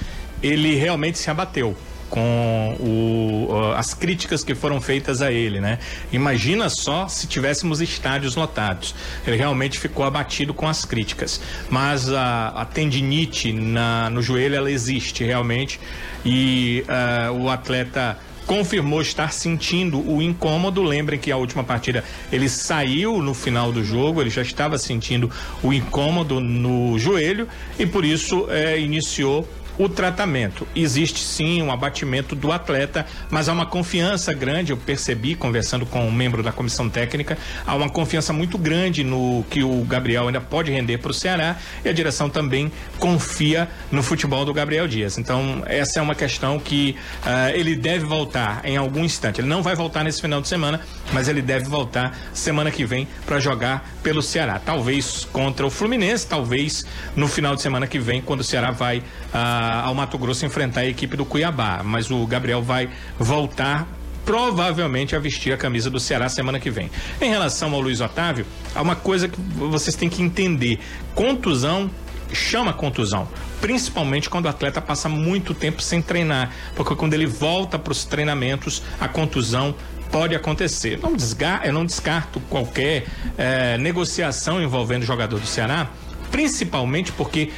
Ele 0.43 0.75
realmente 0.75 1.17
se 1.17 1.31
abateu 1.31 1.77
com 2.11 2.77
o, 2.81 3.73
as 3.77 3.95
críticas 3.95 4.43
que 4.43 4.55
foram 4.55 4.81
feitas 4.81 5.23
a 5.23 5.33
ele, 5.33 5.61
né? 5.61 5.79
Imagina 6.13 6.69
só 6.69 7.07
se 7.09 7.27
tivéssemos 7.27 7.81
estádios 7.81 8.35
lotados. 8.35 8.95
Ele 9.27 9.37
realmente 9.37 9.79
ficou 9.79 10.05
abatido 10.05 10.53
com 10.53 10.69
as 10.69 10.85
críticas. 10.85 11.41
Mas 11.71 12.13
a, 12.13 12.49
a 12.49 12.65
tendinite 12.65 13.53
na, 13.53 14.11
no 14.11 14.21
joelho 14.21 14.57
ela 14.57 14.71
existe 14.71 15.25
realmente 15.25 15.81
e 16.25 16.85
uh, 16.89 17.33
o 17.33 17.49
atleta 17.49 18.19
confirmou 18.47 19.01
estar 19.01 19.33
sentindo 19.33 20.01
o 20.01 20.21
incômodo. 20.21 20.83
Lembrem 20.83 21.21
que 21.21 21.31
a 21.31 21.37
última 21.37 21.63
partida 21.63 22.03
ele 22.33 22.49
saiu 22.49 23.23
no 23.23 23.33
final 23.33 23.71
do 23.71 23.85
jogo, 23.85 24.21
ele 24.21 24.31
já 24.31 24.43
estava 24.43 24.77
sentindo 24.77 25.31
o 25.63 25.73
incômodo 25.73 26.41
no 26.41 26.99
joelho 26.99 27.47
e 27.79 27.87
por 27.87 28.05
isso 28.05 28.49
eh, 28.51 28.81
iniciou 28.81 29.49
o 29.81 29.89
tratamento. 29.89 30.69
Existe 30.77 31.21
sim 31.21 31.63
um 31.63 31.73
abatimento 31.73 32.37
do 32.37 32.53
atleta, 32.53 33.07
mas 33.31 33.49
há 33.49 33.53
uma 33.55 33.65
confiança 33.65 34.35
grande, 34.35 34.73
eu 34.73 34.77
percebi 34.77 35.35
conversando 35.35 35.87
com 35.87 36.07
um 36.07 36.13
membro 36.13 36.43
da 36.43 36.53
comissão 36.53 36.91
técnica, 36.91 37.39
há 37.67 37.75
uma 37.75 37.89
confiança 37.89 38.31
muito 38.31 38.59
grande 38.59 39.03
no 39.03 39.43
que 39.49 39.65
o 39.65 39.83
Gabriel 39.85 40.27
ainda 40.27 40.41
pode 40.41 40.71
render 40.71 40.99
para 40.99 41.11
o 41.11 41.15
Ceará 41.15 41.57
e 41.83 41.89
a 41.89 41.93
direção 41.93 42.29
também 42.29 42.71
confia 42.99 43.69
no 43.91 44.03
futebol 44.03 44.45
do 44.45 44.53
Gabriel 44.53 44.87
Dias. 44.87 45.17
Então, 45.17 45.63
essa 45.65 45.99
é 45.99 46.03
uma 46.03 46.15
questão 46.15 46.59
que 46.59 46.95
uh, 47.25 47.57
ele 47.57 47.75
deve 47.75 48.05
voltar 48.05 48.61
em 48.65 48.77
algum 48.77 49.03
instante. 49.03 49.41
Ele 49.41 49.49
não 49.49 49.63
vai 49.63 49.75
voltar 49.75 50.05
nesse 50.05 50.21
final 50.21 50.43
de 50.43 50.49
semana, 50.49 50.81
mas 51.11 51.27
ele 51.27 51.41
deve 51.41 51.65
voltar 51.65 52.19
semana 52.35 52.71
que 52.71 52.85
vem 52.85 53.09
para 53.25 53.41
jogar 53.41 53.89
pelo 54.03 54.21
Ceará. 54.21 54.59
Talvez 54.59 55.27
contra 55.33 55.67
o 55.67 55.71
Fluminense, 55.71 56.27
talvez 56.27 56.85
no 57.17 57.27
final 57.27 57.57
de 57.57 57.63
semana 57.63 57.87
que 57.87 57.99
vem, 57.99 58.21
quando 58.21 58.41
o 58.41 58.45
Ceará 58.45 58.71
vai 58.71 58.99
uh, 58.99 59.70
ao 59.71 59.95
Mato 59.95 60.19
Grosso 60.19 60.45
enfrentar 60.45 60.81
a 60.81 60.87
equipe 60.87 61.17
do 61.17 61.25
Cuiabá. 61.25 61.83
Mas 61.85 62.11
o 62.11 62.27
Gabriel 62.27 62.63
vai 62.63 62.89
voltar 63.19 63.87
provavelmente 64.25 65.17
a 65.17 65.19
vestir 65.19 65.53
a 65.53 65.57
camisa 65.57 65.91
do 65.91 65.99
Ceará 65.99 66.29
semana 66.29 66.61
que 66.61 66.71
vem. 66.71 66.91
Em 67.21 67.31
relação 67.31 67.73
ao 67.75 67.81
Luiz 67.81 68.01
Otávio, 68.01 68.47
há 68.75 68.83
uma 68.83 68.97
coisa 68.97 69.29
que 69.29 69.41
vocês 69.41 69.97
têm 69.97 70.09
que 70.09 70.23
entender: 70.23 70.79
contusão 71.15 71.91
chama 72.33 72.73
contusão, 72.73 73.29
principalmente 73.61 74.31
quando 74.31 74.47
o 74.47 74.49
atleta 74.49 74.81
passa 74.81 75.09
muito 75.09 75.53
tempo 75.53 75.83
sem 75.83 76.01
treinar, 76.01 76.53
porque 76.77 76.95
quando 76.95 77.15
ele 77.15 77.27
volta 77.27 77.79
para 77.79 77.91
os 77.91 78.05
treinamentos, 78.05 78.83
a 79.01 79.09
contusão 79.09 79.75
pode 80.11 80.35
acontecer. 80.35 80.99
Não 81.03 81.15
desgar, 81.15 81.63
eu 81.65 81.73
não 81.73 81.85
descarto 81.85 82.41
qualquer 82.49 83.07
eh, 83.39 83.79
negociação 83.79 84.63
envolvendo 84.63 85.03
o 85.03 85.07
jogador 85.07 85.39
do 85.39 85.47
Ceará, 85.47 85.89
principalmente 86.31 87.13
porque 87.13 87.51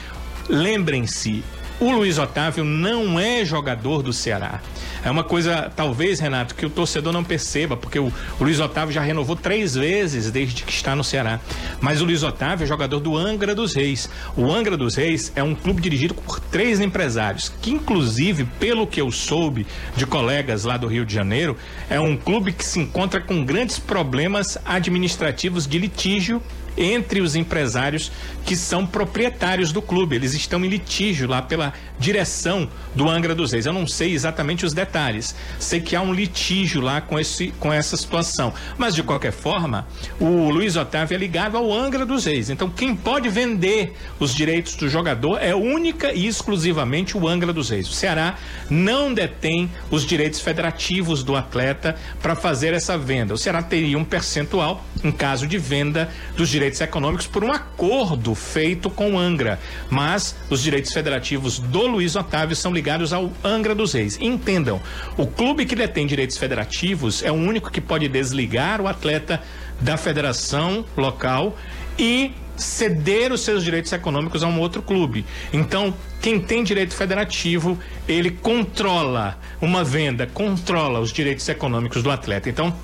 lembrem-se, 0.48 1.42
o 1.82 1.90
Luiz 1.90 2.16
Otávio 2.16 2.64
não 2.64 3.18
é 3.18 3.44
jogador 3.44 4.04
do 4.04 4.12
Ceará. 4.12 4.60
É 5.04 5.10
uma 5.10 5.24
coisa, 5.24 5.68
talvez, 5.74 6.20
Renato, 6.20 6.54
que 6.54 6.64
o 6.64 6.70
torcedor 6.70 7.12
não 7.12 7.24
perceba, 7.24 7.76
porque 7.76 7.98
o, 7.98 8.06
o, 8.06 8.44
Luiz 8.44 8.60
Otávio 8.60 8.94
já 8.94 9.00
renovou 9.00 9.34
três 9.34 9.74
vezes 9.74 10.30
desde 10.30 10.62
que 10.62 10.72
está 10.72 10.94
no 10.94 11.02
Ceará. 11.02 11.40
Mas 11.80 12.00
o 12.00 12.04
Luiz 12.04 12.22
Otávio 12.22 12.62
é 12.62 12.66
jogador 12.68 13.00
do 13.00 13.16
Angra 13.16 13.52
dos 13.52 13.74
Reis. 13.74 14.08
O 14.36 14.48
Angra 14.48 14.76
dos 14.76 14.94
Reis 14.94 15.32
é 15.34 15.42
um 15.42 15.56
clube 15.56 15.82
dirigido 15.82 16.14
por 16.14 16.38
três 16.38 16.78
empresários, 16.78 17.52
que, 17.60 17.72
inclusive, 17.72 18.44
pelo 18.60 18.86
que 18.86 19.00
eu 19.00 19.10
soube 19.10 19.66
de 19.96 20.06
colegas 20.06 20.62
lá 20.62 20.76
do 20.76 20.86
Rio 20.86 21.04
de 21.04 21.12
Janeiro, 21.12 21.56
é 21.90 21.98
um 21.98 22.16
clube 22.16 22.52
que 22.52 22.64
se 22.64 22.78
encontra 22.78 23.20
com 23.20 23.44
grandes 23.44 23.80
problemas 23.80 24.56
administrativos 24.64 25.66
de 25.66 25.80
litígio 25.80 26.40
entre 26.76 27.20
os 27.20 27.36
empresários 27.36 28.10
que 28.44 28.56
são 28.56 28.86
proprietários 28.86 29.72
do 29.72 29.80
clube. 29.80 30.16
Eles 30.16 30.34
estão 30.34 30.64
em 30.64 30.68
litígio 30.68 31.28
lá 31.28 31.42
pela 31.42 31.72
direção 31.98 32.68
do 32.94 33.08
Angra 33.08 33.34
dos 33.34 33.52
Reis. 33.52 33.66
Eu 33.66 33.72
não 33.72 33.86
sei 33.86 34.12
exatamente 34.12 34.66
os 34.66 34.72
detalhes. 34.72 35.34
Sei 35.58 35.80
que 35.80 35.94
há 35.94 36.02
um 36.02 36.12
litígio 36.12 36.80
lá 36.80 37.00
com, 37.00 37.18
esse, 37.18 37.48
com 37.58 37.72
essa 37.72 37.96
situação. 37.96 38.52
Mas, 38.76 38.94
de 38.94 39.02
qualquer 39.02 39.32
forma, 39.32 39.86
o 40.18 40.50
Luiz 40.50 40.76
Otávio 40.76 41.14
é 41.14 41.18
ligado 41.18 41.56
ao 41.56 41.72
Angra 41.72 42.04
dos 42.04 42.24
Reis. 42.24 42.50
Então, 42.50 42.68
quem 42.68 42.94
pode 42.94 43.28
vender 43.28 43.94
os 44.18 44.34
direitos 44.34 44.74
do 44.74 44.88
jogador 44.88 45.38
é 45.38 45.54
única 45.54 46.12
e 46.12 46.26
exclusivamente 46.26 47.16
o 47.16 47.28
Angra 47.28 47.52
dos 47.52 47.70
Reis. 47.70 47.88
O 47.88 47.92
Ceará 47.92 48.36
não 48.68 49.14
detém 49.14 49.70
os 49.90 50.04
direitos 50.04 50.40
federativos 50.40 51.22
do 51.22 51.36
atleta 51.36 51.96
para 52.20 52.34
fazer 52.34 52.74
essa 52.74 52.98
venda. 52.98 53.34
O 53.34 53.38
Ceará 53.38 53.62
teria 53.62 53.98
um 53.98 54.04
percentual 54.04 54.84
em 55.04 55.12
caso 55.12 55.46
de 55.46 55.58
venda 55.58 56.10
dos 56.36 56.48
direitos 56.48 56.61
econômicos 56.62 57.26
por 57.26 57.42
um 57.42 57.50
acordo 57.50 58.34
feito 58.34 58.88
com 58.88 59.18
Angra. 59.18 59.58
Mas 59.90 60.36
os 60.48 60.62
direitos 60.62 60.92
federativos 60.92 61.58
do 61.58 61.86
Luiz 61.86 62.14
Otávio 62.16 62.54
são 62.54 62.72
ligados 62.72 63.12
ao 63.12 63.32
Angra 63.42 63.74
dos 63.74 63.92
Reis. 63.92 64.18
Entendam, 64.20 64.80
o 65.16 65.26
clube 65.26 65.66
que 65.66 65.74
detém 65.74 66.06
direitos 66.06 66.36
federativos 66.36 67.22
é 67.22 67.30
o 67.30 67.34
único 67.34 67.70
que 67.70 67.80
pode 67.80 68.08
desligar 68.08 68.80
o 68.80 68.88
atleta 68.88 69.42
da 69.80 69.96
federação 69.96 70.84
local 70.96 71.56
e 71.98 72.32
ceder 72.56 73.32
os 73.32 73.40
seus 73.40 73.64
direitos 73.64 73.92
econômicos 73.92 74.42
a 74.42 74.46
um 74.46 74.60
outro 74.60 74.82
clube. 74.82 75.24
Então, 75.52 75.92
quem 76.20 76.38
tem 76.38 76.62
direito 76.62 76.94
federativo, 76.94 77.78
ele 78.06 78.30
controla 78.30 79.38
uma 79.60 79.82
venda, 79.82 80.26
controla 80.26 81.00
os 81.00 81.12
direitos 81.12 81.48
econômicos 81.48 82.02
do 82.02 82.10
atleta. 82.10 82.48
Então, 82.48 82.74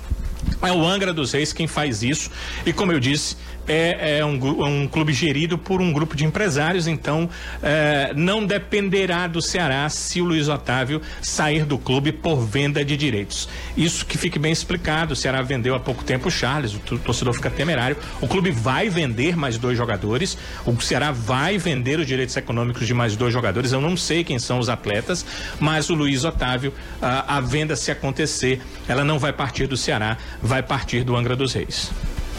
é 0.61 0.71
o 0.71 0.85
Angra 0.85 1.13
dos 1.13 1.31
Reis 1.31 1.53
quem 1.53 1.67
faz 1.67 2.03
isso. 2.03 2.29
E 2.65 2.73
como 2.73 2.91
eu 2.91 2.99
disse, 2.99 3.35
é, 3.69 4.17
é 4.17 4.25
um, 4.25 4.63
um, 4.65 4.87
clube 4.87 5.13
gerido 5.13 5.57
por 5.57 5.79
um 5.79 5.93
grupo 5.93 6.15
de 6.15 6.25
empresários, 6.25 6.87
então 6.87 7.29
é, 7.61 8.11
não 8.15 8.43
dependerá 8.43 9.27
do 9.27 9.41
Ceará 9.41 9.87
se 9.89 10.19
o 10.19 10.25
Luiz 10.25 10.47
Otávio 10.47 11.01
sair 11.21 11.65
do 11.65 11.77
clube 11.77 12.11
por 12.11 12.43
venda 12.43 12.83
de 12.83 12.97
direitos. 12.97 13.47
Isso 13.77 14.05
que 14.05 14.17
fique 14.17 14.39
bem 14.39 14.51
explicado. 14.51 15.13
O 15.13 15.15
Ceará 15.15 15.41
vendeu 15.43 15.75
há 15.75 15.79
pouco 15.79 16.03
tempo 16.03 16.29
o 16.29 16.31
Charles, 16.31 16.73
o 16.73 16.79
torcedor 16.79 17.35
fica 17.35 17.49
temerário. 17.51 17.95
O 18.19 18.27
clube 18.27 18.49
vai 18.49 18.89
vender 18.89 19.37
mais 19.37 19.57
dois 19.57 19.77
jogadores. 19.77 20.35
O 20.65 20.79
Ceará 20.81 21.11
vai 21.11 21.57
vender 21.57 21.99
os 21.99 22.07
direitos 22.07 22.35
econômicos 22.35 22.87
de 22.87 22.93
mais 22.93 23.15
dois 23.15 23.31
jogadores. 23.31 23.71
Eu 23.71 23.81
não 23.81 23.95
sei 23.95 24.23
quem 24.23 24.39
são 24.39 24.57
os 24.57 24.67
atletas, 24.67 25.23
mas 25.59 25.89
o 25.89 25.93
Luiz 25.93 26.23
Otávio, 26.23 26.73
a, 26.99 27.37
a 27.37 27.41
venda 27.41 27.75
se 27.75 27.91
acontecer, 27.91 28.61
ela 28.87 29.03
não 29.03 29.19
vai 29.19 29.31
partir 29.31 29.67
do 29.67 29.77
Ceará, 29.77 30.17
vai 30.49 30.63
partir 30.63 31.03
do 31.03 31.15
Angra 31.15 31.35
dos 31.35 31.53
Reis. 31.53 31.91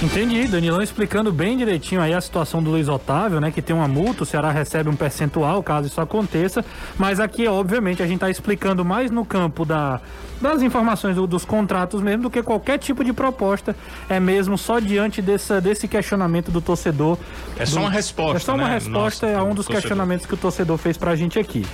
Entendi, 0.02 0.48
Danilão 0.48 0.82
explicando 0.82 1.30
bem 1.30 1.56
direitinho 1.56 2.00
aí 2.00 2.12
a 2.12 2.20
situação 2.20 2.60
do 2.60 2.70
Luiz 2.70 2.88
Otávio, 2.88 3.38
né? 3.38 3.52
Que 3.52 3.62
tem 3.62 3.76
uma 3.76 3.86
multa, 3.86 4.24
o 4.24 4.26
Ceará 4.26 4.50
recebe 4.50 4.88
um 4.88 4.96
percentual 4.96 5.62
caso 5.62 5.86
isso 5.86 6.00
aconteça. 6.00 6.64
Mas 6.98 7.20
aqui, 7.20 7.46
obviamente, 7.46 8.02
a 8.02 8.06
gente 8.06 8.16
está 8.16 8.28
explicando 8.28 8.84
mais 8.84 9.12
no 9.12 9.24
campo 9.24 9.64
da, 9.64 10.00
das 10.40 10.62
informações 10.62 11.14
do, 11.14 11.26
dos 11.26 11.44
contratos 11.44 12.02
mesmo 12.02 12.24
do 12.24 12.30
que 12.30 12.42
qualquer 12.42 12.78
tipo 12.78 13.04
de 13.04 13.12
proposta. 13.12 13.76
É 14.08 14.18
mesmo 14.18 14.58
só 14.58 14.80
diante 14.80 15.22
dessa, 15.22 15.60
desse 15.60 15.86
questionamento 15.86 16.50
do 16.50 16.60
torcedor. 16.60 17.16
É 17.56 17.66
só 17.66 17.80
uma 17.80 17.90
resposta. 17.90 18.36
É 18.38 18.40
só 18.40 18.54
uma 18.54 18.68
né? 18.68 18.74
resposta 18.74 19.26
Nossa, 19.26 19.38
a 19.38 19.44
um 19.44 19.54
dos 19.54 19.66
torcedor. 19.66 19.82
questionamentos 19.82 20.26
que 20.26 20.34
o 20.34 20.38
torcedor 20.38 20.78
fez 20.78 20.96
pra 20.96 21.14
gente 21.14 21.38
aqui. 21.38 21.64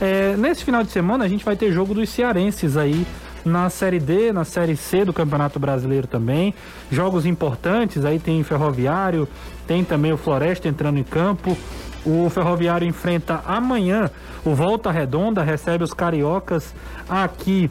É, 0.00 0.36
nesse 0.36 0.62
final 0.62 0.82
de 0.82 0.90
semana 0.90 1.24
a 1.24 1.28
gente 1.28 1.44
vai 1.44 1.56
ter 1.56 1.72
jogo 1.72 1.94
dos 1.94 2.10
cearenses 2.10 2.76
aí 2.76 3.06
na 3.46 3.70
Série 3.70 4.00
D, 4.00 4.32
na 4.32 4.44
Série 4.44 4.76
C 4.76 5.04
do 5.04 5.12
Campeonato 5.12 5.58
Brasileiro 5.58 6.06
também. 6.06 6.52
Jogos 6.90 7.24
importantes, 7.24 8.04
aí 8.04 8.18
tem 8.18 8.42
Ferroviário, 8.42 9.28
tem 9.66 9.84
também 9.84 10.12
o 10.12 10.16
Floresta 10.16 10.68
entrando 10.68 10.98
em 10.98 11.04
campo. 11.04 11.56
O 12.04 12.28
Ferroviário 12.28 12.86
enfrenta 12.86 13.42
amanhã 13.46 14.10
o 14.44 14.54
Volta 14.54 14.90
Redonda, 14.90 15.42
recebe 15.42 15.84
os 15.84 15.94
cariocas 15.94 16.74
aqui 17.08 17.70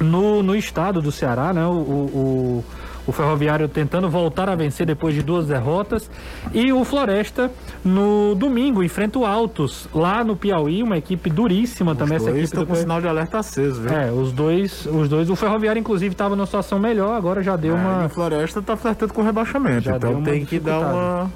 no, 0.00 0.42
no 0.42 0.56
estado 0.56 1.00
do 1.00 1.12
Ceará, 1.12 1.52
né? 1.52 1.64
o, 1.66 1.70
o, 1.70 2.64
o 3.06 3.12
Ferroviário 3.12 3.68
tentando 3.68 4.08
voltar 4.08 4.48
a 4.48 4.54
vencer 4.54 4.86
depois 4.86 5.14
de 5.14 5.22
duas 5.22 5.46
derrotas. 5.46 6.10
E 6.52 6.72
o 6.72 6.84
Floresta, 6.84 7.50
no 7.84 8.34
domingo, 8.34 8.82
enfrenta 8.82 9.18
o 9.18 9.26
Altos, 9.26 9.88
lá 9.94 10.24
no 10.24 10.36
Piauí, 10.36 10.82
uma 10.82 10.96
equipe 10.96 11.30
duríssima 11.30 11.92
os 11.92 11.98
também. 11.98 12.18
Dois 12.18 12.28
essa 12.28 12.30
equipe 12.30 12.44
estão 12.44 12.66
com 12.66 12.74
sinal 12.74 13.00
de 13.00 13.08
alerta 13.08 13.38
aceso, 13.38 13.82
viu? 13.82 13.92
É, 13.92 14.10
os 14.10 14.32
dois, 14.32 14.86
os 14.86 15.08
dois. 15.08 15.28
O 15.30 15.36
Ferroviário, 15.36 15.80
inclusive, 15.80 16.12
estava 16.12 16.34
numa 16.34 16.46
situação 16.46 16.78
melhor, 16.78 17.14
agora 17.14 17.42
já 17.42 17.56
deu 17.56 17.76
é, 17.76 17.80
uma. 17.80 18.06
o 18.06 18.08
Floresta 18.08 18.60
está 18.60 18.76
flertando 18.76 19.12
com 19.12 19.22
rebaixamento, 19.22 19.82
já 19.82 19.96
então 19.96 20.22
tem 20.22 20.44
que 20.44 20.58
dar 20.58 20.78
uma 20.78 21.30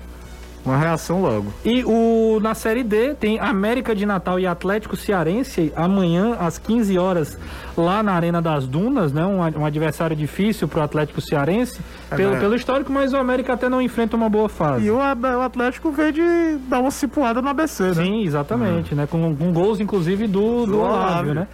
uma 0.68 0.78
reação 0.78 1.20
logo. 1.20 1.52
E 1.64 1.84
o, 1.84 2.38
na 2.40 2.54
Série 2.54 2.82
D 2.82 3.14
tem 3.14 3.38
América 3.38 3.94
de 3.94 4.04
Natal 4.04 4.38
e 4.38 4.46
Atlético 4.46 4.96
Cearense 4.96 5.72
amanhã 5.74 6.36
às 6.38 6.58
15 6.58 6.98
horas 6.98 7.38
lá 7.76 8.02
na 8.02 8.12
Arena 8.12 8.42
das 8.42 8.66
Dunas, 8.66 9.12
né? 9.12 9.24
Um, 9.24 9.60
um 9.60 9.64
adversário 9.64 10.16
difícil 10.16 10.68
para 10.68 10.80
o 10.80 10.82
Atlético 10.82 11.20
Cearense 11.20 11.80
é, 12.10 12.16
pelo, 12.16 12.32
né? 12.32 12.40
pelo 12.40 12.54
histórico, 12.54 12.92
mas 12.92 13.12
o 13.12 13.16
América 13.16 13.54
até 13.54 13.68
não 13.68 13.80
enfrenta 13.80 14.16
uma 14.16 14.28
boa 14.28 14.48
fase. 14.48 14.86
E 14.86 14.90
o, 14.90 14.96
o 14.98 15.42
Atlético 15.42 15.90
veio 15.90 16.12
de 16.12 16.58
dar 16.68 16.80
uma 16.80 16.90
cipuada 16.90 17.40
no 17.40 17.48
ABC, 17.48 17.84
né? 17.84 17.94
Sim, 17.94 18.24
exatamente, 18.24 18.92
uhum. 18.92 18.96
né? 18.98 19.06
Com, 19.06 19.34
com 19.36 19.52
gols 19.52 19.80
inclusive 19.80 20.26
do, 20.26 20.66
do, 20.66 20.72
do 20.72 20.80
Olávio, 20.80 21.34
né? 21.34 21.46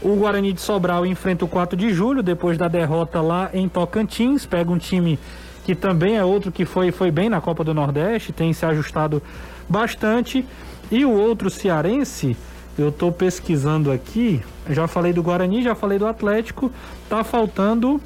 O 0.00 0.16
Guarani 0.16 0.52
de 0.52 0.60
Sobral 0.60 1.06
enfrenta 1.06 1.44
o 1.44 1.48
4 1.48 1.76
de 1.76 1.92
julho, 1.92 2.22
depois 2.22 2.58
da 2.58 2.66
derrota 2.66 3.20
lá 3.20 3.50
em 3.54 3.68
Tocantins, 3.68 4.44
pega 4.44 4.70
um 4.70 4.78
time 4.78 5.16
que 5.64 5.74
também 5.74 6.16
é 6.16 6.24
outro 6.24 6.50
que 6.50 6.64
foi, 6.64 6.90
foi 6.90 7.10
bem 7.10 7.28
na 7.28 7.40
Copa 7.40 7.62
do 7.62 7.72
Nordeste, 7.72 8.32
tem 8.32 8.52
se 8.52 8.64
ajustado 8.66 9.22
bastante. 9.68 10.44
E 10.90 11.04
o 11.04 11.10
outro 11.10 11.48
cearense, 11.48 12.36
eu 12.78 12.88
estou 12.88 13.12
pesquisando 13.12 13.90
aqui, 13.90 14.40
já 14.68 14.86
falei 14.86 15.12
do 15.12 15.22
Guarani, 15.22 15.62
já 15.62 15.74
falei 15.74 15.98
do 15.98 16.06
Atlético, 16.06 16.70
tá 17.08 17.22
faltando 17.24 18.00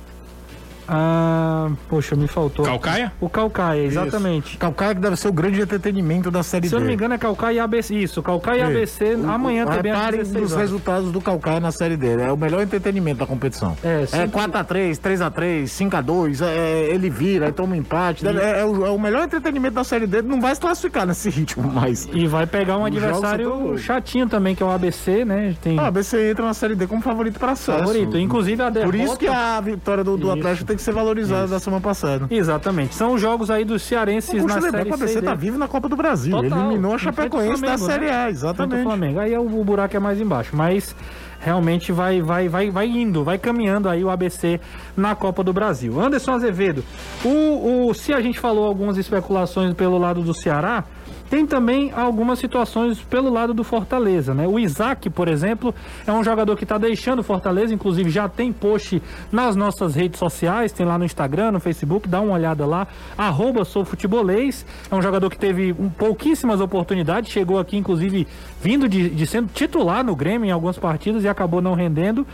ah, 0.89 1.71
poxa, 1.89 2.15
me 2.15 2.29
faltou. 2.29 2.65
Calcaia? 2.65 3.13
O 3.21 3.29
Calcaia, 3.29 3.83
exatamente. 3.83 4.51
Isso. 4.51 4.59
Calcaia 4.59 4.95
que 4.95 5.01
deve 5.01 5.17
ser 5.17 5.29
o 5.29 5.33
grande 5.33 5.61
entretenimento 5.61 6.31
da 6.31 6.43
Série 6.43 6.69
Se 6.69 6.71
D. 6.71 6.77
Se 6.77 6.77
eu 6.77 6.81
não 6.81 6.87
me 6.87 6.95
engano 6.95 7.15
é 7.15 7.19
Calcaia 7.19 7.57
e 7.57 7.61
ABC. 7.61 7.95
Isso, 7.95 8.23
Calcaia 8.23 8.61
e 8.61 8.63
ABC 8.63 9.17
o, 9.17 9.31
amanhã 9.31 9.65
o, 9.65 9.71
também. 9.71 9.93
Reparem 9.93 10.23
dos 10.23 10.55
resultados 10.55 11.11
do 11.11 11.21
Calcaia 11.21 11.59
na 11.59 11.73
Série 11.73 11.97
D. 11.97 12.21
É 12.21 12.33
o 12.33 12.37
melhor 12.37 12.63
entretenimento 12.63 13.19
da 13.19 13.27
competição. 13.27 13.77
É, 13.83 14.03
é 14.13 14.27
4x3, 14.27 14.99
3x3, 14.99 15.65
5x2, 15.65 16.47
é, 16.47 16.89
ele 16.91 17.11
vira, 17.11 17.53
toma 17.53 17.75
um 17.75 17.77
empate. 17.77 18.27
É, 18.27 18.61
é, 18.61 18.65
o, 18.65 18.87
é, 18.87 18.91
o, 18.91 18.99
melhor 18.99 19.25
entretenimento 19.25 19.75
da 19.75 19.85
Série 19.85 20.07
D. 20.07 20.23
Não 20.23 20.41
vai 20.41 20.55
se 20.55 20.61
classificar 20.61 21.07
nesse 21.07 21.29
ritmo, 21.31 21.69
mas. 21.69 22.09
E 22.13 22.27
vai 22.27 22.47
pegar 22.47 22.79
um 22.79 22.85
adversário 22.85 23.77
chatinho 23.79 24.29
também, 24.29 24.55
que 24.55 24.63
é 24.63 24.67
o 24.67 24.71
ABC, 24.71 25.25
né? 25.25 25.55
Tem... 25.61 25.79
Ah, 25.79 25.85
o 25.85 25.87
ABC 25.87 26.31
entra 26.31 26.45
na 26.45 26.55
Série 26.55 26.75
D 26.75 26.87
como 26.87 27.03
favorito 27.03 27.39
para 27.41 27.53
acesso. 27.53 27.79
Favorito. 27.79 28.17
Inclusive 28.17 28.63
a 28.63 28.71
derrota. 28.71 28.93
Por 28.93 29.05
isso 29.05 29.17
que 29.17 29.27
a 29.27 29.61
vitória 29.61 30.05
do, 30.05 30.17
do 30.17 30.31
Atlético 30.31 30.65
tem 30.65 30.76
tem 30.77 30.79
que 30.79 30.83
ser 30.83 30.93
valorizado 30.93 31.49
da 31.49 31.59
semana 31.59 31.83
passada. 31.83 32.27
Exatamente. 32.31 32.95
São 32.95 33.15
os 33.15 33.21
jogos 33.21 33.51
aí 33.51 33.65
dos 33.65 33.83
cearenses 33.83 34.45
na 34.45 34.61
Série 34.61 34.85
que 34.85 34.91
o 34.91 34.95
ABC 34.95 35.23
tá 35.23 35.35
vivo 35.35 35.59
na 35.59 35.67
Copa 35.67 35.89
do 35.89 35.97
Brasil. 35.97 36.37
Total. 36.37 36.67
Eliminou 36.67 36.95
a 36.95 36.99
Chapecoense 36.99 37.63
da 37.63 37.79
Série 37.79 38.09
A, 38.09 38.25
né? 38.25 38.31
exatamente. 38.31 38.83
Flamengo. 38.83 39.19
Aí 39.19 39.33
é 39.33 39.41
o, 39.41 39.61
o 39.61 39.65
buraco 39.65 39.97
é 39.97 40.01
mais 40.01 40.21
embaixo, 40.21 40.55
mas 40.55 40.95
realmente 41.41 41.93
vai, 41.93 42.21
vai, 42.21 42.49
vai, 42.49 42.71
vai 42.71 42.87
indo, 42.87 43.25
vai 43.25 43.39
caminhando 43.39 43.89
aí 43.89 44.05
o 44.05 44.11
ABC 44.11 44.61
na 44.97 45.15
Copa 45.15 45.43
do 45.43 45.53
Brasil. 45.53 45.99
Anderson 46.01 46.33
Azevedo, 46.33 46.85
o, 47.25 47.89
o, 47.89 47.95
se 47.95 48.13
a 48.13 48.21
gente 48.21 48.39
falou 48.39 48.67
algumas 48.67 48.99
especulações 48.99 49.73
pelo 49.75 49.99
lado 49.99 50.23
do 50.23 50.35
Ceará, 50.35 50.85
tem 51.29 51.47
também 51.47 51.93
algumas 51.93 52.39
situações 52.39 52.99
pelo 53.01 53.31
lado 53.31 53.53
do 53.53 53.65
Fortaleza, 53.65 54.35
né? 54.35 54.47
O 54.47 54.59
Isaac, 54.59 55.11
por 55.11 55.29
exemplo, 55.29 55.75
é 56.07 56.13
um 56.13 56.23
jogador 56.23 56.57
que 56.57 56.65
está 56.65 56.79
deixando 56.79 57.21
o 57.21 57.23
Fortaleza, 57.23 57.75
inclusive 57.75 58.11
já 58.11 58.29
tem 58.29 58.53
post 58.53 59.03
nas 59.31 59.57
nossas 59.57 59.95
redes 59.95 60.19
sociais, 60.19 60.73
tem 60.73 60.87
lá 60.87 60.99
no 60.99 61.05
Instagram, 61.05 61.53
no 61.53 61.61
Facebook, 61.61 62.09
dá 62.09 62.21
uma 62.21 62.35
olhada 62.35 62.65
lá, 62.65 62.87
arroba 63.17 63.65
soufutebolês, 63.65 64.65
é 64.91 64.95
um 64.95 65.03
jogador 65.03 65.31
que 65.31 65.39
teve 65.39 65.73
um, 65.73 65.89
pouquíssimas 65.89 66.61
oportunidades, 66.61 67.31
chegou 67.31 67.59
aqui, 67.59 67.77
inclusive, 67.77 68.27
vindo 68.61 68.89
de, 68.89 69.11
de 69.11 69.27
sendo 69.27 69.49
titular 69.53 70.05
no 70.05 70.15
Grêmio 70.15 70.49
em 70.49 70.53
algumas 70.53 70.79
partidas 70.79 71.25
e 71.25 71.29
acabou 71.29 71.61
não 71.61 71.75
rendendo. 71.75 72.27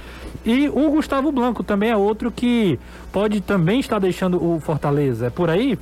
E 0.44 0.68
o 0.68 0.90
Gustavo 0.90 1.32
Blanco 1.32 1.62
também 1.62 1.90
é 1.90 1.96
outro 1.96 2.30
que 2.30 2.78
pode 3.12 3.40
também 3.40 3.80
estar 3.80 3.98
deixando 3.98 4.42
o 4.42 4.60
Fortaleza. 4.60 5.26
É 5.26 5.30
por 5.30 5.48
aí? 5.48 5.78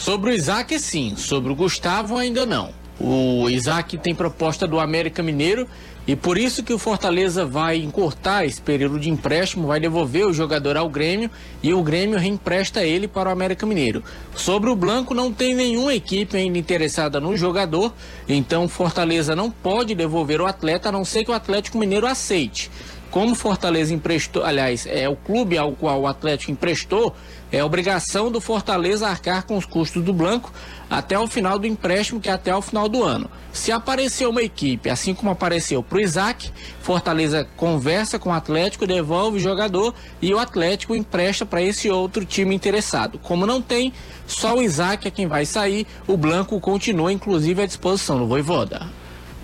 Sobre 0.00 0.30
o 0.30 0.32
Isaac, 0.32 0.78
sim. 0.78 1.14
Sobre 1.14 1.52
o 1.52 1.54
Gustavo, 1.54 2.16
ainda 2.16 2.46
não. 2.46 2.70
O 2.98 3.50
Isaac 3.50 3.98
tem 3.98 4.14
proposta 4.14 4.66
do 4.66 4.80
América 4.80 5.22
Mineiro 5.22 5.68
e 6.06 6.16
por 6.16 6.38
isso 6.38 6.62
que 6.62 6.72
o 6.72 6.78
Fortaleza 6.78 7.44
vai 7.44 7.76
encurtar 7.76 8.46
esse 8.46 8.62
período 8.62 8.98
de 8.98 9.10
empréstimo, 9.10 9.66
vai 9.66 9.78
devolver 9.78 10.26
o 10.26 10.32
jogador 10.32 10.78
ao 10.78 10.88
Grêmio 10.88 11.30
e 11.62 11.74
o 11.74 11.82
Grêmio 11.82 12.18
reempresta 12.18 12.82
ele 12.82 13.06
para 13.06 13.28
o 13.28 13.32
América 13.32 13.66
Mineiro. 13.66 14.02
Sobre 14.34 14.70
o 14.70 14.74
Blanco, 14.74 15.12
não 15.12 15.30
tem 15.30 15.54
nenhuma 15.54 15.94
equipe 15.94 16.34
ainda 16.34 16.56
interessada 16.56 17.20
no 17.20 17.36
jogador, 17.36 17.92
então 18.26 18.68
Fortaleza 18.68 19.36
não 19.36 19.50
pode 19.50 19.94
devolver 19.94 20.40
o 20.40 20.46
atleta 20.46 20.88
a 20.88 20.92
não 20.92 21.04
ser 21.04 21.24
que 21.24 21.30
o 21.30 21.34
Atlético 21.34 21.76
Mineiro 21.76 22.06
aceite. 22.06 22.70
Como 23.10 23.34
Fortaleza 23.34 23.92
emprestou, 23.92 24.44
aliás, 24.44 24.86
é 24.86 25.08
o 25.08 25.16
clube 25.16 25.58
ao 25.58 25.72
qual 25.72 26.02
o 26.02 26.06
Atlético 26.06 26.52
emprestou, 26.52 27.14
é 27.50 27.64
obrigação 27.64 28.30
do 28.30 28.40
Fortaleza 28.40 29.08
arcar 29.08 29.44
com 29.44 29.56
os 29.56 29.64
custos 29.64 30.04
do 30.04 30.12
Blanco 30.12 30.52
até 30.88 31.18
o 31.18 31.26
final 31.26 31.58
do 31.58 31.66
empréstimo, 31.66 32.20
que 32.20 32.28
é 32.28 32.32
até 32.32 32.54
o 32.54 32.62
final 32.62 32.88
do 32.88 33.02
ano. 33.02 33.28
Se 33.52 33.72
aparecer 33.72 34.28
uma 34.28 34.42
equipe, 34.42 34.88
assim 34.88 35.12
como 35.12 35.32
apareceu 35.32 35.82
para 35.82 35.98
o 35.98 36.00
Isaac, 36.00 36.52
Fortaleza 36.80 37.46
conversa 37.56 38.18
com 38.18 38.30
o 38.30 38.32
Atlético, 38.32 38.86
devolve 38.86 39.38
o 39.38 39.40
jogador 39.40 39.92
e 40.22 40.32
o 40.32 40.38
Atlético 40.38 40.94
empresta 40.94 41.44
para 41.44 41.60
esse 41.60 41.90
outro 41.90 42.24
time 42.24 42.54
interessado. 42.54 43.18
Como 43.18 43.44
não 43.44 43.60
tem, 43.60 43.92
só 44.26 44.56
o 44.56 44.62
Isaac 44.62 45.08
é 45.08 45.10
quem 45.10 45.26
vai 45.26 45.44
sair, 45.44 45.86
o 46.06 46.16
Blanco 46.16 46.60
continua 46.60 47.12
inclusive 47.12 47.62
à 47.62 47.66
disposição 47.66 48.18
no 48.18 48.28
Voivoda. 48.28 48.99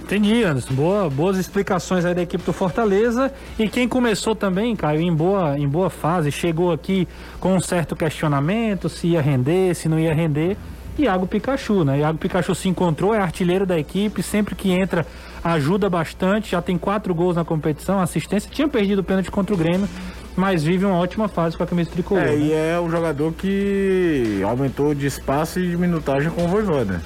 Entendi, 0.06 0.44
Anderson. 0.44 0.72
Boa, 0.72 1.10
boas 1.10 1.36
explicações 1.36 2.04
aí 2.04 2.14
da 2.14 2.22
equipe 2.22 2.44
do 2.44 2.52
Fortaleza. 2.52 3.32
E 3.58 3.68
quem 3.68 3.88
começou 3.88 4.36
também, 4.36 4.76
Caio, 4.76 5.00
em 5.00 5.12
boa, 5.12 5.58
em 5.58 5.66
boa 5.66 5.90
fase, 5.90 6.30
chegou 6.30 6.70
aqui 6.70 7.08
com 7.40 7.56
um 7.56 7.60
certo 7.60 7.96
questionamento 7.96 8.88
se 8.88 9.08
ia 9.08 9.20
render, 9.20 9.74
se 9.74 9.88
não 9.88 9.98
ia 9.98 10.14
render. 10.14 10.56
Iago 10.96 11.26
Pikachu, 11.26 11.84
né? 11.84 11.98
Iago 11.98 12.18
Pikachu 12.18 12.54
se 12.54 12.68
encontrou, 12.68 13.12
é 13.12 13.18
artilheiro 13.18 13.66
da 13.66 13.76
equipe, 13.76 14.22
sempre 14.22 14.54
que 14.54 14.70
entra 14.70 15.04
ajuda 15.42 15.90
bastante, 15.90 16.52
já 16.52 16.62
tem 16.62 16.78
quatro 16.78 17.12
gols 17.12 17.34
na 17.34 17.44
competição, 17.44 18.00
assistência, 18.00 18.48
tinha 18.50 18.68
perdido 18.68 19.00
o 19.00 19.04
pênalti 19.04 19.30
contra 19.30 19.54
o 19.54 19.58
Grêmio, 19.58 19.88
mas 20.36 20.62
vive 20.62 20.84
uma 20.84 20.98
ótima 20.98 21.26
fase 21.26 21.56
com 21.56 21.64
a 21.64 21.66
camisa 21.66 21.90
tricolor. 21.90 22.22
É, 22.22 22.36
né? 22.36 22.38
e 22.38 22.52
é 22.52 22.80
um 22.80 22.88
jogador 22.88 23.32
que 23.32 24.40
aumentou 24.44 24.94
de 24.94 25.06
espaço 25.06 25.58
e 25.58 25.68
de 25.68 25.76
minutagem 25.76 26.30
com 26.30 26.44
o 26.44 26.48
Voivoda. 26.48 27.02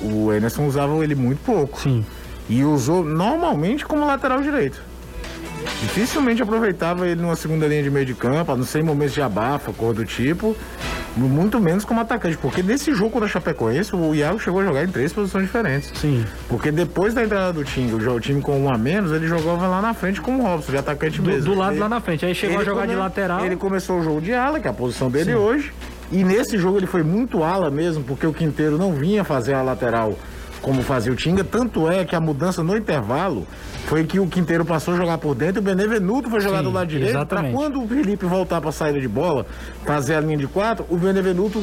O 0.00 0.32
Emerson 0.32 0.66
usava 0.66 1.02
ele 1.04 1.14
muito 1.14 1.40
pouco. 1.44 1.78
Sim. 1.80 2.04
E 2.48 2.64
usou 2.64 3.04
normalmente 3.04 3.84
como 3.84 4.06
lateral 4.06 4.40
direito. 4.40 4.80
Dificilmente 5.82 6.42
aproveitava 6.42 7.06
ele 7.06 7.20
numa 7.20 7.36
segunda 7.36 7.66
linha 7.66 7.82
de 7.82 7.90
meio 7.90 8.06
de 8.06 8.14
campo, 8.14 8.54
não 8.56 8.64
em 8.80 8.82
momentos 8.82 9.14
de 9.14 9.20
abafa, 9.22 9.72
cor 9.72 9.92
do 9.94 10.04
tipo. 10.04 10.56
Muito 11.16 11.58
menos 11.58 11.84
como 11.84 12.00
atacante, 12.00 12.36
porque 12.36 12.62
nesse 12.62 12.94
jogo 12.94 13.18
da 13.20 13.26
Chapecoense, 13.26 13.94
o 13.94 14.14
Iago 14.14 14.38
chegou 14.38 14.60
a 14.60 14.64
jogar 14.64 14.84
em 14.84 14.88
três 14.88 15.12
posições 15.12 15.44
diferentes. 15.44 15.90
Sim. 15.96 16.24
Porque 16.48 16.70
depois 16.70 17.12
da 17.12 17.24
entrada 17.24 17.52
do 17.52 17.64
time, 17.64 17.92
o 17.92 18.20
time 18.20 18.40
com 18.40 18.58
um 18.60 18.72
a 18.72 18.78
menos, 18.78 19.10
ele 19.10 19.26
jogava 19.26 19.66
lá 19.66 19.82
na 19.82 19.92
frente 19.94 20.20
como 20.20 20.42
o 20.42 20.46
Robson, 20.46 20.70
de 20.70 20.78
atacante 20.78 21.20
Do, 21.20 21.28
mesmo. 21.28 21.52
do 21.52 21.58
lado 21.58 21.72
ele, 21.72 21.80
lá 21.80 21.88
na 21.88 22.00
frente. 22.00 22.24
Aí 22.24 22.34
chegou 22.34 22.60
a 22.60 22.64
jogar 22.64 22.82
come- 22.82 22.92
de 22.92 22.98
lateral. 22.98 23.44
Ele 23.44 23.56
começou 23.56 23.98
o 23.98 24.04
jogo 24.04 24.20
de 24.20 24.32
ala, 24.32 24.60
que 24.60 24.68
é 24.68 24.70
a 24.70 24.74
posição 24.74 25.10
dele 25.10 25.34
hoje. 25.34 25.72
E 26.12 26.22
nesse 26.22 26.56
jogo 26.56 26.78
ele 26.78 26.86
foi 26.86 27.02
muito 27.02 27.42
ala 27.42 27.68
mesmo, 27.70 28.04
porque 28.04 28.26
o 28.26 28.32
Quinteiro 28.32 28.78
não 28.78 28.92
vinha 28.92 29.24
fazer 29.24 29.54
a 29.54 29.62
lateral 29.62 30.16
como 30.62 30.82
fazia 30.82 31.12
o 31.12 31.16
Tinga. 31.16 31.44
Tanto 31.44 31.90
é 31.90 32.04
que 32.04 32.14
a 32.16 32.20
mudança 32.20 32.62
no 32.62 32.76
intervalo 32.76 33.46
foi 33.86 34.04
que 34.04 34.18
o 34.18 34.26
Quinteiro 34.26 34.64
passou 34.64 34.94
a 34.94 34.96
jogar 34.96 35.18
por 35.18 35.34
dentro 35.34 35.58
e 35.58 35.60
o 35.60 35.62
Benevenuto 35.62 36.28
foi 36.28 36.40
jogar 36.40 36.58
Sim, 36.58 36.64
do 36.64 36.70
lado 36.70 36.88
direito. 36.88 37.10
Exatamente. 37.10 37.54
quando 37.54 37.82
o 37.82 37.88
Felipe 37.88 38.26
voltar 38.26 38.60
pra 38.60 38.72
saída 38.72 39.00
de 39.00 39.08
bola, 39.08 39.46
fazer 39.84 40.14
a 40.14 40.20
linha 40.20 40.36
de 40.36 40.46
quatro, 40.46 40.84
o 40.88 40.96
Benevenuto 40.96 41.62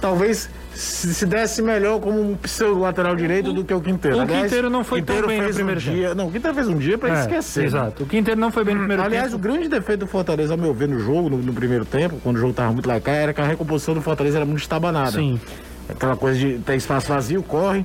talvez 0.00 0.50
se, 0.74 1.14
se 1.14 1.24
desse 1.24 1.62
melhor 1.62 2.00
como 2.00 2.20
um 2.20 2.36
pseudo 2.36 2.80
lateral 2.80 3.14
direito 3.16 3.52
do 3.52 3.64
que 3.64 3.72
o 3.72 3.80
Quinteiro. 3.80 4.20
o 4.22 4.26
Quinteiro 4.26 4.68
não 4.68 4.82
foi 4.84 5.00
tão 5.00 5.16
Quinteiro 5.16 5.28
bem 5.28 5.40
no 5.48 5.54
primeiro 5.54 5.80
um 5.80 5.82
dia. 5.82 6.14
Não, 6.14 6.26
o 6.26 6.32
Quinteiro 6.32 6.54
fez 6.54 6.68
um 6.68 6.76
dia 6.76 6.98
pra 6.98 7.16
É, 7.16 7.20
esquecer. 7.20 7.60
né? 7.60 7.66
Exato. 7.66 8.02
O 8.02 8.06
Quinteiro 8.06 8.38
não 8.40 8.50
foi 8.50 8.64
bem 8.64 8.74
no 8.74 8.80
primeiro 8.80 9.02
Aliás, 9.02 9.26
tempo. 9.30 9.36
o 9.36 9.38
grande 9.38 9.68
defeito 9.68 10.00
do 10.00 10.06
Fortaleza, 10.06 10.52
ao 10.52 10.58
meu 10.58 10.74
ver, 10.74 10.88
no 10.88 10.98
jogo, 10.98 11.30
no, 11.30 11.38
no 11.38 11.52
primeiro 11.54 11.84
tempo, 11.84 12.18
quando 12.22 12.36
o 12.36 12.40
jogo 12.40 12.52
tava 12.52 12.72
muito 12.72 12.88
lá 12.88 13.00
cá, 13.00 13.12
era 13.12 13.32
que 13.32 13.40
a 13.40 13.46
recomposição 13.46 13.94
do 13.94 14.02
Fortaleza 14.02 14.36
era 14.38 14.44
muito 14.44 14.60
estabanada. 14.60 15.12
Sim. 15.12 15.40
Aquela 15.88 16.16
coisa 16.16 16.38
de 16.38 16.58
ter 16.58 16.74
espaço 16.76 17.08
vazio, 17.08 17.42
corre. 17.42 17.84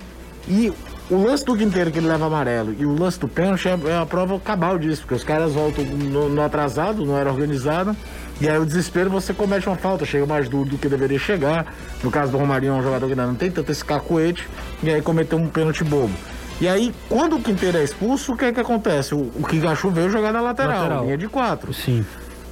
E 0.50 0.74
o 1.12 1.16
lance 1.24 1.45
do 1.45 1.56
Quinteiro 1.56 1.91
que 1.91 2.00
ele 2.00 2.08
leva 2.08 2.26
amarelo 2.26 2.74
e 2.78 2.86
o 2.86 2.93
lance 2.97 3.20
do 3.20 3.28
pênalti 3.28 3.68
é, 3.68 3.78
é 3.89 3.97
a 3.97 4.06
prova 4.06 4.39
cabal 4.39 4.78
disso, 4.80 5.02
porque 5.02 5.14
os 5.16 5.24
caras 5.24 5.54
voltam 5.54 5.84
no, 5.86 6.28
no 6.30 6.41
atrasado, 6.41 7.06
não 7.06 7.18
era 7.18 7.32
organizado. 7.32 7.95
E 8.41 8.47
aí 8.50 8.58
o 8.58 8.66
desespero 8.66 9.10
você 9.10 9.34
comete 9.34 9.68
uma 9.68 9.76
falta, 9.76 10.06
chega 10.06 10.26
mais 10.26 10.47
duro 10.50 10.70
do 10.70 10.78
que 10.78 10.88
deveria 10.88 11.20
chegar. 11.20 11.74
No 12.04 12.10
caso 12.10 12.32
do 12.32 12.38
Romarinho, 12.38 12.74
é 12.74 12.76
um 12.78 12.84
jogador 12.84 13.06
que 13.06 13.12
ainda 13.14 13.28
não 13.28 13.36
tem 13.36 13.52
tanto 13.52 13.72
esse 13.72 13.84
cacoete, 13.84 14.47
e 14.82 14.89
aí 14.89 15.02
cometeu 15.02 15.38
um 15.38 15.47
pênalti 15.47 15.84
bobo. 15.84 16.14
E 16.62 16.68
aí, 16.68 16.93
quando 17.08 17.36
o 17.38 17.41
Quinteiro 17.41 17.78
é 17.78 17.84
expulso, 17.84 18.34
o 18.34 18.38
que 18.38 18.45
é 18.45 18.52
que 18.52 18.60
acontece? 18.60 19.14
O, 19.14 19.32
o 19.36 19.45
Kigachu 19.47 19.89
veio 19.91 20.10
jogar 20.10 20.32
na 20.34 20.41
lateral, 20.41 20.82
Lateral. 20.82 21.04
linha 21.06 21.18
de 21.18 21.28
quatro. 21.28 21.74
Sim. 21.74 22.04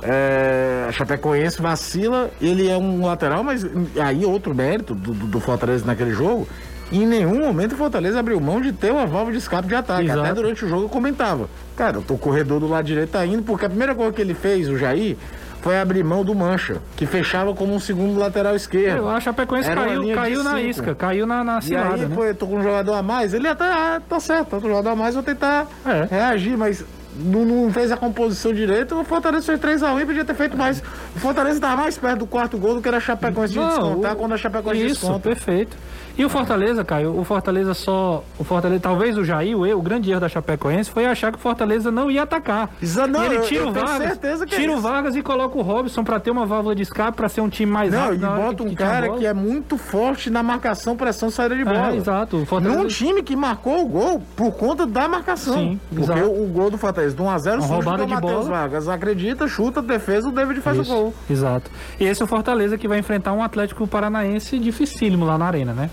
É, 0.01 0.85
a 0.87 0.91
Chapecoense 0.91 1.61
vacila, 1.61 2.29
ele 2.39 2.67
é 2.69 2.77
um 2.77 3.05
lateral, 3.05 3.43
mas 3.43 3.65
aí 3.99 4.23
outro 4.25 4.53
mérito 4.53 4.93
do, 4.93 5.11
do- 5.13 5.27
do 5.27 5.39
Fortaleza 5.39 5.85
naquele 5.85 6.11
jogo. 6.11 6.47
Em 6.91 7.05
nenhum 7.05 7.39
momento 7.39 7.73
o 7.73 7.75
Fortaleza 7.77 8.19
abriu 8.19 8.39
mão 8.39 8.61
de 8.61 8.71
ter 8.71 8.91
uma 8.91 9.05
válvula 9.05 9.33
de 9.33 9.39
escape 9.39 9.67
de 9.67 9.75
ataque. 9.75 10.05
Exato. 10.05 10.19
Até 10.21 10.33
durante 10.33 10.63
o 10.65 10.67
jogo 10.69 10.83
eu 10.85 10.89
comentava. 10.89 11.49
Cara, 11.75 11.99
o 11.99 12.17
corredor 12.17 12.59
do 12.59 12.67
lado 12.67 12.85
direito 12.85 13.09
tá 13.11 13.25
indo, 13.25 13.43
porque 13.43 13.65
a 13.65 13.69
primeira 13.69 13.93
coisa 13.93 14.13
que 14.13 14.21
ele 14.21 14.33
fez, 14.33 14.69
o 14.69 14.77
Jair, 14.77 15.17
foi 15.61 15.77
abrir 15.77 16.01
mão 16.03 16.23
do 16.23 16.33
Mancha, 16.33 16.77
que 16.95 17.05
fechava 17.05 17.53
como 17.53 17.73
um 17.75 17.79
segundo 17.79 18.17
lateral 18.17 18.55
esquerdo. 18.55 18.97
Eu 18.99 19.09
acho 19.09 19.23
que 19.25 19.29
a 19.29 19.33
Chapecoense 19.33 19.69
caiu, 19.69 20.03
de 20.03 20.13
caiu 20.13 20.43
na 20.43 20.51
cinco. 20.55 20.69
isca, 20.69 20.95
caiu 20.95 21.27
na, 21.27 21.43
na 21.43 21.59
E 21.59 21.61
cilada, 21.63 21.93
aí, 21.95 22.05
né? 22.05 22.33
tô 22.33 22.47
com 22.47 22.55
um 22.57 22.63
jogador 22.63 22.93
a 22.93 23.01
mais, 23.01 23.33
ele 23.33 23.47
até, 23.47 23.65
ah, 23.65 24.01
tá 24.07 24.19
certo, 24.19 24.49
tá 24.49 24.59
com 24.59 24.65
um 24.67 24.69
jogador 24.69 24.89
a 24.91 24.95
mais, 24.95 25.13
vou 25.15 25.23
tentar 25.23 25.67
É. 25.85 26.07
reagir, 26.09 26.55
mas 26.57 26.85
não, 27.19 27.43
não 27.43 27.73
fez 27.73 27.91
a 27.91 27.97
composição 27.97 28.53
direito, 28.53 28.95
o 28.97 29.03
Fortaleza 29.03 29.45
fez 29.47 29.59
3x1 29.59 30.01
e 30.01 30.05
podia 30.05 30.23
ter 30.23 30.35
feito 30.35 30.55
mais. 30.55 30.79
O 31.15 31.19
Fortaleza 31.19 31.59
tava 31.59 31.81
mais 31.81 31.97
perto 31.97 32.19
do 32.19 32.27
quarto 32.27 32.57
gol 32.57 32.75
do 32.75 32.81
que 32.81 32.87
era 32.87 32.97
a 32.97 33.01
Chapecoense 33.01 33.53
de 33.53 33.59
Não, 33.59 33.67
descontar, 33.67 34.13
o- 34.13 34.15
quando 34.15 34.33
a 34.33 34.37
Chapecoense 34.37 34.85
Isso, 34.85 35.01
desconta. 35.01 35.19
perfeito. 35.19 35.75
E 36.17 36.25
o 36.25 36.29
Fortaleza, 36.29 36.83
Caio, 36.83 37.15
o 37.17 37.23
Fortaleza 37.23 37.73
só. 37.75 38.23
O 38.39 38.43
Fortaleza, 38.43 38.81
talvez 38.81 39.17
o 39.17 39.23
Jair, 39.23 39.55
o, 39.55 39.65
erro- 39.67 39.79
o 39.79 39.81
grande 39.83 40.09
erro 40.09 40.19
da 40.19 40.27
Chapecoense 40.27 40.89
foi 40.89 41.05
achar 41.05 41.31
que 41.31 41.37
o 41.37 41.41
Fortaleza 41.41 41.91
não 41.91 42.09
ia 42.09 42.23
atacar. 42.23 42.69
Exa- 42.81 43.05
não, 43.05 43.21
e 43.23 43.25
ele 43.27 43.39
tira 43.41 43.63
eu 43.65 43.67
o 43.69 43.71
Vargas, 43.71 43.97
certeza 43.97 44.45
que 44.47 44.55
é 44.55 44.57
tira 44.57 44.71
o 44.71 44.75
isso. 44.75 44.81
Vargas 44.81 45.15
e 45.15 45.21
coloca 45.21 45.57
o 45.57 45.61
Robson 45.61 46.03
pra 46.03 46.19
ter 46.19 46.31
uma 46.31 46.45
válvula 46.45 46.73
de 46.73 46.81
escape, 46.81 47.15
pra 47.15 47.29
ser 47.29 47.41
um 47.41 47.49
time 47.49 47.71
mais 47.71 47.91
Não, 47.93 47.99
rápido. 47.99 48.15
e 48.17 48.21
na 48.21 48.31
hora 48.31 48.41
bota 48.41 48.63
um 48.63 48.69
que 48.69 48.75
cara 48.75 49.09
que 49.09 49.25
é 49.27 49.33
muito 49.33 49.77
forte 49.77 50.29
na 50.31 50.41
marcação, 50.41 50.97
pressão, 50.97 51.29
saída 51.29 51.55
de 51.55 51.63
bola. 51.63 51.91
É, 51.91 51.95
exato. 51.97 52.37
O 52.37 52.45
Fortaleza... 52.47 52.81
Num 52.81 52.87
time 52.87 53.21
que 53.21 53.35
marcou 53.35 53.83
o 53.83 53.85
gol 53.87 54.21
por 54.35 54.51
conta 54.53 54.87
da 54.87 55.07
marcação. 55.07 55.53
Sim, 55.53 55.79
porque 55.89 56.03
exato. 56.03 56.21
o, 56.21 56.45
o 56.45 56.47
gol 56.47 56.71
do 56.71 56.77
Fortaleza 56.79 57.15
de 57.15 57.21
1x0 57.21 57.27
Uma 57.27 57.37
surge 57.61 57.73
roubada 57.73 58.03
o 58.03 58.07
de 58.07 58.15
bola. 58.15 58.43
Vargas 58.43 58.87
acredita, 58.89 59.47
chuta, 59.47 59.83
defesa, 59.83 60.27
o 60.29 60.31
David 60.31 60.61
faz 60.61 60.77
Isso, 60.79 60.91
o 60.91 60.95
gol. 60.95 61.13
Exato. 61.29 61.69
E 61.99 62.05
esse 62.05 62.23
é 62.23 62.25
o 62.25 62.27
Fortaleza 62.27 62.75
que 62.75 62.87
vai 62.87 62.97
enfrentar 62.97 63.33
um 63.33 63.43
Atlético 63.43 63.85
Paranaense 63.87 64.57
dificílimo 64.57 65.23
lá 65.23 65.37
na 65.37 65.45
arena, 65.45 65.73
né? 65.73 65.91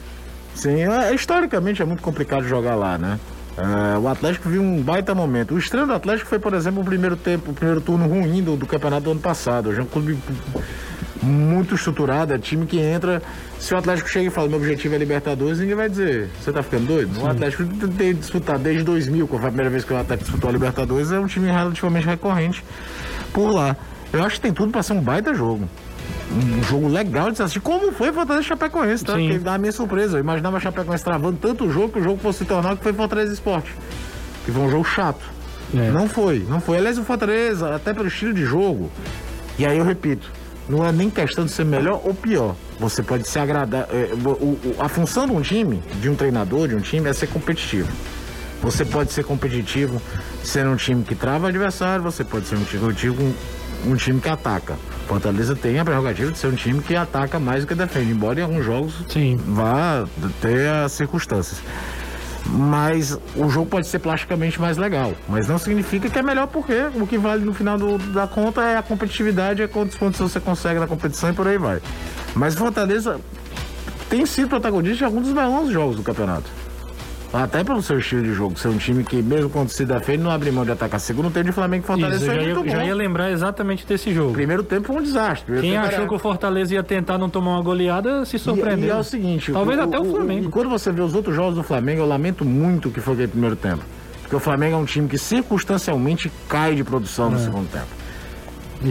Sim, 0.54 0.82
é- 0.84 1.14
historicamente 1.14 1.82
é 1.82 1.84
muito 1.84 2.02
complicado 2.02 2.46
jogar 2.46 2.74
lá, 2.74 2.96
né? 2.96 3.18
É, 3.56 3.98
o 3.98 4.08
Atlético 4.08 4.48
viu 4.48 4.62
um 4.62 4.82
baita 4.82 5.14
momento. 5.14 5.54
O 5.54 5.58
estranho 5.58 5.86
do 5.86 5.92
Atlético 5.92 6.28
foi, 6.28 6.38
por 6.40 6.54
exemplo, 6.54 6.82
o 6.82 6.84
primeiro 6.84 7.16
tempo, 7.16 7.52
o 7.52 7.54
primeiro 7.54 7.80
turno 7.80 8.06
ruim 8.06 8.42
do, 8.42 8.56
do 8.56 8.66
campeonato 8.66 9.04
do 9.04 9.10
ano 9.12 9.20
passado. 9.20 9.68
Hoje 9.68 9.78
é 9.80 9.82
um 9.82 9.86
clube 9.86 10.18
muito 11.22 11.74
estruturado, 11.74 12.34
é 12.34 12.38
time 12.38 12.66
que 12.66 12.78
entra. 12.78 13.22
Se 13.58 13.72
o 13.72 13.76
Atlético 13.76 14.08
chega 14.08 14.26
e 14.26 14.30
fala, 14.30 14.48
meu 14.48 14.58
objetivo 14.58 14.94
é 14.94 14.98
Libertadores, 14.98 15.58
ninguém 15.60 15.74
vai 15.74 15.88
dizer, 15.88 16.28
você 16.40 16.52
tá 16.52 16.62
ficando 16.62 16.86
doido? 16.86 17.20
O 17.20 17.26
Atlético 17.26 17.64
tem 17.96 18.14
disputado 18.14 18.58
desde 18.62 18.82
2000, 18.82 19.26
quando 19.28 19.40
foi 19.40 19.48
a 19.48 19.52
primeira 19.52 19.70
vez 19.70 19.84
que 19.84 19.92
o 19.92 19.96
Atlético 19.96 20.24
disputou 20.24 20.50
a 20.50 20.52
Libertadores, 20.52 21.12
é 21.12 21.18
um 21.18 21.26
time 21.26 21.46
relativamente 21.50 22.06
recorrente 22.06 22.64
por 23.32 23.50
lá. 23.52 23.76
Eu 24.12 24.22
acho 24.22 24.36
que 24.36 24.42
tem 24.42 24.52
tudo 24.52 24.70
para 24.70 24.82
ser 24.82 24.92
um 24.92 25.00
baita 25.00 25.32
jogo. 25.32 25.68
Um 26.30 26.62
jogo 26.64 26.88
legal 26.88 27.30
de 27.30 27.36
se 27.36 27.42
assistir, 27.42 27.60
como 27.60 27.92
foi 27.92 28.12
Fortaleza 28.12 28.44
e 28.44 28.48
Chapecoense, 28.48 29.04
tá? 29.04 29.14
Sim. 29.14 29.28
Porque 29.28 29.38
dá 29.44 29.54
a 29.54 29.58
minha 29.58 29.70
surpresa. 29.72 30.16
Eu 30.16 30.20
imaginava 30.20 30.56
a 30.56 30.60
Chapecoense 30.60 31.04
travando 31.04 31.38
tanto 31.40 31.64
o 31.66 31.72
jogo 31.72 31.90
que 31.90 31.98
o 32.00 32.02
jogo 32.02 32.18
fosse 32.20 32.38
se 32.40 32.44
tornar 32.44 32.72
o 32.72 32.76
que 32.76 32.82
foi 32.82 32.92
Fortaleza 32.92 33.32
Esporte. 33.32 33.72
Que 34.44 34.50
foi 34.50 34.62
um 34.62 34.70
jogo 34.70 34.84
chato. 34.84 35.22
É. 35.74 35.90
Não 35.90 36.08
foi, 36.08 36.44
não 36.48 36.60
foi. 36.60 36.78
Aliás, 36.78 36.98
o 36.98 37.04
Fortaleza, 37.04 37.74
até 37.74 37.92
pelo 37.94 38.08
estilo 38.08 38.32
de 38.32 38.44
jogo, 38.44 38.90
e 39.58 39.64
aí 39.66 39.78
eu 39.78 39.84
repito, 39.84 40.30
não 40.68 40.84
é 40.84 40.90
nem 40.92 41.08
questão 41.10 41.44
de 41.44 41.50
ser 41.52 41.64
melhor 41.64 42.00
ou 42.04 42.14
pior. 42.14 42.54
Você 42.80 43.02
pode 43.02 43.28
se 43.28 43.38
agradar. 43.38 43.86
é, 43.90 44.10
o- 44.14 44.28
o- 44.30 44.76
a 44.80 44.88
função 44.88 45.26
de 45.26 45.32
um 45.32 45.40
time, 45.40 45.82
de 46.00 46.08
um 46.08 46.14
treinador, 46.16 46.68
de 46.68 46.74
um 46.74 46.80
time, 46.80 47.08
é 47.08 47.12
ser 47.12 47.26
competitivo. 47.28 47.88
Você 48.62 48.84
pode 48.84 49.12
ser 49.12 49.24
competitivo 49.24 50.00
sendo 50.42 50.70
um 50.70 50.76
time 50.76 51.02
que 51.04 51.14
trava 51.14 51.48
adversário, 51.48 52.02
você 52.02 52.24
pode 52.24 52.46
ser 52.46 52.56
um 52.56 52.64
time, 52.64 52.84
um 52.84 52.92
time, 52.92 53.34
um 53.86 53.94
time 53.96 54.20
que 54.20 54.28
ataca. 54.28 54.76
Fortaleza 55.06 55.54
tem 55.54 55.78
a 55.78 55.84
prerrogativa 55.84 56.30
de 56.32 56.38
ser 56.38 56.46
um 56.48 56.54
time 56.54 56.80
que 56.82 56.96
ataca 56.96 57.38
mais 57.38 57.62
do 57.64 57.66
que 57.66 57.74
defende, 57.74 58.10
embora 58.12 58.40
em 58.40 58.42
alguns 58.42 58.64
jogos 58.64 58.94
Sim. 59.08 59.36
vá 59.46 60.04
ter 60.40 60.68
as 60.68 60.92
circunstâncias. 60.92 61.60
Mas 62.46 63.18
o 63.36 63.48
jogo 63.48 63.66
pode 63.66 63.86
ser 63.86 63.98
plasticamente 64.00 64.60
mais 64.60 64.76
legal. 64.76 65.14
Mas 65.28 65.48
não 65.48 65.58
significa 65.58 66.10
que 66.10 66.18
é 66.18 66.22
melhor, 66.22 66.46
porque 66.46 66.74
o 66.94 67.06
que 67.06 67.16
vale 67.16 67.44
no 67.44 67.54
final 67.54 67.78
do- 67.78 67.96
da 68.12 68.26
conta 68.26 68.62
é 68.62 68.76
a 68.76 68.82
competitividade, 68.82 69.62
é 69.62 69.66
quantos 69.66 69.96
pontos 69.96 70.20
você 70.20 70.38
consegue 70.40 70.78
na 70.78 70.86
competição 70.86 71.30
e 71.30 71.32
por 71.32 71.46
aí 71.48 71.56
vai. 71.56 71.80
Mas 72.34 72.54
Fortaleza 72.54 73.18
tem 74.10 74.26
sido 74.26 74.48
protagonista 74.48 74.98
de 74.98 75.04
alguns 75.04 75.22
dos 75.24 75.32
melhores 75.32 75.70
jogos 75.70 75.96
do 75.96 76.02
campeonato. 76.02 76.50
Até 77.34 77.64
pelo 77.64 77.82
seu 77.82 77.98
estilo 77.98 78.22
de 78.22 78.32
jogo, 78.32 78.56
ser 78.56 78.68
um 78.68 78.76
time 78.78 79.02
que, 79.02 79.20
mesmo 79.20 79.50
quando 79.50 79.68
se 79.68 79.84
defende, 79.84 80.22
não 80.22 80.30
abre 80.30 80.52
mão 80.52 80.64
de 80.64 80.70
atacar. 80.70 81.00
Segundo 81.00 81.30
tempo 81.32 81.46
de 81.46 81.52
Flamengo 81.52 81.82
e 81.82 81.86
Fortaleza 81.86 82.16
Isso, 82.24 82.30
eu 82.32 82.54
já, 82.54 82.60
ia, 82.62 82.70
já 82.70 82.84
ia 82.84 82.94
lembrar 82.94 83.32
exatamente 83.32 83.84
desse 83.84 84.14
jogo. 84.14 84.32
Primeiro 84.34 84.62
tempo 84.62 84.86
foi 84.86 84.96
um 84.96 85.02
desastre. 85.02 85.44
Primeiro 85.46 85.66
Quem 85.66 85.76
achou 85.76 85.98
era- 86.00 86.06
que 86.08 86.14
o 86.14 86.18
Fortaleza 86.20 86.74
ia 86.74 86.82
tentar 86.84 87.18
não 87.18 87.28
tomar 87.28 87.54
uma 87.56 87.62
goleada 87.62 88.24
se 88.24 88.36
E, 88.36 88.38
surpreendeu. 88.38 88.86
e 88.86 88.90
é 88.90 88.94
o 88.96 89.02
seguinte, 89.02 89.50
Talvez 89.50 89.80
até 89.80 89.98
o 89.98 90.06
E 90.06 90.10
Flamengo. 90.12 90.48
quando 90.50 90.70
você 90.70 90.92
vê 90.92 91.02
os 91.02 91.12
outros 91.12 91.34
jogos 91.34 91.56
do 91.56 91.64
Flamengo, 91.64 92.02
eu 92.02 92.06
lamento 92.06 92.44
muito 92.44 92.88
o 92.88 92.92
que 92.92 93.00
foi 93.00 93.14
aquele 93.14 93.28
primeiro 93.28 93.56
tempo. 93.56 93.82
Porque 94.22 94.36
o 94.36 94.40
Flamengo 94.40 94.76
é 94.76 94.78
um 94.78 94.84
time 94.84 95.08
que 95.08 95.18
circunstancialmente 95.18 96.30
cai 96.48 96.76
de 96.76 96.84
produção 96.84 97.30
no 97.30 97.38
segundo 97.40 97.68
tempo. 97.68 97.86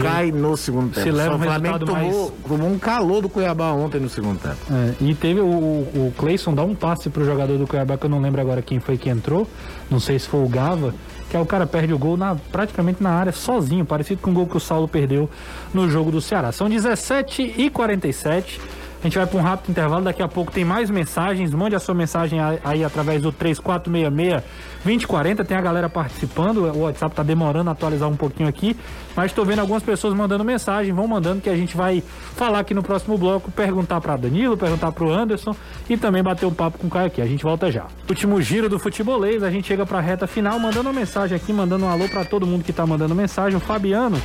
Cai 0.00 0.32
no 0.32 0.56
segundo 0.56 0.92
tempo. 0.92 1.06
se 1.06 1.10
leva 1.10 1.36
o 1.36 1.38
Flamengo 1.38 1.78
tomou, 1.80 1.94
mais- 1.94 2.32
tomou 2.48 2.68
um 2.70 2.78
calor 2.78 3.22
do 3.22 3.28
Cuiabá 3.28 3.72
ontem 3.72 4.00
no 4.00 4.08
segundo 4.08 4.38
tempo. 4.40 4.56
É, 4.70 4.94
e 5.00 5.14
teve 5.14 5.40
o, 5.40 5.44
o 5.46 6.12
Cleison 6.18 6.54
dá 6.54 6.62
um 6.62 6.74
passe 6.74 7.08
pro 7.10 7.24
jogador 7.24 7.58
do 7.58 7.66
Cuiabá, 7.66 7.96
que 7.96 8.06
eu 8.06 8.10
não 8.10 8.20
lembro 8.20 8.40
agora 8.40 8.60
quem 8.62 8.80
foi 8.80 8.96
que 8.96 9.08
entrou, 9.08 9.46
não 9.90 10.00
sei 10.00 10.18
se 10.18 10.28
foi 10.28 10.40
o 10.44 10.48
Gava, 10.48 10.94
que 11.30 11.36
aí 11.36 11.42
o 11.42 11.46
cara 11.46 11.66
perde 11.66 11.92
o 11.92 11.98
gol 11.98 12.16
na, 12.16 12.36
praticamente 12.52 13.02
na 13.02 13.10
área 13.10 13.32
sozinho, 13.32 13.84
parecido 13.84 14.20
com 14.20 14.30
o 14.30 14.34
gol 14.34 14.46
que 14.46 14.56
o 14.56 14.60
Saulo 14.60 14.86
perdeu 14.86 15.28
no 15.72 15.88
jogo 15.90 16.10
do 16.10 16.20
Ceará. 16.20 16.52
São 16.52 16.68
17 16.68 17.54
e 17.56 17.70
47 17.70 18.60
a 19.04 19.06
gente 19.06 19.18
vai 19.18 19.26
para 19.26 19.38
um 19.38 19.42
rápido 19.42 19.70
intervalo, 19.70 20.02
daqui 20.02 20.22
a 20.22 20.28
pouco 20.28 20.50
tem 20.50 20.64
mais 20.64 20.88
mensagens. 20.88 21.52
Mande 21.52 21.76
a 21.76 21.78
sua 21.78 21.94
mensagem 21.94 22.38
aí 22.64 22.82
através 22.82 23.20
do 23.20 23.30
3466-2040. 23.34 25.44
Tem 25.44 25.58
a 25.58 25.60
galera 25.60 25.90
participando. 25.90 26.72
O 26.74 26.84
WhatsApp 26.84 27.14
tá 27.14 27.22
demorando 27.22 27.68
a 27.68 27.74
atualizar 27.74 28.08
um 28.08 28.16
pouquinho 28.16 28.48
aqui. 28.48 28.74
Mas 29.14 29.26
estou 29.26 29.44
vendo 29.44 29.58
algumas 29.58 29.82
pessoas 29.82 30.14
mandando 30.14 30.42
mensagem. 30.42 30.90
Vão 30.94 31.06
mandando 31.06 31.42
que 31.42 31.50
a 31.50 31.56
gente 31.56 31.76
vai 31.76 32.02
falar 32.34 32.60
aqui 32.60 32.72
no 32.72 32.82
próximo 32.82 33.18
bloco. 33.18 33.50
Perguntar 33.50 34.00
para 34.00 34.16
Danilo, 34.16 34.56
perguntar 34.56 34.90
para 34.90 35.04
o 35.04 35.12
Anderson 35.12 35.54
e 35.86 35.98
também 35.98 36.22
bater 36.22 36.46
um 36.46 36.54
papo 36.54 36.78
com 36.78 36.86
o 36.86 36.90
Caio 36.90 37.08
aqui. 37.08 37.20
A 37.20 37.26
gente 37.26 37.44
volta 37.44 37.70
já. 37.70 37.84
Último 38.08 38.40
giro 38.40 38.70
do 38.70 38.78
futebolês. 38.78 39.42
A 39.42 39.50
gente 39.50 39.68
chega 39.68 39.84
para 39.84 39.98
a 39.98 40.00
reta 40.00 40.26
final, 40.26 40.58
mandando 40.58 40.88
uma 40.88 40.98
mensagem 40.98 41.36
aqui, 41.36 41.52
mandando 41.52 41.84
um 41.84 41.90
alô 41.90 42.08
para 42.08 42.24
todo 42.24 42.46
mundo 42.46 42.64
que 42.64 42.72
tá 42.72 42.86
mandando 42.86 43.14
mensagem. 43.14 43.58
O 43.58 43.60
Fabiano 43.60 44.16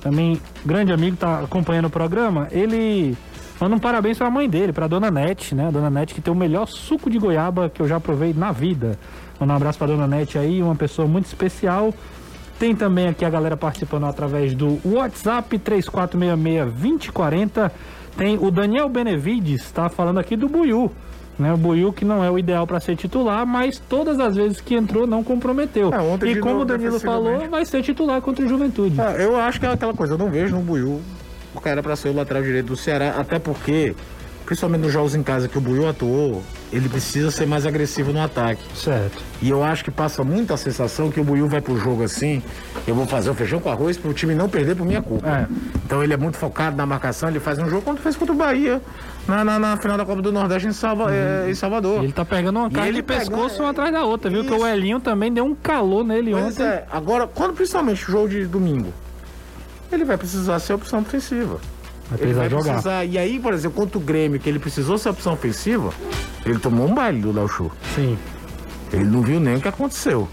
também 0.00 0.40
grande 0.64 0.90
amigo, 0.92 1.18
tá 1.18 1.40
acompanhando 1.40 1.86
o 1.86 1.90
programa, 1.90 2.46
ele 2.52 3.16
manda 3.60 3.76
um 3.76 3.78
parabéns 3.78 4.18
pra 4.18 4.30
mãe 4.30 4.48
dele, 4.48 4.72
pra 4.72 4.86
dona 4.86 5.10
Nete, 5.10 5.54
né? 5.54 5.68
A 5.68 5.70
dona 5.70 5.90
Nete 5.90 6.14
que 6.14 6.20
tem 6.20 6.32
o 6.32 6.36
melhor 6.36 6.66
suco 6.66 7.10
de 7.10 7.18
goiaba 7.18 7.68
que 7.68 7.80
eu 7.80 7.88
já 7.88 8.00
provei 8.00 8.34
na 8.34 8.52
vida. 8.52 8.98
Manda 9.38 9.52
um 9.52 9.56
abraço 9.56 9.78
pra 9.78 9.86
dona 9.86 10.06
Nete 10.06 10.38
aí, 10.38 10.62
uma 10.62 10.74
pessoa 10.74 11.06
muito 11.06 11.26
especial. 11.26 11.92
Tem 12.58 12.74
também 12.74 13.08
aqui 13.08 13.22
a 13.24 13.30
galera 13.30 13.56
participando 13.56 14.04
através 14.04 14.54
do 14.54 14.80
WhatsApp 14.84 15.58
3466-2040. 15.58 17.70
Tem 18.16 18.38
o 18.40 18.50
Daniel 18.50 18.88
Benevides, 18.88 19.70
tá 19.70 19.90
falando 19.90 20.18
aqui 20.18 20.36
do 20.36 20.48
Buiu. 20.48 20.90
Né, 21.38 21.52
o 21.52 21.56
Buiu 21.58 21.92
que 21.92 22.02
não 22.02 22.24
é 22.24 22.30
o 22.30 22.38
ideal 22.38 22.66
para 22.66 22.80
ser 22.80 22.96
titular, 22.96 23.46
mas 23.46 23.78
todas 23.78 24.18
as 24.18 24.36
vezes 24.36 24.58
que 24.58 24.74
entrou 24.74 25.06
não 25.06 25.22
comprometeu. 25.22 25.90
É, 25.92 25.98
e 26.28 26.40
como 26.40 26.60
o 26.60 26.64
Danilo 26.64 26.98
falou, 26.98 27.46
vai 27.50 27.66
ser 27.66 27.82
titular 27.82 28.22
contra 28.22 28.42
o 28.42 28.48
Juventude. 28.48 28.98
Ah, 28.98 29.12
eu 29.12 29.36
acho 29.36 29.60
que 29.60 29.66
é 29.66 29.70
aquela 29.70 29.92
coisa, 29.92 30.14
eu 30.14 30.18
não 30.18 30.30
vejo 30.30 30.56
no 30.56 30.62
Buiu 30.62 31.02
o 31.58 31.62
cara 31.62 31.82
para 31.82 31.96
ser 31.96 32.08
o 32.08 32.14
lateral 32.14 32.42
direito 32.42 32.66
do 32.66 32.76
Ceará, 32.76 33.14
até 33.18 33.38
porque, 33.38 33.94
principalmente 34.44 34.82
nos 34.82 34.92
jogos 34.92 35.14
em 35.14 35.22
casa 35.22 35.48
que 35.48 35.58
o 35.58 35.60
Buiu 35.60 35.88
atuou, 35.88 36.42
ele 36.72 36.88
precisa 36.88 37.30
ser 37.30 37.46
mais 37.46 37.64
agressivo 37.64 38.12
no 38.12 38.20
ataque. 38.20 38.62
Certo. 38.74 39.22
E 39.40 39.48
eu 39.50 39.62
acho 39.62 39.84
que 39.84 39.90
passa 39.90 40.24
muita 40.24 40.54
a 40.54 40.56
sensação 40.56 41.10
que 41.10 41.20
o 41.20 41.24
Buiu 41.24 41.46
vai 41.48 41.60
pro 41.60 41.76
jogo 41.78 42.02
assim, 42.02 42.42
eu 42.86 42.94
vou 42.94 43.06
fazer 43.06 43.30
o 43.30 43.34
feijão 43.34 43.60
com 43.60 43.70
arroz 43.70 43.96
pro 43.96 44.12
time 44.12 44.34
não 44.34 44.48
perder 44.48 44.74
por 44.74 44.84
minha 44.84 45.00
culpa. 45.02 45.28
É. 45.28 45.46
Então 45.84 46.02
ele 46.02 46.12
é 46.12 46.16
muito 46.16 46.36
focado 46.36 46.76
na 46.76 46.84
marcação, 46.84 47.28
ele 47.28 47.40
faz 47.40 47.58
um 47.58 47.68
jogo 47.68 47.82
quando 47.82 47.98
fez 47.98 48.16
contra 48.16 48.34
o 48.34 48.36
Bahia, 48.36 48.82
na, 49.28 49.44
na, 49.44 49.58
na 49.58 49.76
final 49.76 49.96
da 49.96 50.04
Copa 50.04 50.22
do 50.22 50.32
Nordeste 50.32 50.68
em, 50.68 50.72
Salva, 50.72 51.12
é, 51.14 51.50
em 51.50 51.54
Salvador. 51.54 52.00
E 52.02 52.06
ele 52.06 52.12
tá 52.12 52.24
pegando 52.24 52.58
uma 52.58 52.70
cara 52.70 52.88
ele 52.88 52.98
de 52.98 53.02
pescoço 53.02 53.62
uma 53.62 53.70
atrás 53.70 53.92
da 53.92 54.04
outra, 54.04 54.30
viu? 54.30 54.44
Que 54.44 54.52
o 54.52 54.56
Isso. 54.56 54.66
Elinho 54.66 55.00
também 55.00 55.32
deu 55.32 55.44
um 55.44 55.54
calor 55.54 56.04
nele 56.04 56.32
Pois 56.32 56.44
ontem. 56.54 56.64
é, 56.64 56.84
agora, 56.90 57.26
quando 57.26 57.54
principalmente 57.54 58.04
o 58.08 58.12
jogo 58.12 58.28
de 58.28 58.44
domingo, 58.46 58.92
ele 59.94 60.04
vai 60.04 60.16
precisar 60.16 60.58
ser 60.58 60.72
opção 60.74 61.00
ofensiva. 61.00 61.58
Vai 62.08 62.18
Ele 62.18 62.32
precisar 62.34 62.40
vai 62.40 62.50
jogar. 62.50 62.72
precisar. 62.72 63.04
E 63.04 63.18
aí, 63.18 63.38
por 63.40 63.52
exemplo, 63.52 63.76
contra 63.80 63.98
o 63.98 64.00
Grêmio, 64.00 64.38
que 64.38 64.48
ele 64.48 64.58
precisou 64.58 64.96
ser 64.98 65.08
opção 65.08 65.32
ofensiva, 65.32 65.90
ele 66.44 66.58
tomou 66.58 66.86
um 66.88 66.94
baile 66.94 67.20
do 67.20 67.32
Léo 67.32 67.48
Chu. 67.48 67.70
Sim. 67.94 68.16
Ele 68.92 69.04
não 69.04 69.22
viu 69.22 69.40
nem 69.40 69.56
o 69.56 69.60
que 69.60 69.68
aconteceu. 69.68 70.28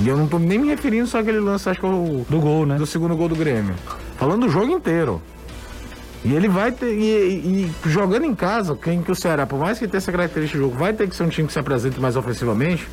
E 0.00 0.08
eu 0.08 0.16
não 0.16 0.26
tô 0.26 0.38
nem 0.40 0.58
me 0.58 0.66
referindo 0.68 1.06
só 1.06 1.20
àquele 1.20 1.38
lance, 1.38 1.68
acho 1.68 1.78
que 1.78 1.86
é 1.86 1.88
o 1.88 2.26
Do 2.28 2.40
gol, 2.40 2.66
né? 2.66 2.76
do 2.76 2.84
segundo 2.86 3.16
gol 3.16 3.28
do 3.28 3.36
Grêmio. 3.36 3.74
Falando 4.18 4.46
do 4.46 4.48
jogo 4.50 4.72
inteiro. 4.72 5.22
E 6.24 6.34
ele 6.34 6.48
vai 6.48 6.72
ter. 6.72 6.86
E, 6.92 7.04
e 7.04 7.70
jogando 7.88 8.24
em 8.24 8.34
casa, 8.34 8.74
quem 8.74 9.02
que 9.02 9.12
o 9.12 9.14
Ceará, 9.14 9.46
por 9.46 9.58
mais 9.60 9.78
que 9.78 9.86
tenha 9.86 9.98
essa 9.98 10.10
característica 10.10 10.58
de 10.58 10.64
jogo, 10.64 10.76
vai 10.76 10.92
ter 10.92 11.08
que 11.08 11.14
ser 11.14 11.22
um 11.22 11.28
time 11.28 11.46
que 11.46 11.52
se 11.52 11.58
apresente 11.58 12.00
mais 12.00 12.16
ofensivamente. 12.16 12.88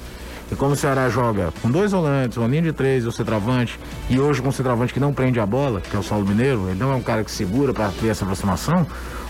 E 0.52 0.56
como 0.56 0.74
o 0.74 0.76
Ceará 0.76 1.08
joga 1.10 1.54
com 1.62 1.72
dois 1.72 1.92
volantes, 1.92 2.38
uma 2.38 2.48
linha 2.48 2.62
de 2.64 2.74
três, 2.74 3.06
o 3.08 3.12
centroavante, 3.12 3.80
e 4.10 4.20
hoje 4.20 4.42
com 4.42 4.50
um 4.50 4.52
centroavante 4.52 4.94
que 4.94 5.00
não 5.00 5.14
prende 5.14 5.40
a 5.40 5.46
bola, 5.46 5.80
que 5.80 5.96
é 5.96 6.00
o 6.00 6.04
Saulo 6.04 6.28
Mineiro, 6.28 6.68
ele 6.70 6.78
não 6.78 6.92
é 6.92 6.96
um 6.96 7.02
cara 7.02 7.24
que 7.24 7.32
segura 7.32 7.74
para 7.74 7.88
ter 7.90 8.08
essa 8.10 8.26
aproximação, 8.26 8.86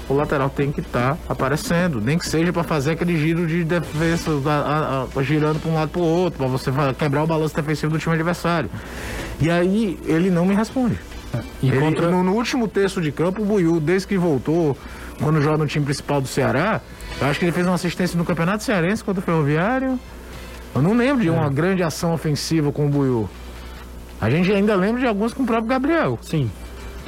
o 0.10 0.14
lateral 0.16 0.50
tem 0.50 0.72
que 0.72 0.82
estar 0.82 1.16
aparecendo, 1.30 2.02
nem 2.02 2.18
que 2.18 2.28
seja 2.28 2.52
para 2.52 2.64
fazer 2.64 2.92
aquele 2.94 3.18
giro 3.18 3.46
de 3.46 3.64
defesa, 3.64 4.32
a- 4.48 5.06
a- 5.16 5.20
a- 5.20 5.24
girando 5.24 5.60
para 5.62 5.70
um 5.72 5.76
lado 5.76 5.90
para 5.90 6.02
o 6.02 6.04
outro, 6.06 6.40
para 6.40 6.48
você 6.48 6.72
quebrar 6.98 7.24
o 7.24 7.28
balanço 7.28 7.56
defensivo 7.56 7.94
do 7.94 8.00
time 8.00 8.16
adversário. 8.16 8.70
E 9.40 9.50
aí 9.50 10.00
ele 10.06 10.30
não 10.32 10.46
me 10.46 10.56
responde. 10.56 10.98
Ele- 11.64 11.80
contra. 11.80 12.10
no, 12.12 12.24
no 12.24 12.34
último 12.34 12.68
terço 12.68 13.00
de 13.00 13.12
campo, 13.12 13.44
o 13.44 13.46
Buiu, 13.46 13.80
desde 13.80 14.08
que 14.08 14.18
voltou, 14.18 14.76
quando 15.22 15.40
joga 15.42 15.60
no 15.60 15.68
time 15.68 15.86
principal 15.86 16.20
do 16.20 16.28
Ceará, 16.28 16.82
eu 17.22 17.28
acho 17.28 17.40
que 17.40 17.46
ele 17.46 17.52
fez 17.54 17.66
uma 17.66 17.76
assistência 17.76 18.18
no 18.18 18.26
Campeonato 18.26 18.64
Cearense 18.64 19.04
contra 19.04 19.22
o 19.22 19.24
Ferroviário. 19.24 19.98
Eu 20.74 20.82
não 20.82 20.94
lembro 20.94 21.22
de 21.22 21.30
uma 21.30 21.50
grande 21.50 21.84
ação 21.84 22.14
ofensiva 22.14 22.72
com 22.72 22.86
o 22.86 22.90
Buiu. 22.90 23.30
A 24.20 24.30
gente 24.30 24.52
ainda 24.52 24.76
lembra 24.76 25.02
de 25.02 25.08
alguns 25.08 25.34
com 25.34 25.44
o 25.44 25.46
próprio 25.46 25.68
Gabriel. 25.68 26.18
Sim. 26.22 26.50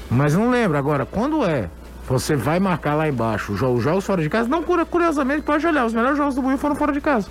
Mas 0.09 0.33
não 0.35 0.49
lembra. 0.49 0.79
Agora, 0.79 1.05
quando 1.05 1.45
é? 1.45 1.69
Você 2.07 2.35
vai 2.35 2.59
marcar 2.59 2.95
lá 2.95 3.07
embaixo 3.07 3.53
os 3.53 3.59
jo- 3.59 3.71
os 3.73 3.81
jogos 3.83 4.05
fora 4.05 4.21
de 4.21 4.29
casa? 4.29 4.49
Não, 4.49 4.61
cura- 4.61 4.85
curiosamente, 4.85 5.41
pode 5.43 5.65
olhar. 5.65 5.85
Os 5.85 5.93
melhores 5.93 6.17
jogos 6.17 6.35
do 6.35 6.41
Buiu 6.41 6.57
foram 6.57 6.75
fora 6.75 6.91
de 6.91 6.99
casa. 6.99 7.27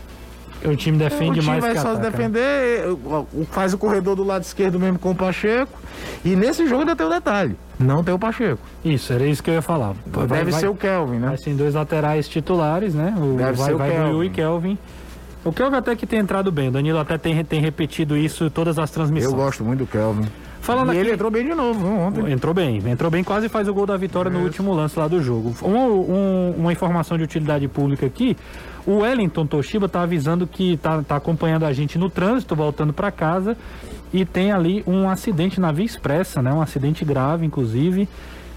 O 0.65 0.77
time 0.77 0.97
defende 0.97 1.31
o 1.33 1.35
time 1.43 1.47
mais 1.47 1.61
vai 1.61 1.73
que 1.73 1.79
só 1.81 1.89
se 1.89 1.91
ataca, 1.97 2.05
né? 2.05 2.11
defender, 2.11 2.87
o- 2.89 3.27
o- 3.35 3.47
faz 3.51 3.75
o 3.75 3.79
corredor 3.79 4.15
do 4.15 4.23
lado 4.23 4.45
esquerdo 4.45 4.79
mesmo 4.79 4.99
com 4.99 5.11
o 5.11 5.15
Pacheco. 5.15 5.73
E 6.25 6.37
nesse 6.37 6.67
jogo 6.69 6.83
ainda 6.83 6.95
tem 6.95 7.05
o 7.05 7.11
detalhe: 7.11 7.57
não 7.81 8.03
tem 8.05 8.15
o 8.15 8.19
Pacheco. 8.19 8.61
Isso, 8.85 9.13
era 9.13 9.27
isso 9.27 9.43
que 9.43 9.51
eu 9.51 9.55
ia 9.55 9.63
falar. 9.63 9.93
Vai- 10.07 10.27
Deve 10.29 10.53
vai- 10.53 10.61
ser 10.61 10.69
o 10.69 10.75
Kelvin, 10.77 11.19
né? 11.19 11.29
Vai 11.29 11.37
ser 11.37 11.53
dois 11.55 11.75
laterais 11.75 12.29
titulares, 12.29 12.95
né? 12.95 13.13
O, 13.19 13.37
Deve 13.37 13.53
vai 13.55 13.67
ser 13.69 13.75
o 13.75 13.79
vai 13.79 13.91
Kelvin. 13.91 14.25
E 14.25 14.31
Kelvin. 14.31 14.79
O 15.45 15.53
Kelvin 15.53 15.77
até 15.77 15.97
que 15.97 16.07
tem 16.07 16.21
entrado 16.21 16.53
bem. 16.53 16.69
O 16.69 16.73
Danilo 16.73 16.99
até 16.99 17.19
tem, 17.19 17.45
tem 17.45 17.61
repetido 17.61 18.17
isso 18.17 18.45
em 18.45 18.51
todas 18.51 18.79
as 18.79 18.91
transmissões. 18.91 19.33
Eu 19.33 19.37
gosto 19.39 19.65
muito 19.65 19.81
do 19.81 19.87
Kelvin. 19.87 20.27
Falando 20.61 20.93
e 20.95 20.97
ele 20.97 21.07
aqui- 21.09 21.15
entrou 21.15 21.29
bem 21.31 21.45
de 21.45 21.55
novo, 21.55 21.85
ontem. 21.89 22.31
Entrou 22.31 22.55
bem, 22.55 22.81
entrou 22.89 23.11
bem, 23.11 23.25
quase 23.25 23.49
faz 23.49 23.67
o 23.67 23.75
gol 23.75 23.85
da 23.85 23.97
vitória 23.97 24.31
no 24.31 24.41
último 24.45 24.73
lance 24.73 24.97
lá 24.97 25.09
do 25.09 25.21
jogo. 25.21 25.53
Um- 25.61 25.75
um- 25.77 26.55
uma 26.59 26.73
informação 26.73 27.19
de 27.19 27.25
utilidade 27.25 27.67
pública 27.67 28.07
aqui: 28.07 28.37
o 28.87 28.99
Wellington 28.99 29.45
Toshiba 29.45 29.89
tá 29.89 30.03
avisando 30.03 30.47
que 30.47 30.77
tá, 30.77 31.03
tá 31.03 31.17
acompanhando 31.17 31.65
a 31.65 31.73
gente 31.73 31.99
no 31.99 32.09
trânsito, 32.09 32.55
voltando 32.55 32.93
para 32.93 33.11
casa, 33.11 33.57
e 34.13 34.25
tem 34.25 34.53
ali 34.53 34.85
um 34.87 35.09
acidente 35.09 35.59
na 35.61 35.73
Via 35.73 35.85
Expressa, 35.85 36.41
né? 36.41 36.53
Um 36.53 36.63
acidente 36.63 37.05
grave, 37.05 37.45
inclusive. 37.45 38.09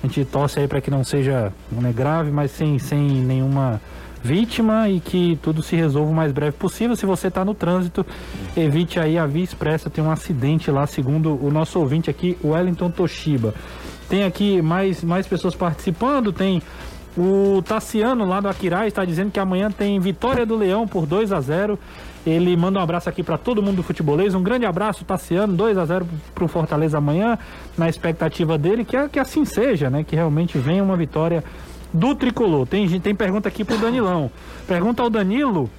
A 0.04 0.08
gente 0.08 0.24
torce 0.26 0.60
aí 0.60 0.68
para 0.68 0.80
que 0.82 0.92
não 0.92 1.04
seja 1.04 1.52
né, 1.72 1.92
grave, 1.92 2.30
mas 2.30 2.52
sem, 2.52 2.78
sem 2.78 3.00
nenhuma 3.10 3.82
vítima 4.26 4.90
e 4.90 5.00
que 5.00 5.38
tudo 5.42 5.62
se 5.62 5.76
resolva 5.76 6.12
o 6.12 6.14
mais 6.14 6.32
breve 6.32 6.54
possível. 6.58 6.96
Se 6.96 7.06
você 7.06 7.28
está 7.28 7.46
no 7.46 7.54
trânsito, 7.54 8.04
evite 8.58 9.00
aí 9.00 9.18
a 9.18 9.26
via 9.28 9.44
expressa. 9.44 9.90
Tem 9.90 10.04
um 10.04 10.10
acidente 10.12 10.72
lá, 10.72 10.88
segundo 10.88 11.38
o 11.42 11.52
nosso 11.52 11.80
ouvinte 11.80 12.10
aqui, 12.10 12.36
Wellington 12.44 12.90
Toshiba. 12.90 13.54
Tem 14.10 14.24
aqui 14.24 14.62
mais, 14.62 15.04
mais 15.04 15.28
pessoas 15.28 15.56
participando. 15.56 16.34
Tem 16.34 16.62
o 17.18 17.62
Tassiano 17.62 18.26
lá 18.26 18.42
do 18.42 18.48
Aquiraz, 18.50 18.88
está 18.88 19.06
dizendo 19.06 19.32
que 19.32 19.40
amanhã 19.40 19.70
tem 19.72 20.00
vitória 20.00 20.46
do 20.46 20.56
Leão 20.56 20.86
por 20.88 21.06
2 21.06 21.32
a 21.32 21.40
0 21.40 21.80
ele 22.26 22.58
manda 22.58 22.80
um 22.80 22.82
abraço 22.82 23.08
aqui 23.08 23.22
para 23.22 23.38
todo 23.38 23.62
mundo 23.62 23.76
do 23.78 23.84
futebolês. 23.84 24.34
Um 24.34 24.42
grande 24.42 24.66
abraço, 24.66 25.06
Tassiano. 25.06 25.54
2 25.54 25.78
a 25.78 25.86
0 25.86 26.08
para 26.34 26.44
o 26.44 26.48
Fortaleza 26.48 26.98
amanhã, 26.98 27.38
na 27.78 27.88
expectativa 27.88 28.58
dele, 28.58 28.84
que, 28.84 28.98
é- 28.98 29.08
que 29.08 29.20
assim 29.20 29.46
seja, 29.46 29.92
né? 29.92 30.04
Que 30.04 30.16
realmente 30.16 30.58
venha 30.58 30.84
uma 30.84 30.98
vitória 30.98 31.44
do 31.96 32.14
tricolor. 32.14 32.68
Tem, 32.68 32.88
tem 33.00 33.16
pergunta 33.16 33.48
aqui 33.48 33.64
pro 33.64 33.78
Danilão. 33.78 34.30
Pergunta 34.68 35.02
ao 35.02 35.10
Danilo. 35.10 35.70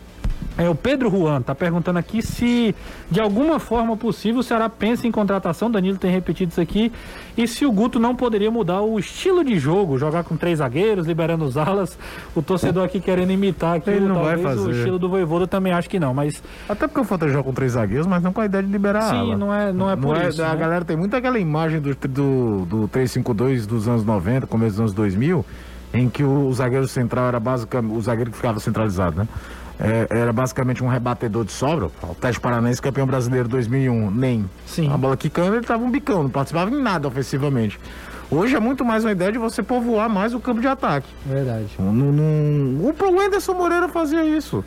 É 0.59 0.71
o 0.71 0.75
Pedro 0.75 1.11
Juan, 1.11 1.43
tá 1.43 1.55
perguntando 1.55 1.99
aqui 1.99 2.23
se 2.23 2.75
de 3.11 3.21
alguma 3.21 3.59
forma 3.59 3.95
possível 3.95 4.41
o 4.41 4.43
Ceará 4.43 4.71
pensa 4.71 5.07
em 5.07 5.13
contratação, 5.13 5.71
Danilo 5.71 5.99
tem 5.99 6.11
repetido 6.11 6.51
isso 6.51 6.61
aqui, 6.61 6.91
e 7.37 7.47
se 7.47 7.67
o 7.67 7.73
Guto 7.73 8.01
não 8.01 8.17
poderia 8.17 8.51
mudar 8.51 8.81
o 8.81 8.99
estilo 8.99 9.45
de 9.45 9.59
jogo, 9.59 9.99
jogar 9.99 10.25
com 10.25 10.35
três 10.35 10.59
zagueiros, 10.59 11.07
liberando 11.07 11.45
os 11.45 11.59
alas, 11.59 11.99
o 12.35 12.41
torcedor 12.41 12.85
aqui 12.85 13.01
querendo 13.01 13.33
imitar 13.33 13.77
aqui 13.77 13.91
Ele 13.91 14.07
o, 14.07 14.09
não 14.09 14.23
vai 14.23 14.37
talvez 14.37 14.61
o 14.61 14.65
fazer. 14.65 14.79
estilo 14.79 14.99
do 14.99 15.11
Voivoda, 15.11 15.47
também 15.47 15.75
acho 15.75 15.91
que 15.91 16.01
não, 16.01 16.15
mas 16.15 16.43
Até 16.67 16.87
porque 16.87 17.01
o 17.01 17.05
Fortaleza 17.05 17.37
joga 17.37 17.49
com 17.49 17.55
três 17.55 17.73
zagueiros, 17.73 18.07
mas 18.07 18.23
não 18.23 18.33
com 18.33 18.41
a 18.41 18.47
ideia 18.47 18.63
de 18.63 18.73
liberar 18.73 19.11
sim, 19.11 19.17
ala. 19.17 19.37
não 19.37 19.53
é, 19.53 19.73
não 19.75 19.91
é 19.91 19.97
por 19.97 20.17
isso. 20.23 20.43
A 20.43 20.49
né? 20.49 20.57
galera 20.57 20.87
tem 20.87 20.97
muito 20.97 21.15
aquela 21.15 21.39
imagem 21.39 21.83
do, 21.83 21.95
do, 21.95 22.65
do 22.65 22.89
3-5-2 22.89 23.67
dos 23.67 23.87
anos 23.89 24.05
90, 24.07 24.47
começo 24.47 24.71
dos 24.73 24.81
anos 24.81 24.95
2000, 24.95 25.45
em 25.93 26.09
que 26.09 26.23
o, 26.25 26.53
zagueiro 26.53 26.87
central 26.89 27.27
era 27.29 27.41
basicamente, 27.41 27.93
o 27.97 28.01
zagueiro 28.01 28.31
que 28.31 28.37
ficava 28.37 28.59
centralizado, 28.61 29.17
né? 29.17 29.29
É, 29.79 30.07
era 30.11 30.33
basicamente 30.33 30.83
um 30.83 30.89
rebatedor 30.89 31.45
de 31.45 31.53
sobra. 31.53 31.91
O 32.03 32.15
Teste 32.15 32.41
Paranaense, 32.41 32.81
campeão 32.81 33.07
brasileiro 33.07 33.47
2001, 33.49 34.11
nem. 34.11 34.49
Sim. 34.67 34.91
A 34.91 34.97
bola 34.97 35.17
quicando, 35.17 35.55
ele 35.57 35.67
tava 35.67 35.85
um 35.85 35.91
bicão, 35.91 36.23
não 36.23 36.31
participava 36.31 36.71
em 36.71 36.81
nada 36.81 37.07
ofensivamente. 37.09 37.79
Hoje 38.31 38.57
é 38.57 38.61
muito 38.61 38.85
mais 38.85 39.05
uma 39.05 39.13
ideia 39.13 39.31
de 39.31 39.39
você 39.39 39.63
povoar 39.63 40.09
mais 40.09 40.33
o 40.35 40.41
campo 40.41 40.61
de 40.61 40.67
ataque. 40.67 41.07
Verdade. 41.27 41.69
Não- 41.79 41.93
não- 41.93 42.89
o 42.89 42.95
Pro 42.95 43.21
Anderson 43.21 43.53
Moreira 43.55 43.87
fazia 43.89 44.25
isso. 44.25 44.65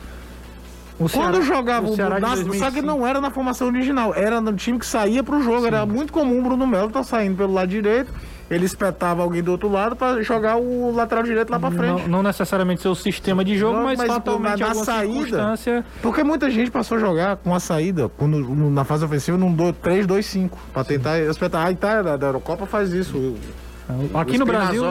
O 0.98 1.08
Quando 1.08 1.10
Ceará- 1.10 1.40
jogava 1.40 1.86
o 1.88 1.92
o 1.92 1.96
Ceará 1.96 2.20
na- 2.20 2.28
Só 2.28 2.34
2005. 2.36 2.72
que 2.72 2.82
não 2.82 3.06
era 3.06 3.20
na 3.20 3.30
formação 3.30 3.66
original, 3.68 4.14
era 4.14 4.40
no 4.40 4.52
time 4.54 4.78
que 4.78 4.86
saía 4.86 5.22
pro 5.24 5.42
jogo. 5.42 5.66
Era 5.66 5.84
muito 5.84 6.12
comum 6.12 6.38
o 6.38 6.42
Bruno 6.42 6.66
Melo 6.66 6.90
tá 6.90 7.02
saindo 7.02 7.36
pelo 7.36 7.52
lado 7.52 7.68
direito, 7.68 8.12
ele 8.50 8.66
espetava 8.66 9.22
alguém 9.22 9.42
do 9.42 9.52
outro 9.52 9.68
lado 9.70 9.94
pra 9.94 10.20
jogar 10.22 10.56
o 10.56 10.90
lateral 10.92 11.22
direito 11.22 11.50
lá 11.50 11.58
pra 11.60 11.70
frente. 11.70 12.02
Não, 12.02 12.08
não 12.08 12.22
necessariamente 12.22 12.82
seu 12.82 12.94
sistema 12.94 13.44
de 13.44 13.56
jogo, 13.56 13.76
Não, 13.78 13.84
mas, 13.84 13.96
mas, 13.98 14.08
fatalmente 14.08 14.60
na- 14.60 14.68
na 14.68 14.74
saída-. 14.74 15.84
Porque 16.02 16.24
muita 16.24 16.50
gente 16.50 16.70
passou 16.70 16.96
a 16.96 17.00
jogar 17.00 17.36
com 17.36 17.54
a 17.54 17.60
saída 17.60 18.08
quando, 18.08 18.38
na 18.70 18.84
fase 18.84 19.04
ofensiva 19.04 19.38
num 19.38 19.54
3-2-5 19.54 20.50
pra 20.72 20.82
tentar 20.84 21.18
espetar. 21.20 21.66
A 21.66 21.70
Itália 21.70 22.18
da 22.18 22.26
Eurocopa 22.26 22.66
faz 22.66 22.92
isso. 22.92 23.36
Aqui 24.14 24.36
O 24.36 24.38
no 24.38 24.46
Brasil... 24.46 24.82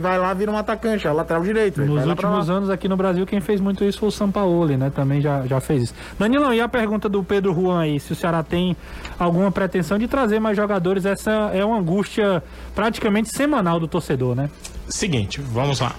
Vai 0.00 0.18
lá 0.18 0.32
vira 0.34 0.50
um 0.50 0.56
atacante, 0.56 1.06
é 1.06 1.10
o 1.10 1.14
lateral 1.14 1.42
direito. 1.42 1.80
Nos 1.82 2.06
últimos 2.06 2.50
anos 2.50 2.70
aqui 2.70 2.88
no 2.88 2.96
Brasil, 2.96 3.26
quem 3.26 3.40
fez 3.40 3.60
muito 3.60 3.84
isso 3.84 3.98
foi 3.98 4.08
o 4.08 4.12
Sampaoli, 4.12 4.76
né? 4.76 4.90
Também 4.94 5.20
já, 5.20 5.46
já 5.46 5.60
fez 5.60 5.84
isso. 5.84 5.94
Danilão, 6.18 6.52
e 6.52 6.60
a 6.60 6.68
pergunta 6.68 7.08
do 7.08 7.22
Pedro 7.22 7.54
Juan 7.54 7.80
aí? 7.80 8.00
Se 8.00 8.12
o 8.12 8.16
Ceará 8.16 8.42
tem 8.42 8.76
alguma 9.18 9.50
pretensão 9.50 9.98
de 9.98 10.08
trazer 10.08 10.40
mais 10.40 10.56
jogadores, 10.56 11.04
essa 11.04 11.30
é 11.52 11.64
uma 11.64 11.78
angústia 11.78 12.42
praticamente 12.74 13.30
semanal 13.30 13.78
do 13.78 13.86
torcedor, 13.88 14.34
né? 14.34 14.50
Seguinte, 14.88 15.40
vamos 15.40 15.80
lá. 15.80 15.94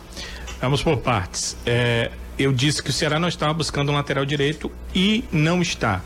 Vamos 0.61 0.83
por 0.83 0.97
partes. 0.97 1.57
É, 1.65 2.11
eu 2.37 2.51
disse 2.51 2.83
que 2.83 2.89
o 2.89 2.93
Ceará 2.93 3.19
não 3.19 3.27
estava 3.27 3.53
buscando 3.53 3.91
um 3.91 3.95
lateral 3.95 4.25
direito 4.25 4.71
e 4.93 5.23
não 5.31 5.61
está. 5.61 6.01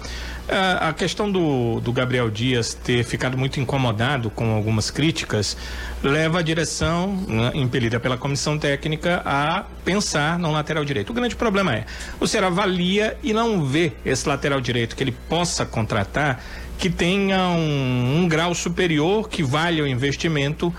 Ah, 0.47 0.89
a 0.89 0.93
questão 0.93 1.31
do, 1.31 1.79
do 1.79 1.91
Gabriel 1.91 2.29
Dias 2.29 2.75
ter 2.75 3.03
ficado 3.03 3.35
muito 3.35 3.59
incomodado 3.59 4.29
com 4.29 4.53
algumas 4.53 4.91
críticas 4.91 5.57
leva 6.03 6.39
a 6.39 6.41
direção, 6.43 7.15
né, 7.27 7.51
impelida 7.55 7.99
pela 7.99 8.15
comissão 8.15 8.57
técnica, 8.57 9.23
a 9.25 9.63
pensar 9.83 10.37
no 10.37 10.51
lateral 10.51 10.85
direito. 10.85 11.09
O 11.09 11.13
grande 11.13 11.35
problema 11.35 11.73
é, 11.73 11.85
o 12.19 12.27
Ceará 12.27 12.47
avalia 12.47 13.17
e 13.23 13.33
não 13.33 13.65
vê 13.65 13.93
esse 14.05 14.29
lateral 14.29 14.61
direito 14.61 14.95
que 14.95 15.03
ele 15.03 15.15
possa 15.27 15.65
contratar 15.65 16.43
que 16.77 16.89
tenha 16.89 17.47
um, 17.49 18.19
um 18.19 18.27
grau 18.27 18.53
superior 18.53 19.29
que 19.29 19.41
valha 19.41 19.83
o 19.83 19.87
investimento 19.87 20.73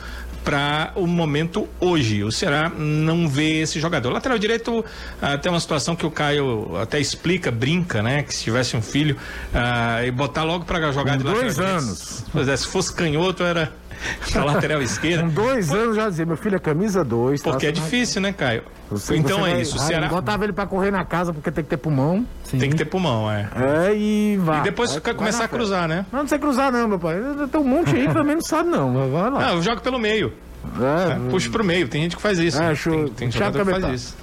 para 0.47 0.93
o 0.95 1.09
momento 1.09 1.69
hoje. 1.81 2.23
O 2.23 2.31
Ceará 2.31 2.71
não 2.71 3.29
vê 3.29 3.63
esse 3.63 3.81
jogador. 3.81 4.13
Lateral 4.13 4.39
direito, 4.39 4.85
ah, 5.21 5.37
tem 5.37 5.51
uma 5.51 5.59
situação 5.59 5.97
que 5.97 6.07
o 6.07 6.11
Caio 6.11 6.77
até 6.81 7.01
explica, 7.01 7.51
brinca, 7.51 8.01
né? 8.01 8.23
Que 8.23 8.33
se 8.33 8.45
tivesse 8.45 8.77
um 8.77 8.81
filho 8.81 9.17
ah, 9.53 10.07
e 10.07 10.11
botar 10.13 10.45
logo 10.45 10.65
para 10.65 10.93
jogar 10.93 11.13
Com 11.13 11.19
de 11.19 11.25
lateral 11.25 11.43
dois 11.43 11.57
direito. 11.57 11.77
anos. 11.77 12.25
Pois 12.33 12.47
é, 12.47 12.57
se 12.57 12.69
fosse 12.69 12.95
canhoto 12.95 13.43
era 13.43 13.73
pra 14.33 14.45
lateral 14.45 14.83
esquerda. 14.83 15.23
Com 15.25 15.29
dois 15.31 15.71
anos 15.73 15.97
já 15.97 16.09
dizia, 16.09 16.27
meu 16.27 16.37
filho 16.37 16.57
é 16.57 16.59
camisa 16.59 17.05
2. 17.05 17.43
Porque 17.43 17.67
é 17.67 17.73
difícil, 17.73 18.21
né, 18.21 18.33
Caio? 18.33 18.63
Você- 18.91 19.17
então 19.17 19.39
você 19.41 19.49
é 19.49 19.53
vai- 19.53 19.61
isso. 19.63 19.77
O 19.77 19.81
Ah, 19.81 19.85
Ceará 19.85 20.09
Botava 20.09 20.45
ele 20.45 20.53
pra 20.53 20.67
correr 20.67 20.91
na 20.91 21.05
casa 21.05 21.33
porque 21.33 21.51
tem 21.51 21.65
que 21.65 21.71
ter 21.71 21.77
pulmão. 21.77 22.25
tem 22.51 22.71
que 22.71 22.77
ter 22.77 22.85
pulmão, 22.85 23.31
é. 23.31 23.49
É, 23.89 23.95
e 23.97 24.37
vai. 24.43 24.61
E 24.61 24.63
depois 24.63 24.93
Vai- 24.93 25.01
vai 25.01 25.15
começar 25.15 25.45
a 25.45 25.49
cruzar, 25.49 25.89
né? 25.89 26.07
Não, 26.13 26.21
não 26.21 26.29
sei 26.29 26.39
cruzar 26.39 26.71
não, 26.71 26.87
meu 26.89 26.99
pai. 26.99 27.17
Tem 27.51 27.61
um 27.61 27.65
monte 27.65 27.95
aí 27.97 28.07
que 28.07 28.15
também 28.15 28.35
não 28.37 28.43
sabe 28.43 28.69
não. 28.71 29.11
Vai 29.11 29.31
lá. 29.31 29.41
Não, 29.55 29.63
joga 29.63 29.81
pelo 29.81 29.99
meio. 29.99 30.33
É, 30.65 31.31
Puxa 31.31 31.49
pro 31.51 31.65
meio. 31.65 31.89
Tem 31.89 32.03
gente 32.03 32.17
que 32.17 32.23
faz 32.23 32.39
isso. 32.39 32.61
É, 32.61 32.69
né? 32.69 32.75
show. 32.75 32.93
Tem, 33.05 33.13
tem 33.15 33.29
Thiago 33.31 33.59
jogador 33.59 33.75
que 33.75 33.81
faz 33.87 33.95
isso. 34.03 34.17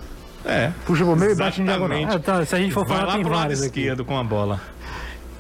É. 0.46 0.72
puxa 0.86 1.06
pro 1.06 1.16
meio 1.16 1.32
e 1.32 1.36
bate 1.36 1.62
em 1.62 1.64
diagonal. 1.64 1.98
Ah, 2.12 2.20
tá, 2.20 2.46
se 2.46 2.54
a 2.54 2.60
gente 2.60 2.74
for 2.74 2.86
Vai 2.86 2.98
falar, 2.98 3.08
lá 3.08 3.14
tem 3.14 3.24
pro 3.24 3.32
lado 3.34 3.54
aqui. 3.54 3.62
esquerdo 3.64 4.04
com 4.04 4.18
a 4.20 4.24
bola. 4.26 4.60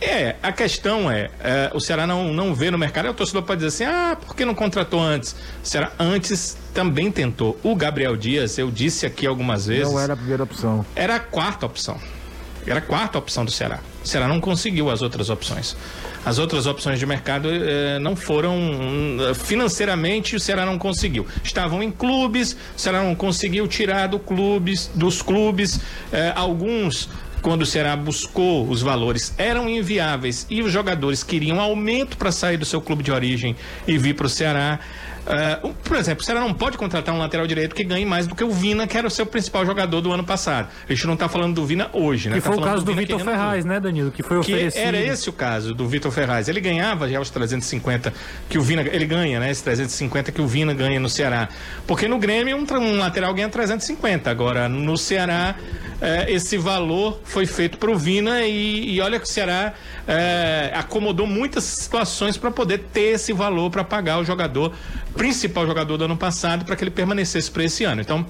É, 0.05 0.35
a 0.43 0.51
questão 0.51 1.09
é, 1.09 1.29
é, 1.39 1.71
o 1.73 1.79
Ceará 1.79 2.05
não, 2.05 2.33
não 2.33 2.53
vê 2.53 2.69
no 2.69 2.77
mercado, 2.77 3.07
o 3.09 3.13
torcedor 3.13 3.43
pode 3.43 3.63
dizer 3.63 3.85
assim, 3.85 3.95
ah, 3.95 4.17
por 4.19 4.35
que 4.35 4.43
não 4.43 4.53
contratou 4.53 5.01
antes? 5.01 5.33
O 5.63 5.67
Ceará 5.67 5.93
antes 5.97 6.57
também 6.73 7.09
tentou. 7.09 7.57
O 7.63 7.73
Gabriel 7.75 8.17
Dias, 8.17 8.57
eu 8.57 8.69
disse 8.69 9.05
aqui 9.05 9.25
algumas 9.25 9.65
vezes, 9.67 9.91
Não 9.91 9.99
era 9.99 10.13
a 10.13 10.17
primeira 10.17 10.43
opção. 10.43 10.85
era 10.95 11.15
a 11.15 11.19
quarta 11.19 11.65
opção. 11.65 11.97
Era 12.65 12.79
a 12.79 12.81
quarta 12.81 13.17
opção 13.17 13.43
do 13.43 13.51
Ceará. 13.51 13.79
O 14.03 14.07
Ceará 14.07 14.25
não 14.27 14.39
conseguiu 14.39 14.89
as 14.89 15.01
outras 15.01 15.29
opções. 15.29 15.75
As 16.25 16.37
outras 16.37 16.65
opções 16.65 16.97
de 16.97 17.05
mercado 17.05 17.49
eh, 17.51 17.99
não 17.99 18.15
foram. 18.15 18.57
hum, 18.57 19.17
financeiramente, 19.35 20.37
o 20.37 20.39
Ceará 20.39 20.65
não 20.65 20.77
conseguiu. 20.79 21.27
Estavam 21.43 21.83
em 21.83 21.91
clubes, 21.91 22.53
o 22.53 22.79
Ceará 22.79 23.03
não 23.03 23.15
conseguiu 23.15 23.67
tirar 23.67 24.07
do 24.07 24.17
clubes, 24.17 24.89
dos 24.95 25.21
clubes. 25.21 25.81
eh, 26.13 26.31
alguns, 26.35 27.09
quando 27.43 27.61
o 27.61 27.65
Ceará 27.65 27.95
buscou 27.95 28.67
os 28.67 28.81
valores, 28.81 29.35
eram 29.37 29.69
inviáveis 29.69 30.47
e 30.49 30.63
os 30.63 30.71
jogadores 30.71 31.23
queriam 31.23 31.59
aumento 31.59 32.17
para 32.17 32.31
sair 32.31 32.57
do 32.57 32.65
seu 32.65 32.81
clube 32.81 33.03
de 33.03 33.11
origem 33.11 33.55
e 33.87 33.97
vir 33.97 34.15
para 34.15 34.25
o 34.25 34.29
Ceará. 34.29 34.79
O- 35.61 35.69
por 35.69 35.95
exemplo, 35.95 36.21
o 36.21 36.25
Ceará 36.25 36.41
não 36.41 36.53
pode 36.53 36.77
contratar 36.77 37.15
um 37.15 37.17
lateral 37.17 37.47
direito 37.47 37.73
que 37.73 37.83
ganhe 37.85 38.05
mais 38.05 38.27
do 38.27 38.35
que 38.35 38.43
o 38.43 38.51
Vina, 38.51 38.85
que 38.85 38.97
era 38.97 39.07
o 39.07 39.09
seu 39.09 39.25
principal 39.25 39.65
jogador 39.65 40.01
do 40.01 40.11
ano 40.11 40.23
passado. 40.25 40.67
A 40.89 40.93
gente 40.93 41.05
não 41.07 41.13
está 41.13 41.29
falando 41.29 41.55
do 41.55 41.65
Vina 41.65 41.89
hoje, 41.93 42.27
né? 42.27 42.35
Que 42.35 42.41
Tá 42.41 42.49
foi 42.51 42.59
o 42.59 42.61
caso 42.61 42.83
do 42.83 42.91
Vina 42.91 43.01
Vitor 43.03 43.19
Ferraz, 43.21 43.63
né, 43.63 43.79
Danilo? 43.79 44.11
Que 44.11 44.21
foi 44.21 44.41
que 44.41 44.53
oferecido. 44.53 44.81
era 44.81 44.97
esse 44.97 45.29
o 45.29 45.33
caso 45.33 45.73
do 45.73 45.87
Vitor 45.87 46.11
Ferraz. 46.11 46.49
Ele 46.49 46.59
ganhava 46.59 47.07
já 47.07 47.21
os 47.21 47.29
350 47.29 48.13
que 48.49 48.57
o 48.57 48.61
Vina. 48.61 48.81
Ele 48.81 49.05
ganha, 49.05 49.39
né? 49.39 49.49
Esses 49.49 49.63
350 49.63 50.29
que 50.33 50.41
o 50.41 50.47
Vina 50.47 50.73
ganha 50.73 50.99
no 50.99 51.07
Ceará. 51.09 51.47
Porque 51.87 52.05
no 52.05 52.17
Grêmio 52.19 52.57
um, 52.57 52.65
um 52.79 52.97
lateral 52.99 53.33
ganha 53.33 53.47
350. 53.47 54.29
Agora, 54.29 54.67
no 54.67 54.97
Ceará, 54.97 55.55
eh, 56.01 56.25
esse 56.31 56.57
valor 56.57 57.19
foi 57.23 57.45
feito 57.45 57.77
para 57.77 57.91
o 57.91 57.97
Vina 57.97 58.41
e, 58.43 58.95
e 58.95 59.01
olha 59.01 59.19
que 59.19 59.25
o 59.25 59.27
Ceará 59.27 59.73
eh, 60.07 60.71
acomodou 60.75 61.25
muitas 61.25 61.63
situações 61.63 62.37
para 62.37 62.51
poder 62.51 62.79
ter 62.91 63.13
esse 63.15 63.33
valor 63.33 63.69
para 63.69 63.83
pagar 63.83 64.19
o 64.19 64.25
jogador, 64.25 64.73
principal 65.15 65.65
jogador 65.65 65.97
do 65.97 66.05
ano 66.05 66.17
passado, 66.17 66.65
para 66.65 66.75
que 66.75 66.83
ele 66.83 66.91
permanecesse 66.91 67.49
para 67.49 67.63
esse 67.63 67.83
ano. 67.83 68.01
Então. 68.01 68.25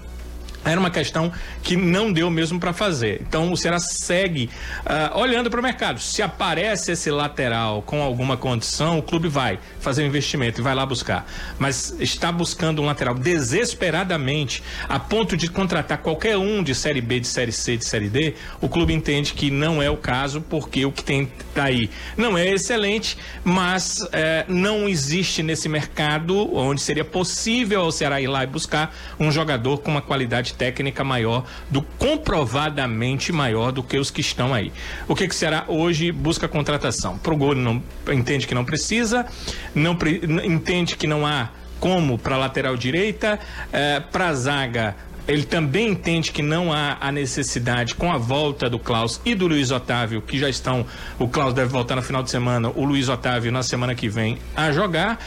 Era 0.66 0.80
uma 0.80 0.90
questão 0.90 1.32
que 1.62 1.76
não 1.76 2.12
deu 2.12 2.30
mesmo 2.30 2.60
para 2.60 2.74
fazer. 2.74 3.22
Então 3.28 3.52
o 3.52 3.58
Ceará 3.58 3.80
segue 3.80 4.50
ah, 4.86 5.12
olhando 5.16 5.50
para 5.50 5.60
o 5.60 5.64
mercado. 5.64 6.00
Se 6.00 6.22
aparece 6.22 6.92
esse 6.92 7.12
lateral 7.12 7.82
com 7.82 8.02
alguma 8.02 8.38
condição, 8.38 9.00
o 9.00 9.04
clube 9.04 9.28
vai 9.28 9.60
fazer 9.80 10.04
um 10.04 10.08
investimento 10.08 10.62
e 10.62 10.64
vai 10.64 10.74
lá 10.74 10.86
buscar. 10.86 11.28
Mas 11.60 11.96
está 12.00 12.32
buscando 12.32 12.82
um 12.82 12.86
lateral 12.86 13.16
desesperadamente, 13.16 14.64
a 14.88 15.00
ponto 15.00 15.36
de 15.36 15.50
contratar 15.50 15.98
qualquer 15.98 16.38
um 16.38 16.64
de 16.64 16.74
Série 16.74 17.02
B, 17.02 17.20
de 17.20 17.28
Série 17.28 17.52
C, 17.52 17.78
de 17.78 17.86
Série 17.86 18.10
D, 18.10 18.36
o 18.62 18.70
clube 18.70 18.94
entende 18.94 19.34
que 19.34 19.52
não 19.52 19.82
é 19.82 19.90
o 19.90 19.98
caso, 19.98 20.42
porque 20.42 20.86
o 20.86 20.92
que 20.92 21.04
tem 21.04 21.32
tá 21.54 21.66
aí 21.66 21.90
não 22.18 22.38
é 22.38 22.50
excelente, 22.50 23.18
mas 23.44 24.08
eh, 24.12 24.46
não 24.48 24.88
existe 24.88 25.44
nesse 25.44 25.70
mercado 25.70 26.56
onde 26.56 26.82
seria 26.82 27.06
possível 27.06 27.82
ao 27.82 27.92
Ceará 27.92 28.20
ir 28.20 28.28
lá 28.28 28.44
e 28.44 28.48
buscar 28.48 28.96
um 29.20 29.32
jogador 29.32 29.80
com 29.80 29.92
uma 29.92 30.02
qualidade 30.02 30.53
técnica 30.58 31.04
maior, 31.04 31.46
do 31.70 31.82
comprovadamente 31.82 33.32
maior 33.32 33.72
do 33.72 33.84
que 33.84 33.98
os 33.98 34.10
que 34.12 34.22
estão 34.22 34.54
aí. 34.54 34.72
O 35.08 35.16
que, 35.16 35.28
que 35.28 35.34
o 35.34 35.38
Ceará 35.38 35.66
hoje 35.68 36.12
busca 36.12 36.48
contratação? 36.48 37.18
Pro 37.18 37.36
gol 37.36 37.56
não 37.56 37.82
entende 38.12 38.48
que 38.48 38.56
não 38.56 38.66
precisa, 38.66 39.26
não 39.74 39.96
pre- 39.96 40.22
entende 40.44 40.96
que 40.96 41.08
não 41.08 41.26
há 41.26 41.50
como 41.80 42.18
para 42.18 42.38
lateral 42.38 42.78
direita, 42.78 43.40
eh, 43.72 44.00
para 44.12 44.34
zaga 44.34 44.96
ele 45.26 45.44
também 45.44 45.88
entende 45.88 46.34
que 46.34 46.42
não 46.42 46.74
há 46.74 46.98
a 47.00 47.10
necessidade 47.10 47.96
com 47.96 48.12
a 48.12 48.18
volta 48.18 48.70
do 48.70 48.78
Klaus 48.78 49.22
e 49.24 49.34
do 49.34 49.48
Luiz 49.48 49.72
Otávio, 49.72 50.22
que 50.22 50.38
já 50.38 50.50
estão. 50.50 50.86
O 51.18 51.30
Klaus 51.30 51.54
deve 51.54 51.70
voltar 51.70 51.96
no 51.96 52.02
final 52.02 52.22
de 52.22 52.30
semana, 52.30 52.70
o 52.76 52.84
Luiz 52.84 53.08
Otávio 53.08 53.50
na 53.50 53.64
semana 53.64 53.96
que 53.96 54.10
vem 54.10 54.38
a 54.54 54.74
jogar. 54.74 55.18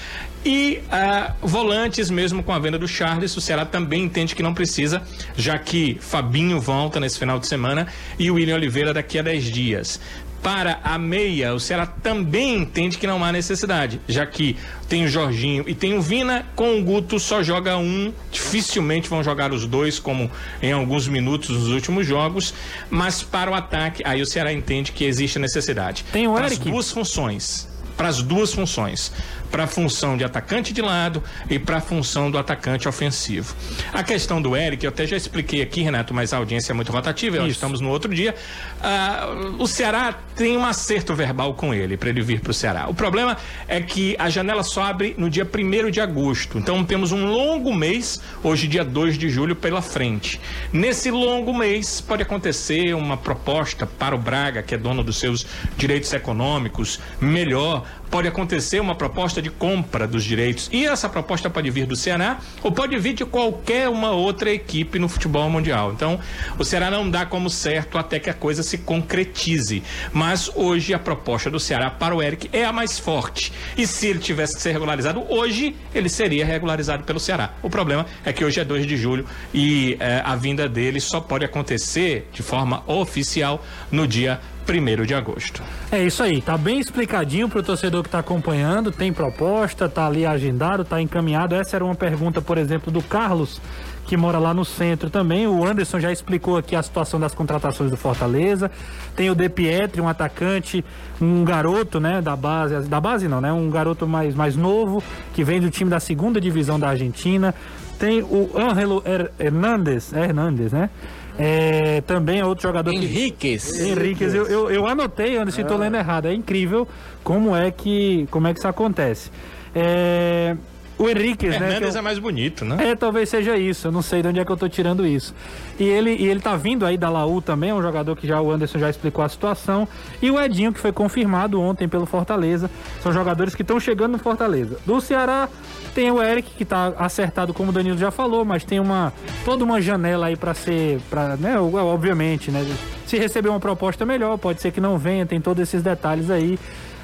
E 0.48 0.80
ah, 0.92 1.34
volantes, 1.42 2.08
mesmo 2.08 2.40
com 2.40 2.52
a 2.52 2.58
venda 2.60 2.78
do 2.78 2.86
Charles, 2.86 3.36
o 3.36 3.40
Ceará 3.40 3.64
também 3.66 4.04
entende 4.04 4.32
que 4.32 4.44
não 4.44 4.54
precisa, 4.54 5.02
já 5.36 5.58
que 5.58 5.98
Fabinho 6.00 6.60
volta 6.60 7.00
nesse 7.00 7.18
final 7.18 7.40
de 7.40 7.48
semana 7.48 7.88
e 8.16 8.30
o 8.30 8.34
William 8.34 8.54
Oliveira 8.54 8.94
daqui 8.94 9.18
a 9.18 9.22
10 9.22 9.44
dias. 9.46 10.00
Para 10.44 10.78
a 10.84 10.96
meia, 10.96 11.52
o 11.52 11.58
Ceará 11.58 11.84
também 11.84 12.54
entende 12.54 12.96
que 12.96 13.08
não 13.08 13.24
há 13.24 13.32
necessidade, 13.32 14.00
já 14.06 14.24
que 14.24 14.56
tem 14.88 15.04
o 15.04 15.08
Jorginho 15.08 15.64
e 15.66 15.74
tem 15.74 15.94
o 15.98 16.00
Vina, 16.00 16.46
com 16.54 16.78
o 16.78 16.84
Guto 16.84 17.18
só 17.18 17.42
joga 17.42 17.76
um, 17.76 18.12
dificilmente 18.30 19.08
vão 19.08 19.24
jogar 19.24 19.52
os 19.52 19.66
dois, 19.66 19.98
como 19.98 20.30
em 20.62 20.70
alguns 20.70 21.08
minutos 21.08 21.48
nos 21.48 21.66
últimos 21.70 22.06
jogos, 22.06 22.54
mas 22.88 23.20
para 23.20 23.50
o 23.50 23.54
ataque, 23.54 24.00
aí 24.06 24.22
o 24.22 24.26
Ceará 24.26 24.52
entende 24.52 24.92
que 24.92 25.04
existe 25.04 25.40
necessidade. 25.40 26.04
Tem 26.12 26.28
o 26.28 26.34
Para 26.34 26.46
as 26.46 26.52
Eric. 26.52 26.70
duas 26.70 26.92
funções. 26.92 27.66
Para 27.96 28.08
as 28.08 28.22
duas 28.22 28.52
funções. 28.52 29.10
Para 29.50 29.64
a 29.64 29.66
função 29.66 30.16
de 30.16 30.24
atacante 30.24 30.72
de 30.72 30.82
lado 30.82 31.22
e 31.48 31.58
para 31.58 31.78
a 31.78 31.80
função 31.80 32.30
do 32.30 32.38
atacante 32.38 32.88
ofensivo. 32.88 33.54
A 33.92 34.02
questão 34.02 34.40
do 34.40 34.56
Eric, 34.56 34.84
eu 34.84 34.90
até 34.90 35.06
já 35.06 35.16
expliquei 35.16 35.62
aqui, 35.62 35.82
Renato, 35.82 36.12
mas 36.12 36.32
a 36.32 36.36
audiência 36.36 36.72
é 36.72 36.74
muito 36.74 36.92
rotativa, 36.92 37.38
nós 37.38 37.50
estamos 37.50 37.80
no 37.80 37.88
outro 37.88 38.14
dia. 38.14 38.34
Ah, 38.82 39.28
o 39.58 39.66
Ceará 39.66 40.14
tem 40.36 40.56
um 40.56 40.64
acerto 40.64 41.14
verbal 41.14 41.54
com 41.54 41.72
ele 41.72 41.96
para 41.96 42.10
ele 42.10 42.22
vir 42.22 42.40
para 42.40 42.50
o 42.50 42.54
Ceará. 42.54 42.88
O 42.88 42.94
problema 42.94 43.36
é 43.66 43.80
que 43.80 44.16
a 44.18 44.28
janela 44.28 44.62
só 44.62 44.82
abre 44.82 45.14
no 45.16 45.30
dia 45.30 45.46
1 45.46 45.90
de 45.90 46.00
agosto. 46.00 46.58
Então 46.58 46.84
temos 46.84 47.12
um 47.12 47.26
longo 47.26 47.74
mês, 47.74 48.20
hoje, 48.42 48.68
dia 48.68 48.84
2 48.84 49.16
de 49.16 49.28
julho, 49.28 49.56
pela 49.56 49.80
frente. 49.80 50.40
Nesse 50.72 51.10
longo 51.10 51.56
mês, 51.56 52.00
pode 52.00 52.22
acontecer 52.22 52.94
uma 52.94 53.16
proposta 53.16 53.86
para 53.86 54.14
o 54.14 54.18
Braga, 54.18 54.62
que 54.62 54.74
é 54.74 54.78
dono 54.78 55.02
dos 55.02 55.18
seus 55.18 55.46
direitos 55.76 56.12
econômicos, 56.12 57.00
melhor, 57.20 57.84
pode 58.10 58.28
acontecer 58.28 58.80
uma 58.80 58.94
proposta 58.94 59.40
de 59.42 59.50
compra 59.50 60.06
dos 60.06 60.24
direitos. 60.24 60.68
E 60.72 60.86
essa 60.86 61.08
proposta 61.08 61.50
pode 61.50 61.70
vir 61.70 61.86
do 61.86 61.96
Ceará 61.96 62.38
ou 62.62 62.72
pode 62.72 62.96
vir 62.98 63.14
de 63.14 63.24
qualquer 63.24 63.88
uma 63.88 64.10
outra 64.10 64.50
equipe 64.50 64.98
no 64.98 65.08
futebol 65.08 65.48
mundial. 65.50 65.92
Então, 65.92 66.18
o 66.58 66.64
Ceará 66.64 66.90
não 66.90 67.08
dá 67.08 67.26
como 67.26 67.50
certo 67.50 67.98
até 67.98 68.18
que 68.18 68.30
a 68.30 68.34
coisa 68.34 68.62
se 68.62 68.78
concretize. 68.78 69.82
Mas 70.12 70.50
hoje 70.54 70.94
a 70.94 70.98
proposta 70.98 71.50
do 71.50 71.60
Ceará 71.60 71.90
para 71.90 72.14
o 72.14 72.22
Eric 72.22 72.48
é 72.52 72.64
a 72.64 72.72
mais 72.72 72.98
forte. 72.98 73.52
E 73.76 73.86
se 73.86 74.06
ele 74.06 74.18
tivesse 74.18 74.56
que 74.56 74.62
ser 74.62 74.72
regularizado 74.72 75.24
hoje, 75.28 75.76
ele 75.94 76.08
seria 76.08 76.44
regularizado 76.44 77.04
pelo 77.04 77.20
Ceará. 77.20 77.54
O 77.62 77.70
problema 77.70 78.06
é 78.24 78.32
que 78.32 78.44
hoje 78.44 78.60
é 78.60 78.64
2 78.64 78.86
de 78.86 78.96
julho 78.96 79.26
e 79.52 79.96
eh, 80.00 80.22
a 80.24 80.36
vinda 80.36 80.68
dele 80.68 81.00
só 81.00 81.20
pode 81.20 81.44
acontecer 81.44 82.28
de 82.32 82.42
forma 82.42 82.82
oficial 82.86 83.64
no 83.90 84.06
dia 84.06 84.40
1 84.68 85.04
de 85.04 85.14
agosto. 85.14 85.62
É 85.90 86.02
isso 86.02 86.22
aí, 86.22 86.42
tá 86.42 86.56
bem 86.58 86.80
explicadinho 86.80 87.48
pro 87.48 87.62
torcedor 87.62 88.02
que 88.02 88.08
tá 88.08 88.18
acompanhando, 88.18 88.90
tem 88.90 89.12
proposta, 89.12 89.88
tá 89.88 90.06
ali 90.06 90.26
agendado, 90.26 90.84
tá 90.84 91.00
encaminhado. 91.00 91.54
Essa 91.54 91.76
era 91.76 91.84
uma 91.84 91.94
pergunta, 91.94 92.42
por 92.42 92.58
exemplo, 92.58 92.90
do 92.90 93.02
Carlos, 93.02 93.60
que 94.06 94.16
mora 94.16 94.38
lá 94.38 94.52
no 94.52 94.64
centro 94.64 95.10
também. 95.10 95.46
O 95.46 95.64
Anderson 95.64 96.00
já 96.00 96.12
explicou 96.12 96.56
aqui 96.56 96.74
a 96.74 96.82
situação 96.82 97.18
das 97.18 97.34
contratações 97.34 97.90
do 97.90 97.96
Fortaleza. 97.96 98.70
Tem 99.14 99.30
o 99.30 99.34
De 99.34 99.48
Pietri, 99.48 100.00
um 100.00 100.08
atacante, 100.08 100.84
um 101.20 101.44
garoto, 101.44 102.00
né, 102.00 102.20
da 102.20 102.36
base, 102.36 102.88
da 102.88 103.00
base 103.00 103.28
não, 103.28 103.40
né, 103.40 103.52
um 103.52 103.70
garoto 103.70 104.06
mais, 104.06 104.34
mais 104.34 104.56
novo, 104.56 105.02
que 105.32 105.44
vem 105.44 105.60
do 105.60 105.70
time 105.70 105.90
da 105.90 106.00
segunda 106.00 106.40
divisão 106.40 106.78
da 106.78 106.88
Argentina. 106.88 107.54
Tem 107.98 108.22
o 108.22 108.50
Ângelo 108.54 109.02
Her 109.06 109.30
Hernandes, 109.38 110.12
é 110.12 110.24
Hernandes, 110.24 110.70
né? 110.70 110.90
É, 111.38 112.00
também 112.02 112.40
é 112.40 112.44
outro 112.44 112.62
jogador 112.62 112.92
Henriquez. 112.92 113.72
que. 113.72 113.82
Henriquez. 113.82 114.34
Eu, 114.34 114.46
eu, 114.46 114.70
eu 114.70 114.86
anotei, 114.86 115.36
Anderson, 115.36 115.62
estou 115.62 115.76
lendo 115.76 115.96
errado. 115.96 116.26
É 116.26 116.34
incrível 116.34 116.88
como 117.22 117.54
é 117.54 117.70
que, 117.70 118.26
como 118.30 118.46
é 118.46 118.52
que 118.52 118.58
isso 118.58 118.68
acontece. 118.68 119.30
É, 119.74 120.56
o 120.98 121.08
Henriquez, 121.08 121.58
né? 121.60 121.66
Hernandes 121.74 121.94
eu- 121.94 121.98
é 121.98 122.02
mais 122.02 122.18
bonito, 122.18 122.64
né? 122.64 122.76
é, 122.90 122.94
talvez 122.96 123.28
seja 123.28 123.56
isso. 123.56 123.88
Eu 123.88 123.92
não 123.92 124.02
sei 124.02 124.22
de 124.22 124.28
onde 124.28 124.40
é 124.40 124.44
que 124.44 124.50
eu 124.50 124.56
tô 124.56 124.68
tirando 124.68 125.06
isso. 125.06 125.34
E 125.78 125.84
ele, 125.84 126.16
e 126.16 126.26
ele 126.26 126.40
tá 126.40 126.56
vindo 126.56 126.86
aí 126.86 126.96
da 126.96 127.10
Laú 127.10 127.42
também, 127.42 127.70
é 127.70 127.74
um 127.74 127.82
jogador 127.82 128.16
que 128.16 128.26
já 128.26 128.40
o 128.40 128.50
Anderson 128.50 128.78
já 128.78 128.88
explicou 128.88 129.22
a 129.24 129.28
situação. 129.28 129.86
E 130.22 130.30
o 130.30 130.40
Edinho, 130.40 130.72
que 130.72 130.80
foi 130.80 130.92
confirmado 130.92 131.60
ontem 131.60 131.86
pelo 131.86 132.06
Fortaleza. 132.06 132.70
São 133.02 133.12
jogadores 133.12 133.54
que 133.54 133.62
estão 133.62 133.78
chegando 133.78 134.12
no 134.12 134.18
Fortaleza. 134.18 134.78
Do 134.86 135.00
Ceará, 135.00 135.48
tem 135.94 136.10
o 136.10 136.22
Eric, 136.22 136.50
que 136.56 136.64
tá 136.64 136.92
acertado, 136.98 137.52
como 137.52 137.70
o 137.70 137.72
Danilo 137.72 137.98
já 137.98 138.10
falou, 138.10 138.44
mas 138.44 138.64
tem 138.64 138.80
uma 138.80 139.12
toda 139.44 139.64
uma 139.64 139.80
janela 139.80 140.26
aí 140.26 140.36
para 140.36 140.54
ser. 140.54 141.00
Pra, 141.10 141.36
né, 141.36 141.58
obviamente, 141.58 142.50
né? 142.50 142.64
Se 143.06 143.16
receber 143.18 143.48
uma 143.50 143.60
proposta 143.60 144.04
melhor, 144.04 144.36
pode 144.38 144.60
ser 144.60 144.72
que 144.72 144.80
não 144.80 144.98
venha, 144.98 145.24
tem 145.26 145.40
todos 145.40 145.62
esses 145.62 145.82
detalhes 145.82 146.30
aí. 146.30 146.58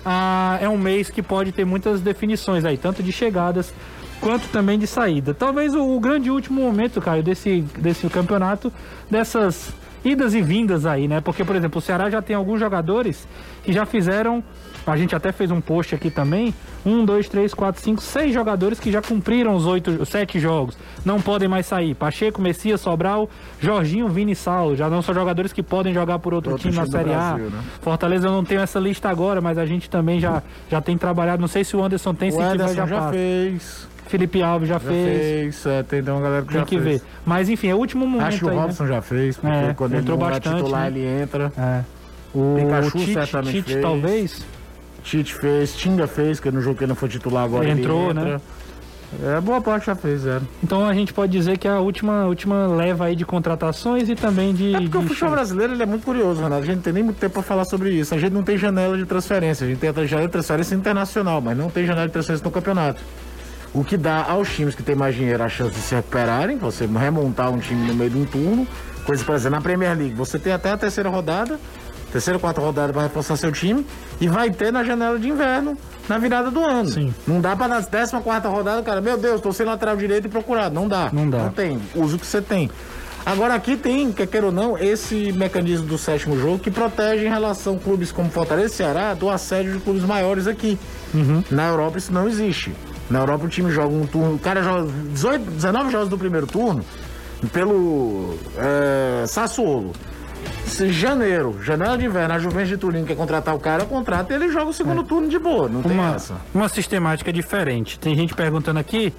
Ah, 0.05 0.59
é 0.61 0.69
um 0.69 0.79
mês 0.79 1.11
que 1.11 1.23
pode 1.23 1.53
ter 1.53 1.65
muitas 1.65 2.01
definições 2.01 2.65
aí, 2.65 2.77
tanto 2.77 3.03
de 3.03 3.13
chegadas 3.13 3.73
quanto 4.21 4.49
também 4.49 4.79
de 4.79 4.87
saída. 4.87 5.35
Talvez 5.35 5.75
o, 5.75 5.97
o 5.97 6.01
grande 6.01 6.31
último 6.31 6.63
momento, 6.63 7.01
Caio, 7.01 7.23
desse, 7.23 7.61
desse 7.79 8.09
campeonato, 8.09 8.73
dessas 9.11 9.73
idas 10.05 10.35
e 10.35 10.43
vindas 10.43 10.87
aí, 10.87 11.07
né? 11.09 11.21
Porque, 11.21 11.45
por 11.45 11.57
exemplo, 11.57 11.79
o 11.79 11.83
Ceará 11.83 12.11
já 12.11 12.21
tem 12.21 12.35
alguns 12.35 12.59
jogadores 12.61 13.27
que 13.65 13.73
já 13.73 13.87
fizeram. 13.87 14.43
A 14.85 14.97
gente 14.97 15.15
até 15.15 15.31
fez 15.31 15.51
um 15.53 15.61
post 15.61 15.95
aqui 15.95 16.11
também. 16.11 16.53
Um, 16.85 17.05
dois, 17.05 17.29
três, 17.29 17.55
quatro, 17.55 17.81
cinco, 17.81 18.03
seis 18.03 18.35
jogadores 18.35 18.81
que 18.81 18.91
já 18.91 19.01
cumpriram 19.01 19.55
os 19.55 19.65
oito, 19.65 19.93
os 19.93 20.09
sete 20.09 20.41
jogos. 20.41 20.77
Não 21.05 21.21
podem 21.21 21.47
mais 21.49 21.67
sair. 21.67 21.95
Pacheco, 21.95 22.43
Messias, 22.43 22.81
Sobral, 22.81 23.31
Jorginho, 23.61 24.09
Vini 24.09 24.33
e 24.33 24.35
Saulo. 24.35 24.75
Já 24.75 24.91
não 24.91 25.01
são 25.01 25.15
jogadores 25.15 25.53
que 25.53 25.63
podem 25.63 25.95
jogar 25.95 26.19
por 26.19 26.35
outro, 26.35 26.53
Outro 26.53 26.69
time 26.69 26.77
na 26.77 26.83
time 26.85 26.97
do 26.97 26.99
Série 26.99 27.15
A. 27.15 27.35
Brasil, 27.35 27.51
né? 27.51 27.63
Fortaleza 27.81 28.27
eu 28.27 28.33
não 28.33 28.45
tenho 28.45 28.61
essa 28.61 28.81
lista 28.81 29.09
agora, 29.09 29.41
mas 29.41 29.57
a 29.57 29.65
gente 29.65 29.89
também 29.89 30.19
já, 30.19 30.43
já 30.69 30.81
tem 30.81 30.99
trabalhado. 30.99 31.41
Não 31.41 31.49
sei 31.49 31.63
se 31.63 31.77
o 31.77 31.85
Anderson 31.85 32.13
tem, 32.13 32.33
se 32.33 32.39
O 32.39 32.51
tiver 32.51 32.75
já, 32.75 32.85
já, 32.85 33.11
fez. 33.11 33.92
Felipe 34.07 34.43
Alves 34.43 34.69
já, 34.69 34.75
Já 34.75 34.81
fez. 34.81 35.63
fez. 35.63 35.67
é, 35.67 35.83
tem, 35.83 36.01
uma 36.03 36.21
galera 36.21 36.43
que 36.43 36.49
Tem 36.49 36.61
já 36.61 36.67
que 36.67 36.79
fez. 36.81 37.01
ver. 37.01 37.09
Mas 37.25 37.49
enfim, 37.49 37.69
é 37.69 37.75
o 37.75 37.79
último 37.79 38.07
momento 38.07 38.27
Acho 38.29 38.39
que 38.41 38.45
o 38.45 38.49
aí, 38.51 38.57
né? 38.57 38.63
Robson 38.63 38.87
já 38.87 39.01
fez, 39.03 39.37
porque 39.37 39.57
É, 39.57 39.75
quando 39.75 39.93
ele 39.93 40.01
entrou 40.03 40.19
não 40.19 40.27
é 40.27 40.31
bastante, 40.31 40.57
titular, 40.57 40.81
né? 40.83 40.87
ele 40.89 41.23
entra. 41.23 41.53
É. 41.57 41.81
O 42.35 42.57
Pikachu 42.59 42.99
Tite, 42.99 43.13
certamente 43.13 43.53
Tite 43.57 43.73
fez. 43.73 43.83
talvez. 43.83 44.47
Tite 45.03 45.35
fez, 45.35 45.75
Tinga 45.77 46.07
fez, 46.07 46.39
que 46.41 46.51
no 46.51 46.61
jogo 46.61 46.77
que 46.77 46.85
ele 46.85 46.91
não 46.91 46.97
foi 46.97 47.09
titular 47.09 47.45
agora 47.45 47.65
Ele 47.65 47.73
ele 47.73 47.81
entrou, 47.81 48.11
entra. 48.11 48.25
né? 48.25 48.41
É, 49.25 49.39
boa 49.43 49.61
parte 49.61 49.87
já 49.87 49.95
fez, 49.95 50.25
é. 50.27 50.41
Então 50.65 50.87
a 50.89 50.95
gente 50.95 51.13
pode 51.13 51.31
dizer 51.31 51.59
que 51.59 51.69
é 51.69 51.71
a 51.71 51.81
última, 51.81 52.25
última 52.25 52.67
leva 52.67 53.05
aí 53.05 53.15
de 53.17 53.27
contratações 53.27 54.09
e 54.09 54.15
também 54.15 54.55
de. 54.55 54.75
É 54.75 54.81
porque 54.81 54.97
o 54.97 55.01
de- 55.03 55.09
futebol 55.09 55.31
brasileiro 55.33 55.75
ele 55.75 55.83
é 55.83 55.87
muito 55.87 56.03
curioso, 56.05 56.43
Renato. 56.43 56.63
A 56.63 56.65
gente 56.67 56.77
não 56.77 56.83
tem 56.83 56.93
nem 56.95 57.03
muito 57.03 57.19
tempo 57.19 57.35
para 57.35 57.43
falar 57.43 57.65
sobre 57.67 57.91
isso. 57.91 58.15
A 58.15 58.19
gente 58.19 58.33
não 58.33 58.43
tem 58.43 58.57
janela 58.57 58.97
de 58.97 59.05
transferência. 59.05 59.67
A 59.67 59.69
gente 59.69 59.79
tem 59.81 59.91
a 59.91 59.93
janela 60.07 60.27
de 60.29 60.33
transferência 60.33 60.75
internacional, 60.75 61.43
mas 61.43 61.59
não 61.59 61.69
tem 61.69 61.85
janela 61.85 62.07
de 62.07 62.13
transferência 62.15 62.43
no 62.45 62.51
campeonato. 62.51 63.03
O 63.75 63.83
que 63.83 63.97
dá 63.97 64.23
aos 64.25 64.51
times 64.55 64.75
que 64.75 64.83
têm 64.83 64.95
mais 64.95 65.15
dinheiro 65.15 65.43
a 65.43 65.49
chance 65.49 65.75
de 65.75 65.81
se 65.81 65.95
recuperarem, 65.95 66.59
você 66.59 66.87
remontar 66.87 67.51
um 67.51 67.59
time 67.59 67.87
no 67.87 67.95
meio 67.95 68.11
de 68.11 68.19
um 68.19 68.25
turno. 68.25 68.67
Coisa, 69.07 69.25
por 69.25 69.35
exemplo, 69.35 69.57
na 69.57 69.63
Premier 69.63 69.97
League, 69.97 70.15
você 70.15 70.39
tem 70.39 70.53
até 70.53 70.71
a 70.71 70.77
terceira 70.77 71.09
rodada, 71.09 71.59
terceira, 72.13 72.39
quarta 72.39 72.61
rodada 72.61 72.93
para 72.93 73.03
reforçar 73.03 73.37
seu 73.37 73.51
time, 73.51 73.85
e 74.21 74.29
vai 74.29 74.51
ter 74.51 74.71
na 74.71 74.85
janela 74.85 75.19
de 75.19 75.29
inverno, 75.29 75.77
na 76.09 76.19
virada 76.19 76.51
do 76.51 76.61
ano. 76.61 76.89
Sim. 76.89 77.15
Não 77.27 77.41
dá 77.41 77.57
para 77.57 77.69
na 77.69 77.81
décima 77.81 78.21
quarta 78.21 78.49
rodada, 78.49 78.83
cara, 78.83 79.01
meu 79.01 79.17
Deus, 79.17 79.41
tô 79.41 79.53
sem 79.53 79.65
lateral 79.65 79.97
direito 79.97 80.27
e 80.27 80.29
procurado. 80.29 80.75
Não 80.75 80.87
dá. 80.87 81.11
Não 81.13 81.29
dá. 81.29 81.39
Não 81.39 81.51
tem. 81.51 81.81
Usa 81.95 82.17
o 82.17 82.19
que 82.19 82.27
você 82.27 82.43
tem. 82.43 82.71
Agora 83.25 83.55
aqui 83.55 83.77
tem, 83.77 84.13
quer 84.13 84.27
queira 84.27 84.47
ou 84.47 84.53
não, 84.53 84.77
esse 84.77 85.33
mecanismo 85.33 85.87
do 85.87 85.97
sétimo 85.97 86.39
jogo 86.39 86.59
que 86.59 86.71
protege 86.71 87.25
em 87.25 87.29
relação 87.29 87.77
a 87.77 87.79
clubes 87.79 88.11
como 88.11 88.29
Fortaleza 88.29 88.75
e 88.75 88.77
Ceará 88.77 89.15
do 89.15 89.31
assédio 89.31 89.73
de 89.73 89.79
clubes 89.79 90.03
maiores 90.03 90.47
aqui. 90.47 90.79
Na 91.51 91.69
Europa 91.69 91.99
isso 91.99 92.13
não 92.13 92.29
existe. 92.29 92.75
Na 93.13 93.19
Europa 93.19 93.45
o 93.45 93.49
time 93.49 93.71
joga 93.71 93.95
um 93.95 94.07
turno, 94.07 94.37
o 94.37 94.39
cara 94.39 94.63
joga 94.63 94.91
18, 95.11 95.51
19 95.51 95.93
jogos 95.93 96.09
do 96.09 96.17
primeiro 96.17 96.47
turno 96.47 96.83
pelo 97.53 98.39
é, 98.57 99.27
Sassuolo. 99.27 99.93
Se 100.65 100.91
janeiro, 100.91 101.59
janela 101.63 101.99
de 101.99 102.07
inverno, 102.07 102.35
a 102.35 102.39
Juventus 102.39 102.71
de 102.71 102.77
Turim 102.79 103.05
quer 103.05 103.15
contratar 103.15 103.55
o 103.55 103.59
cara, 103.59 103.85
contrata 103.85 104.33
e 104.33 104.37
ele 104.37 104.49
joga 104.51 104.71
o 104.71 104.73
segundo 104.73 105.05
turno 105.05 105.29
de 105.29 105.39
boa, 105.39 105.69
não 105.69 105.83
tem 105.83 105.93
uma, 105.93 106.15
essa. 106.15 106.37
uma 106.55 106.69
sistemática 106.69 107.31
diferente. 107.31 107.99
Tem 107.99 108.15
gente 108.15 108.35
perguntando 108.35 108.79
aqui 108.79 109.13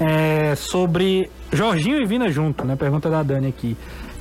é, 0.00 0.54
sobre 0.56 1.30
Jorginho 1.52 2.02
e 2.02 2.04
Vina 2.04 2.28
junto, 2.28 2.64
né? 2.64 2.74
Pergunta 2.74 3.08
da 3.08 3.22
Dani 3.22 3.46
aqui. 3.46 3.76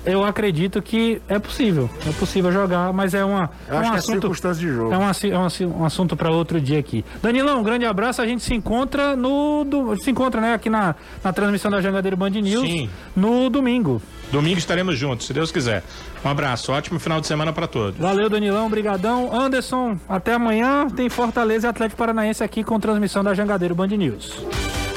Eu 0.05 0.23
acredito 0.23 0.81
que 0.81 1.21
é 1.27 1.39
possível, 1.39 1.89
é 2.07 2.11
possível 2.13 2.51
jogar, 2.51 2.93
mas 2.93 3.13
é 3.13 3.25
uma 3.25 3.49
Eu 3.67 3.75
é 3.75 3.77
acho 3.79 3.87
um 3.87 3.89
que 3.91 3.95
é 3.95 3.99
assunto 3.99 4.21
circunstância 4.21 4.61
de 4.67 4.71
jogo. 4.73 4.93
é 4.93 4.97
um, 4.97 5.07
assi- 5.07 5.31
é 5.31 5.37
um 5.37 5.45
assi- 5.45 5.65
um 5.65 5.83
assunto 5.85 6.15
para 6.15 6.29
outro 6.29 6.61
dia 6.61 6.77
aqui. 6.79 7.03
Danilão, 7.23 7.59
um 7.59 7.63
grande 7.63 7.85
abraço. 7.85 8.21
A 8.21 8.27
gente 8.27 8.43
se 8.43 8.53
encontra 8.53 9.15
no 9.15 9.63
do- 9.63 9.97
se 9.97 10.11
encontra, 10.11 10.39
né, 10.39 10.53
aqui 10.53 10.69
na, 10.69 10.95
na 11.23 11.33
transmissão 11.33 11.71
da 11.71 11.81
Jangadeiro 11.81 12.15
Band 12.15 12.29
News 12.29 12.67
Sim. 12.69 12.89
no 13.15 13.49
domingo. 13.49 14.01
Domingo 14.31 14.57
estaremos 14.57 14.97
juntos, 14.97 15.27
se 15.27 15.33
Deus 15.33 15.51
quiser. 15.51 15.83
Um 16.23 16.29
abraço, 16.29 16.71
ótimo 16.71 16.99
final 16.99 17.19
de 17.21 17.27
semana 17.27 17.51
para 17.53 17.67
todos. 17.67 17.99
Valeu, 17.99 18.29
Danilão, 18.29 18.69
brigadão. 18.69 19.29
Anderson, 19.35 19.97
até 20.09 20.33
amanhã. 20.33 20.87
Tem 20.89 21.09
Fortaleza 21.09 21.67
e 21.67 21.69
Atlético 21.69 21.97
Paranaense 21.97 22.43
aqui 22.43 22.63
com 22.63 22.79
transmissão 22.79 23.23
da 23.23 23.33
Jangadeiro 23.33 23.73
Band 23.75 23.87
News. 23.87 24.33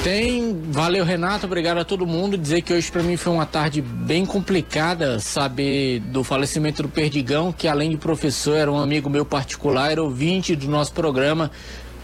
Tem, 0.03 0.57
valeu 0.69 1.03
Renato, 1.03 1.45
obrigado 1.45 1.79
a 1.79 1.83
todo 1.83 2.07
mundo. 2.07 2.37
Dizer 2.37 2.61
que 2.61 2.73
hoje 2.73 2.89
pra 2.89 3.03
mim 3.03 3.17
foi 3.17 3.33
uma 3.33 3.45
tarde 3.45 3.81
bem 3.81 4.25
complicada 4.25 5.19
saber 5.19 5.99
do 5.99 6.23
falecimento 6.23 6.81
do 6.83 6.87
Perdigão, 6.87 7.51
que 7.51 7.67
além 7.67 7.89
de 7.89 7.97
professor 7.97 8.55
era 8.55 8.71
um 8.71 8.79
amigo 8.79 9.09
meu 9.09 9.25
particular, 9.25 9.91
era 9.91 10.01
ouvinte 10.01 10.55
do 10.55 10.69
nosso 10.69 10.93
programa. 10.93 11.51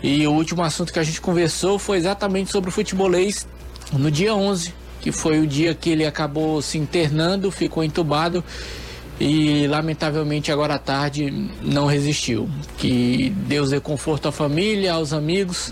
E 0.04 0.28
o 0.28 0.32
último 0.34 0.62
assunto 0.62 0.92
que 0.92 1.00
a 1.00 1.04
gente 1.04 1.22
conversou 1.22 1.80
foi 1.80 1.98
exatamente 1.98 2.52
sobre 2.52 2.70
o 2.70 2.74
futebolês 2.74 3.48
no 3.94 4.12
dia 4.12 4.36
11, 4.36 4.74
que 5.00 5.14
foi 5.14 5.40
o 5.40 5.48
dia 5.48 5.74
que 5.74 5.90
ele 5.90 6.06
acabou 6.06 6.62
se 6.62 6.78
internando, 6.78 7.50
ficou 7.50 7.82
entubado 7.82 8.44
e 9.20 9.66
lamentavelmente 9.68 10.52
agora 10.52 10.76
à 10.76 10.80
tarde 10.80 11.50
não 11.62 11.86
resistiu. 11.86 12.50
Que 12.78 13.30
Deus 13.48 13.70
dê 13.70 13.80
conforto 13.80 14.28
à 14.28 14.32
família, 14.32 14.94
aos 14.94 15.14
amigos. 15.14 15.72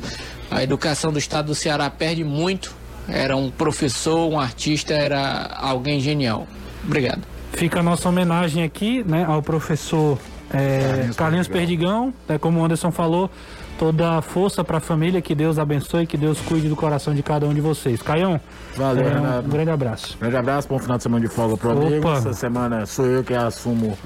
A 0.54 0.64
educação 0.64 1.12
do 1.12 1.18
estado 1.18 1.48
do 1.48 1.56
Ceará 1.56 1.90
perde 1.90 2.24
muito. 2.24 2.74
Era 3.08 3.36
um 3.36 3.50
professor, 3.50 4.32
um 4.32 4.40
artista, 4.40 4.94
era 4.94 5.50
alguém 5.60 6.00
genial. 6.00 6.48
Obrigado. 6.86 7.22
Fica 7.54 7.80
a 7.80 7.84
nossa 7.84 8.08
homenagem 8.08 8.64
aqui, 8.64 9.04
né, 9.04 9.26
ao 9.28 9.42
professor 9.42 10.18
é, 10.54 11.10
Carlinhos, 11.16 11.48
Perdigão, 11.48 12.14
né, 12.28 12.38
como 12.38 12.60
o 12.60 12.66
Anderson 12.66 12.92
falou, 12.92 13.30
toda 13.78 14.18
a 14.18 14.22
força 14.22 14.64
para 14.64 14.78
a 14.78 14.80
família, 14.80 15.22
que 15.22 15.36
Deus 15.36 15.58
abençoe, 15.58 16.06
que 16.06 16.18
Deus 16.18 16.40
cuide 16.40 16.70
do 16.70 16.76
coração 16.76 17.14
de 17.14 17.24
cada 17.24 17.46
um 17.48 17.54
de 17.54 17.62
vocês. 17.62 18.02
Caião, 18.02 18.40
Valeu, 18.76 19.08
é, 19.08 19.40
um 19.40 19.50
grande 19.50 19.72
abraço. 19.72 20.18
Grande 20.20 20.38
abraço, 20.38 20.68
bom 20.68 20.80
final 20.80 20.98
de 20.98 21.04
semana 21.04 21.26
de 21.26 21.34
folga 21.34 21.58
pro 21.58 21.72
Opa. 21.72 21.88
amigo. 21.88 22.12
Essa 22.12 22.34
semana 22.34 22.86
sou 22.86 23.06
eu 23.06 23.24
que 23.24 23.34
assumo 23.34 23.98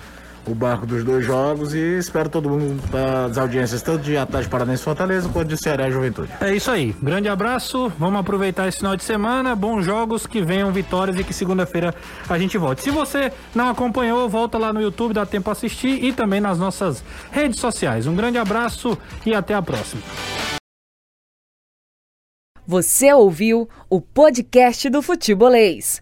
o 0.51 0.55
barco 0.55 0.85
dos 0.85 1.03
dois 1.03 1.25
jogos 1.25 1.73
e 1.73 1.97
espero 1.97 2.29
todo 2.29 2.49
mundo 2.49 2.81
das 2.89 3.37
audiências, 3.37 3.81
tanto 3.81 4.03
de 4.03 4.17
Atlético 4.17 4.51
Paranaense 4.51 4.83
Fortaleza 4.83 5.29
quanto 5.29 5.47
de 5.47 5.57
Ceará 5.57 5.87
e 5.87 5.91
Juventude. 5.91 6.29
É 6.41 6.55
isso 6.55 6.71
aí. 6.71 6.95
Grande 7.01 7.29
abraço. 7.29 7.91
Vamos 7.99 8.19
aproveitar 8.19 8.67
esse 8.67 8.77
final 8.77 8.95
de 8.95 9.03
semana. 9.03 9.55
Bons 9.55 9.85
jogos, 9.85 10.25
que 10.25 10.41
venham 10.41 10.71
vitórias 10.71 11.17
e 11.19 11.23
que 11.23 11.33
segunda-feira 11.33 11.93
a 12.29 12.37
gente 12.37 12.57
volte. 12.57 12.81
Se 12.81 12.89
você 12.89 13.31
não 13.53 13.69
acompanhou, 13.69 14.27
volta 14.29 14.57
lá 14.57 14.71
no 14.71 14.81
YouTube, 14.81 15.13
dá 15.13 15.25
tempo 15.25 15.49
a 15.49 15.53
assistir 15.53 16.03
e 16.03 16.13
também 16.13 16.39
nas 16.39 16.57
nossas 16.57 17.03
redes 17.31 17.59
sociais. 17.59 18.07
Um 18.07 18.15
grande 18.15 18.37
abraço 18.37 18.97
e 19.25 19.33
até 19.33 19.53
a 19.53 19.61
próxima. 19.61 20.01
Você 22.65 23.13
ouviu 23.13 23.69
o 23.89 24.01
podcast 24.01 24.89
do 24.89 25.01
Futebolês. 25.01 26.01